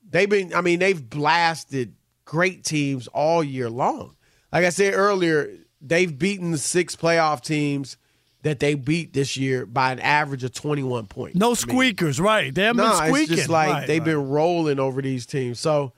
they've 0.07 0.29
been. 0.29 0.53
I 0.53 0.61
mean, 0.61 0.77
they've 0.79 1.09
blasted 1.09 1.95
great 2.29 2.63
teams 2.63 3.07
all 3.07 3.43
year 3.43 3.71
long. 3.71 4.15
Like 4.53 4.63
I 4.63 4.69
said 4.69 4.93
earlier, 4.93 5.51
they've 5.81 6.15
beaten 6.15 6.51
the 6.51 6.59
six 6.59 6.95
playoff 6.95 7.41
teams 7.41 7.97
that 8.43 8.59
they 8.59 8.75
beat 8.75 9.13
this 9.13 9.35
year 9.35 9.65
by 9.65 9.91
an 9.91 9.99
average 9.99 10.43
of 10.43 10.53
21 10.53 11.07
points. 11.07 11.35
No 11.35 11.55
squeakers, 11.55 12.19
right? 12.19 12.53
They 12.53 12.63
haven't 12.63 12.77
no, 12.77 12.89
been 12.89 13.07
squeaking. 13.09 13.33
it's 13.33 13.41
just 13.41 13.49
like 13.49 13.69
Right, 13.69 13.87
they've 13.87 13.99
right. 13.99 14.05
been 14.05 14.29
rolling 14.29 14.79
over 14.79 15.01
these 15.01 15.25
teams. 15.25 15.59
So 15.59 15.93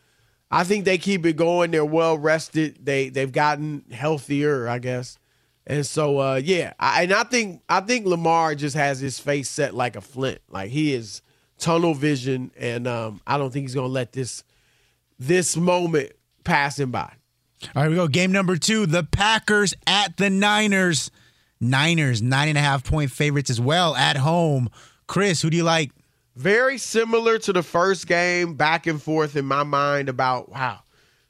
I 0.49 0.63
think 0.63 0.85
they 0.85 0.97
keep 0.97 1.25
it 1.25 1.35
going. 1.35 1.71
They're 1.71 1.83
well 1.83 2.17
rested. 2.17 2.79
They 2.83 3.09
they've 3.09 3.31
gotten 3.31 3.83
healthier, 3.91 4.69
I 4.69 4.79
guess. 4.79 5.19
And 5.67 5.85
so 5.85 6.17
uh, 6.19 6.41
yeah, 6.43 6.73
I, 6.79 7.03
and 7.03 7.13
I 7.13 7.23
think 7.23 7.61
I 7.67 7.81
think 7.81 8.05
Lamar 8.05 8.55
just 8.55 8.75
has 8.77 9.01
his 9.01 9.19
face 9.19 9.49
set 9.49 9.75
like 9.75 9.97
a 9.97 10.01
flint. 10.01 10.39
Like 10.49 10.71
he 10.71 10.93
is 10.93 11.21
tunnel 11.57 11.93
vision, 11.93 12.51
and 12.57 12.87
um, 12.87 13.19
I 13.27 13.37
don't 13.37 13.51
think 13.51 13.65
he's 13.65 13.75
gonna 13.75 13.87
let 13.87 14.13
this 14.13 14.45
this 15.19 15.55
moment 15.55 16.13
pass 16.43 16.79
him 16.79 16.91
by. 16.91 17.11
All 17.75 17.83
right, 17.83 17.89
we 17.89 17.95
go. 17.95 18.07
Game 18.07 18.31
number 18.31 18.57
two, 18.57 18.85
the 18.85 19.03
Packers 19.03 19.73
at 19.85 20.17
the 20.17 20.29
Niners. 20.29 21.11
Niners, 21.59 22.23
nine 22.23 22.49
and 22.49 22.57
a 22.57 22.61
half 22.61 22.83
point 22.83 23.11
favorites 23.11 23.51
as 23.51 23.61
well 23.61 23.95
at 23.95 24.17
home. 24.17 24.67
Chris, 25.05 25.43
who 25.43 25.51
do 25.51 25.57
you 25.57 25.63
like? 25.63 25.91
Very 26.35 26.79
similar 26.79 27.37
to 27.37 27.53
the 27.53 27.61
first 27.61 28.07
game, 28.07 28.55
back 28.55 28.87
and 28.87 28.99
forth 28.99 29.35
in 29.35 29.45
my 29.45 29.61
mind 29.61 30.09
about 30.09 30.49
wow, 30.49 30.79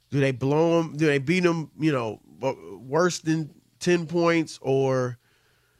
do 0.10 0.22
they 0.22 0.32
blow 0.32 0.82
them? 0.82 0.96
Do 0.96 1.06
they 1.06 1.18
beat 1.18 1.42
them? 1.42 1.70
You 1.78 1.92
know, 1.92 2.22
worse 2.80 3.20
than 3.20 3.54
ten 3.80 4.08
points 4.08 4.58
or? 4.62 5.18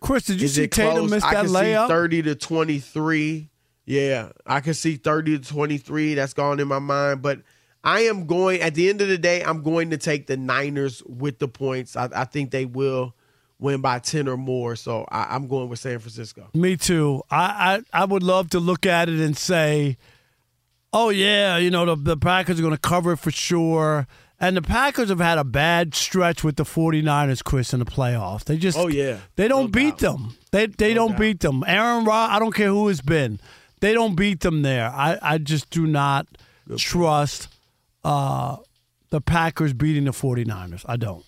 Chris, 0.02 0.26
did 0.26 0.42
you 0.42 0.46
is 0.46 0.56
see 0.56 0.64
it 0.64 0.72
Tatum 0.72 1.10
miss 1.10 1.24
that 1.24 1.34
can 1.34 1.46
layup? 1.46 1.88
Thirty 1.88 2.22
to 2.24 2.36
twenty 2.36 2.80
three. 2.80 3.52
Yeah, 3.86 4.32
I 4.46 4.60
can 4.60 4.74
see 4.74 4.98
thirty 4.98 5.40
to 5.40 5.48
twenty 5.48 5.78
three. 5.78 6.16
That's 6.16 6.34
gone 6.34 6.60
in 6.60 6.68
my 6.68 6.80
mind, 6.80 7.22
but. 7.22 7.40
I 7.84 8.02
am 8.02 8.28
going 8.28 8.62
at 8.62 8.76
the 8.76 8.90
end 8.90 9.02
of 9.02 9.08
the 9.08 9.18
day. 9.18 9.44
I'm 9.44 9.64
going 9.64 9.90
to 9.90 9.98
take 9.98 10.28
the 10.28 10.38
Niners 10.38 11.02
with 11.08 11.40
the 11.40 11.48
points. 11.48 11.96
I, 11.96 12.10
I 12.16 12.26
think 12.26 12.52
they 12.52 12.66
will 12.66 13.16
win 13.60 13.82
by 13.82 14.00
ten 14.00 14.28
or 14.28 14.38
more. 14.38 14.76
So 14.76 15.06
I, 15.12 15.34
I'm 15.36 15.48
going 15.48 15.70
with 15.70 15.80
San 15.80 16.00
Francisco. 16.00 16.50
Me 16.54 16.78
too. 16.78 17.24
I, 17.32 17.82
I 17.94 18.02
I 18.02 18.06
would 18.06 18.24
love 18.24 18.50
to 18.52 18.60
look 18.60 18.86
at 18.86 19.10
it 19.10 19.20
and 19.20 19.36
say, 19.36 19.98
oh 20.94 21.10
yeah, 21.10 21.58
you 21.58 21.72
know 21.72 21.86
the 21.86 21.96
the 21.96 22.18
Packers 22.18 22.60
are 22.60 22.64
going 22.64 22.74
to 22.76 22.80
cover 22.80 23.14
it 23.14 23.18
for 23.18 23.32
sure. 23.32 24.08
And 24.40 24.58
the 24.58 24.62
Packers 24.64 25.10
have 25.10 25.20
had 25.20 25.38
a 25.38 25.44
bad 25.44 25.94
stretch 25.94 26.44
with 26.44 26.56
the 26.56 26.64
49ers, 26.64 27.44
Chris, 27.44 27.74
in 27.74 27.80
the 27.80 27.86
playoffs. 27.86 28.44
They 28.46 28.58
just 28.58 28.76
Oh, 28.76 28.88
yeah. 28.88 29.20
they 29.36 29.48
don't 29.48 29.72
beat 29.72 30.00
them. 30.00 30.36
They 30.52 30.66
they 30.66 30.96
don't 30.96 31.16
beat 31.16 31.42
them. 31.42 31.64
Aaron 31.68 32.06
Rod, 32.06 32.32
I 32.32 32.40
don't 32.40 32.54
care 32.56 32.70
who 32.70 32.90
it's 32.90 33.02
been. 33.02 33.40
They 33.82 33.94
don't 33.94 34.16
beat 34.16 34.40
them 34.40 34.64
there. 34.64 34.90
I, 34.90 35.20
I 35.22 35.38
just 35.38 35.70
do 35.70 35.86
not 35.86 36.26
trust 36.78 37.50
uh, 38.04 38.58
the 39.10 39.22
Packers 39.22 39.74
beating 39.74 40.06
the 40.06 40.12
49ers. 40.12 40.84
I 40.88 40.98
don't. 40.98 41.26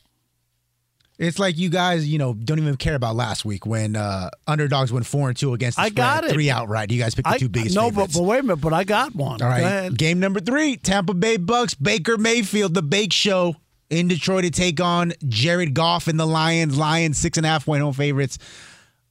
It's 1.19 1.37
like 1.37 1.57
you 1.57 1.69
guys, 1.69 2.07
you 2.07 2.17
know, 2.17 2.33
don't 2.33 2.57
even 2.57 2.75
care 2.75 2.95
about 2.95 3.15
last 3.15 3.45
week 3.45 3.65
when 3.67 3.95
uh, 3.95 4.31
underdogs 4.47 4.91
went 4.91 5.05
four 5.05 5.29
and 5.29 5.37
two 5.37 5.53
against 5.53 5.77
the 5.77 5.83
I 5.83 5.85
spread, 5.89 5.95
got 5.95 6.23
it. 6.25 6.31
three 6.31 6.49
outright. 6.49 6.91
You 6.91 6.99
guys 6.99 7.13
picked 7.13 7.27
the 7.27 7.35
I, 7.35 7.37
two 7.37 7.49
biggest 7.49 7.75
no, 7.75 7.89
favorites. 7.89 8.13
but, 8.13 8.21
but 8.21 8.27
wait 8.27 8.39
a 8.39 8.43
minute. 8.43 8.61
But 8.61 8.73
I 8.73 8.83
got 8.83 9.13
one. 9.15 9.41
All 9.41 9.47
right. 9.47 9.89
Go. 9.89 9.95
Game 9.95 10.19
number 10.19 10.39
three 10.39 10.75
Tampa 10.75 11.13
Bay 11.13 11.37
Bucks, 11.37 11.75
Baker 11.75 12.17
Mayfield, 12.17 12.73
the 12.73 12.81
Bake 12.81 13.13
Show 13.13 13.55
in 13.91 14.07
Detroit 14.07 14.43
to 14.45 14.49
take 14.49 14.81
on 14.81 15.13
Jared 15.27 15.75
Goff 15.75 16.07
and 16.07 16.19
the 16.19 16.25
Lions. 16.25 16.77
Lions, 16.77 17.19
six 17.19 17.37
and 17.37 17.45
a 17.45 17.49
half 17.49 17.65
point 17.65 17.83
home 17.83 17.93
favorites. 17.93 18.39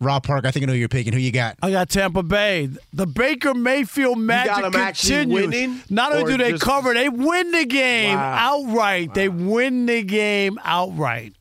Rob 0.03 0.25
Park, 0.25 0.45
I 0.45 0.51
think 0.51 0.65
I 0.65 0.67
know 0.67 0.73
who 0.73 0.79
you're 0.79 0.89
picking. 0.89 1.13
Who 1.13 1.19
you 1.19 1.33
got? 1.33 1.57
I 1.63 1.71
got 1.71 1.89
Tampa 1.89 2.23
Bay. 2.23 2.69
The 2.93 3.07
Baker 3.07 3.55
Mayfield 3.55 4.19
magic 4.19 4.53
got 4.53 4.65
'em 4.65 4.75
actually 4.77 5.11
continues. 5.21 5.47
winning, 5.47 5.81
Not 5.91 6.13
only 6.13 6.33
do 6.33 6.43
they 6.43 6.53
just- 6.53 6.63
cover, 6.63 6.93
they 6.95 7.09
win 7.09 7.53
the 7.53 7.65
game 7.65 8.17
Wow. 8.17 8.65
outright. 8.67 9.15
They 9.15 9.29
win 9.29 9.87
the 9.87 10.03
game 10.03 10.59
outright. 10.65 11.35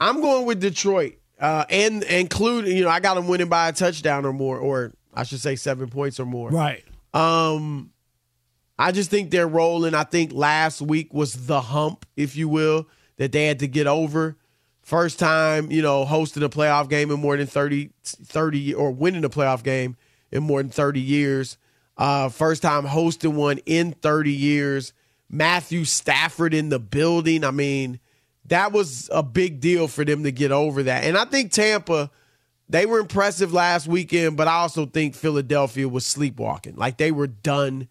I'm 0.00 0.20
going 0.20 0.46
with 0.46 0.60
Detroit, 0.60 1.14
uh, 1.40 1.64
and 1.70 2.02
including 2.04 2.76
you 2.76 2.84
know 2.84 2.90
I 2.90 3.00
got 3.00 3.14
them 3.14 3.26
winning 3.28 3.48
by 3.48 3.68
a 3.68 3.72
touchdown 3.72 4.24
or 4.24 4.32
more, 4.32 4.58
or 4.58 4.92
I 5.14 5.24
should 5.24 5.40
say 5.40 5.56
seven 5.56 5.88
points 5.88 6.20
or 6.20 6.26
more. 6.26 6.50
Right. 6.50 6.84
Um, 7.14 7.90
I 8.78 8.92
just 8.92 9.10
think 9.10 9.30
they're 9.30 9.48
rolling. 9.48 9.94
I 9.94 10.04
think 10.04 10.32
last 10.32 10.80
week 10.80 11.12
was 11.12 11.46
the 11.46 11.60
hump, 11.60 12.06
if 12.16 12.36
you 12.36 12.48
will, 12.48 12.86
that 13.16 13.32
they 13.32 13.46
had 13.46 13.58
to 13.60 13.66
get 13.66 13.86
over. 13.88 14.36
First 14.88 15.18
time, 15.18 15.70
you 15.70 15.82
know, 15.82 16.06
hosting 16.06 16.42
a 16.42 16.48
playoff 16.48 16.88
game 16.88 17.10
in 17.10 17.20
more 17.20 17.36
than 17.36 17.46
30, 17.46 17.90
30 18.04 18.72
or 18.72 18.90
winning 18.90 19.22
a 19.22 19.28
playoff 19.28 19.62
game 19.62 19.98
in 20.32 20.42
more 20.42 20.62
than 20.62 20.70
30 20.70 20.98
years. 20.98 21.58
Uh, 21.98 22.30
first 22.30 22.62
time 22.62 22.86
hosting 22.86 23.36
one 23.36 23.58
in 23.66 23.92
30 23.92 24.32
years. 24.32 24.94
Matthew 25.28 25.84
Stafford 25.84 26.54
in 26.54 26.70
the 26.70 26.78
building. 26.78 27.44
I 27.44 27.50
mean, 27.50 28.00
that 28.46 28.72
was 28.72 29.10
a 29.12 29.22
big 29.22 29.60
deal 29.60 29.88
for 29.88 30.06
them 30.06 30.22
to 30.24 30.32
get 30.32 30.52
over 30.52 30.82
that. 30.84 31.04
And 31.04 31.18
I 31.18 31.26
think 31.26 31.52
Tampa, 31.52 32.10
they 32.66 32.86
were 32.86 33.00
impressive 33.00 33.52
last 33.52 33.88
weekend, 33.88 34.38
but 34.38 34.48
I 34.48 34.54
also 34.54 34.86
think 34.86 35.14
Philadelphia 35.14 35.86
was 35.86 36.06
sleepwalking. 36.06 36.76
Like 36.76 36.96
they 36.96 37.12
were 37.12 37.26
done. 37.26 37.88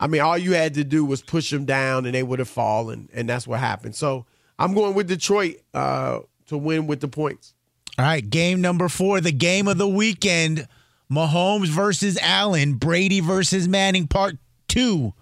I 0.00 0.08
mean, 0.08 0.22
all 0.22 0.36
you 0.36 0.54
had 0.54 0.74
to 0.74 0.82
do 0.82 1.04
was 1.04 1.22
push 1.22 1.50
them 1.50 1.66
down 1.66 2.04
and 2.04 2.16
they 2.16 2.24
would 2.24 2.40
have 2.40 2.48
fallen, 2.48 3.08
and 3.12 3.28
that's 3.28 3.46
what 3.46 3.60
happened. 3.60 3.94
So 3.94 4.26
I'm 4.58 4.74
going 4.74 4.94
with 4.94 5.06
Detroit 5.06 5.58
uh, 5.72 6.20
to 6.52 6.58
win 6.58 6.86
with 6.86 7.00
the 7.00 7.08
points. 7.08 7.54
All 7.98 8.04
right, 8.04 8.28
game 8.28 8.60
number 8.60 8.88
four, 8.88 9.20
the 9.20 9.32
game 9.32 9.68
of 9.68 9.78
the 9.78 9.88
weekend. 9.88 10.66
Mahomes 11.10 11.68
versus 11.68 12.18
Allen, 12.22 12.74
Brady 12.74 13.20
versus 13.20 13.68
Manning, 13.68 14.06
part 14.06 14.36
two. 14.66 15.12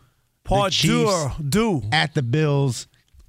Part 0.45 0.73
two, 0.73 1.31
do. 1.49 1.83
at 1.91 2.15
the 2.15 2.23
Bills. 2.23 2.87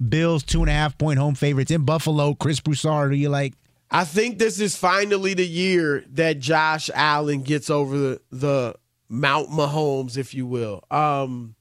Bills 0.10 0.44
two 0.44 0.62
and 0.62 0.70
a 0.70 0.74
half 0.74 0.98
point 0.98 1.20
home 1.20 1.36
favorites 1.36 1.72
in 1.72 1.86
Buffalo. 1.86 2.34
Chris 2.36 2.60
Broussard, 2.60 3.12
who 3.12 3.18
you 3.18 3.30
like? 3.30 3.54
I 3.90 4.06
think 4.06 4.40
this 4.40 4.60
is 4.60 4.76
finally 4.76 5.34
the 5.34 5.46
year 5.46 6.06
that 6.12 6.40
Josh 6.40 6.90
Allen 6.94 7.42
gets 7.42 7.70
over 7.70 7.98
the, 7.98 8.22
the 8.32 8.76
Mount 9.10 9.50
Mahomes, 9.50 10.18
if 10.18 10.34
you 10.34 10.46
will. 10.46 10.84
Um, 10.90 11.56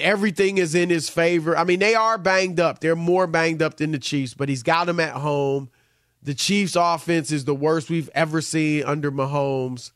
everything 0.00 0.58
is 0.58 0.74
in 0.74 0.90
his 0.90 1.08
favor. 1.08 1.56
I 1.56 1.64
mean, 1.64 1.78
they 1.78 1.94
are 1.94 2.18
banged 2.18 2.60
up. 2.60 2.80
They're 2.80 2.96
more 2.96 3.26
banged 3.26 3.62
up 3.62 3.76
than 3.76 3.92
the 3.92 3.98
Chiefs, 3.98 4.34
but 4.34 4.48
he's 4.48 4.62
got 4.62 4.86
them 4.86 5.00
at 5.00 5.12
home. 5.12 5.70
The 6.22 6.34
Chiefs' 6.34 6.76
offense 6.76 7.30
is 7.30 7.44
the 7.44 7.54
worst 7.54 7.88
we've 7.88 8.10
ever 8.14 8.40
seen 8.40 8.84
under 8.84 9.12
Mahomes. 9.12 9.92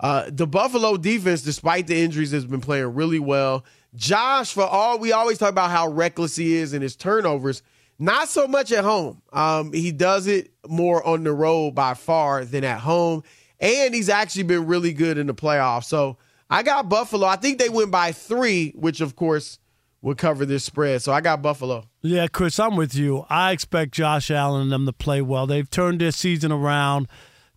Uh, 0.00 0.28
the 0.28 0.46
Buffalo 0.46 0.96
defense, 0.96 1.42
despite 1.42 1.86
the 1.86 1.96
injuries, 1.96 2.32
has 2.32 2.44
been 2.44 2.60
playing 2.60 2.94
really 2.94 3.18
well. 3.18 3.64
Josh, 3.94 4.52
for 4.52 4.64
all 4.64 4.98
we 4.98 5.12
always 5.12 5.38
talk 5.38 5.50
about 5.50 5.70
how 5.70 5.88
reckless 5.88 6.36
he 6.36 6.56
is 6.56 6.74
in 6.74 6.82
his 6.82 6.96
turnovers, 6.96 7.62
not 7.98 8.28
so 8.28 8.48
much 8.48 8.72
at 8.72 8.84
home. 8.84 9.22
Um, 9.32 9.72
he 9.72 9.92
does 9.92 10.26
it 10.26 10.50
more 10.66 11.06
on 11.06 11.22
the 11.22 11.32
road 11.32 11.72
by 11.74 11.94
far 11.94 12.44
than 12.44 12.64
at 12.64 12.80
home, 12.80 13.22
and 13.60 13.94
he's 13.94 14.08
actually 14.08 14.42
been 14.44 14.66
really 14.66 14.92
good 14.92 15.16
in 15.16 15.26
the 15.26 15.34
playoffs. 15.34 15.84
So 15.84 16.18
I 16.50 16.62
got 16.62 16.88
Buffalo. 16.88 17.26
I 17.26 17.36
think 17.36 17.58
they 17.58 17.68
win 17.68 17.90
by 17.90 18.12
three, 18.12 18.72
which 18.76 19.00
of 19.00 19.16
course 19.16 19.58
would 20.02 20.18
cover 20.18 20.44
this 20.44 20.64
spread. 20.64 21.02
So 21.02 21.12
I 21.12 21.20
got 21.20 21.40
Buffalo. 21.42 21.88
Yeah, 22.02 22.26
Chris, 22.28 22.58
I'm 22.60 22.76
with 22.76 22.94
you. 22.94 23.24
I 23.30 23.52
expect 23.52 23.92
Josh 23.92 24.30
Allen 24.30 24.62
and 24.62 24.72
them 24.72 24.86
to 24.86 24.92
play 24.92 25.22
well. 25.22 25.46
They've 25.46 25.68
turned 25.68 26.00
their 26.00 26.10
season 26.12 26.52
around. 26.52 27.08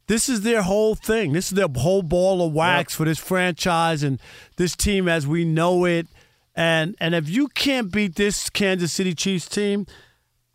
This 0.08 0.30
is 0.30 0.42
their 0.42 0.62
whole 0.62 0.96
thing. 0.96 1.34
This 1.34 1.48
is 1.52 1.56
their 1.58 1.68
whole 1.68 2.02
ball 2.02 2.46
of 2.48 2.54
wax 2.54 2.96
for 2.96 3.04
this 3.04 3.20
franchise 3.20 4.04
and 4.04 4.20
this 4.56 4.74
team 4.76 5.10
as 5.10 5.28
we 5.28 5.44
know 5.44 5.84
it. 5.84 6.08
And 6.56 6.96
and 7.00 7.14
if 7.14 7.30
you 7.30 7.50
can't 7.50 7.92
beat 7.92 8.16
this 8.16 8.50
Kansas 8.50 8.94
City 8.94 9.14
Chiefs 9.14 9.48
team, 9.50 9.86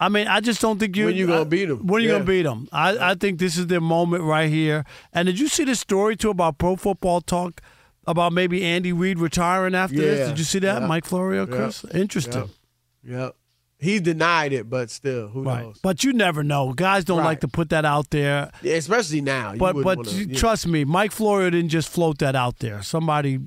I 0.01 0.09
mean, 0.09 0.27
I 0.27 0.41
just 0.41 0.61
don't 0.61 0.79
think 0.81 0.97
you. 0.97 1.05
When 1.05 1.15
you 1.15 1.27
gonna 1.27 1.43
I- 1.43 1.67
them? 1.67 1.87
When 1.87 2.01
are 2.01 2.03
you 2.03 2.09
Yeah. 2.09 2.15
gonna 2.15 2.25
beat 2.25 2.43
them? 2.43 2.69
I, 2.73 3.11
I 3.11 3.15
think 3.15 3.39
this 3.39 3.57
is 3.59 3.67
their 3.69 3.81
moment 3.83 4.25
right 4.25 4.49
here. 4.51 4.85
And 5.13 5.27
did 5.27 5.39
you 5.39 5.47
see 5.49 5.65
the 5.65 5.77
story 5.77 6.17
too 6.17 6.31
about 6.31 6.57
Pro 6.59 6.75
Football 6.75 7.21
Talk 7.21 7.61
about 8.07 8.33
maybe 8.33 8.65
Andy 8.65 8.93
Reid 8.93 9.19
retiring 9.19 9.75
after 9.75 9.97
this? 9.97 10.29
Did 10.31 10.39
you 10.39 10.45
see 10.45 10.59
that, 10.61 10.83
Yeah. 10.83 10.87
Mike 10.87 11.05
Florio, 11.05 11.47
Yeah. 11.49 11.55
Chris? 11.57 11.85
Interesting. 11.95 12.51
Yep. 13.05 13.19
Yep. 13.19 13.37
He 13.79 13.99
denied 13.99 14.53
it, 14.53 14.71
but 14.71 14.91
still, 14.91 15.27
who 15.29 15.43
Right, 15.43 15.65
knows? 15.65 15.79
but 15.83 16.05
you 16.05 16.13
never 16.13 16.45
know. 16.45 16.73
Guys 16.73 17.05
don't 17.05 17.19
Right. 17.19 17.25
like 17.25 17.41
to 17.41 17.49
put 17.49 17.71
that 17.71 17.85
out 17.85 18.11
there. 18.11 18.53
Yeah, 18.63 18.75
especially 18.75 19.21
now. 19.23 19.53
You 19.55 19.59
But 19.59 19.75
wouldn't 19.75 19.85
but 19.85 20.07
wanna- 20.07 20.19
you- 20.19 20.27
yeah. 20.31 20.39
trust 20.39 20.69
me, 20.69 20.85
Mike 20.85 21.11
Florio 21.11 21.51
didn't 21.51 21.71
just 21.71 21.89
float 21.89 22.19
that 22.19 22.37
out 22.37 22.61
there. 22.61 22.81
Somebody 22.85 23.41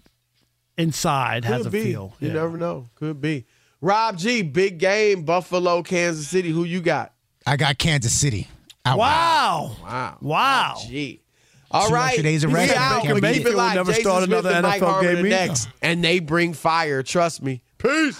inside 0.77 1.45
has 1.45 1.59
Could 1.59 1.67
a 1.67 1.69
be. 1.69 1.83
feel. 1.83 2.15
You 2.19 2.27
Yeah. 2.29 2.33
never 2.33 2.57
know. 2.57 2.89
Could 2.95 3.21
be. 3.21 3.45
Rob 3.81 4.17
G, 4.17 4.41
big 4.41 4.77
game, 4.77 5.23
Buffalo, 5.23 5.83
Kansas 5.83 6.27
City. 6.27 6.49
Who 6.49 6.63
you 6.63 6.81
got? 6.81 7.13
I 7.45 7.55
got 7.55 7.77
Kansas 7.77 8.13
City. 8.13 8.47
Out. 8.83 8.97
Wow. 8.97 9.75
Wow. 9.83 10.17
Wow. 10.21 10.75
Gee. 10.87 11.21
All 11.71 11.87
Two 11.87 11.93
right. 11.93 12.07
extra 12.07 12.23
days 12.23 12.43
of 12.43 12.51
we 12.51 12.55
Baker 12.59 12.73
Keep 13.01 13.11
it 13.17 13.21
Mayfield 13.21 13.55
live. 13.55 13.75
never 13.75 13.91
Jason 13.91 14.03
start 14.03 14.23
Smith 14.23 14.39
another 14.39 14.55
and 14.55 14.63
Mike 14.63 14.81
NFL 14.81 15.01
game 15.01 15.29
next. 15.29 15.67
And 15.81 16.03
they 16.03 16.19
bring 16.19 16.53
fire. 16.53 17.03
Trust 17.03 17.41
me. 17.41 17.61
Peace. 17.77 18.19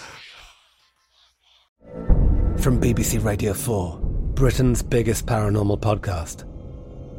From 2.58 2.80
BBC 2.80 3.22
Radio 3.24 3.52
4, 3.54 3.98
Britain's 4.34 4.82
biggest 4.82 5.26
paranormal 5.26 5.80
podcast 5.80 6.44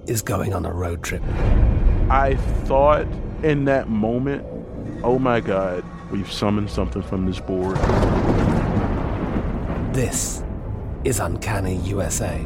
is 0.09 0.21
going 0.21 0.53
on 0.53 0.65
a 0.65 0.71
road 0.73 1.03
trip. 1.03 1.23
I 2.09 2.35
thought 2.65 3.05
in 3.43 3.65
that 3.65 3.87
moment, 3.89 4.45
oh 5.03 5.19
my 5.19 5.39
God, 5.39 5.83
we've 6.11 6.31
summoned 6.31 6.69
something 6.69 7.01
from 7.01 7.25
this 7.25 7.39
board. 7.39 7.77
This 9.93 10.43
is 11.03 11.19
Uncanny 11.19 11.77
USA. 11.77 12.45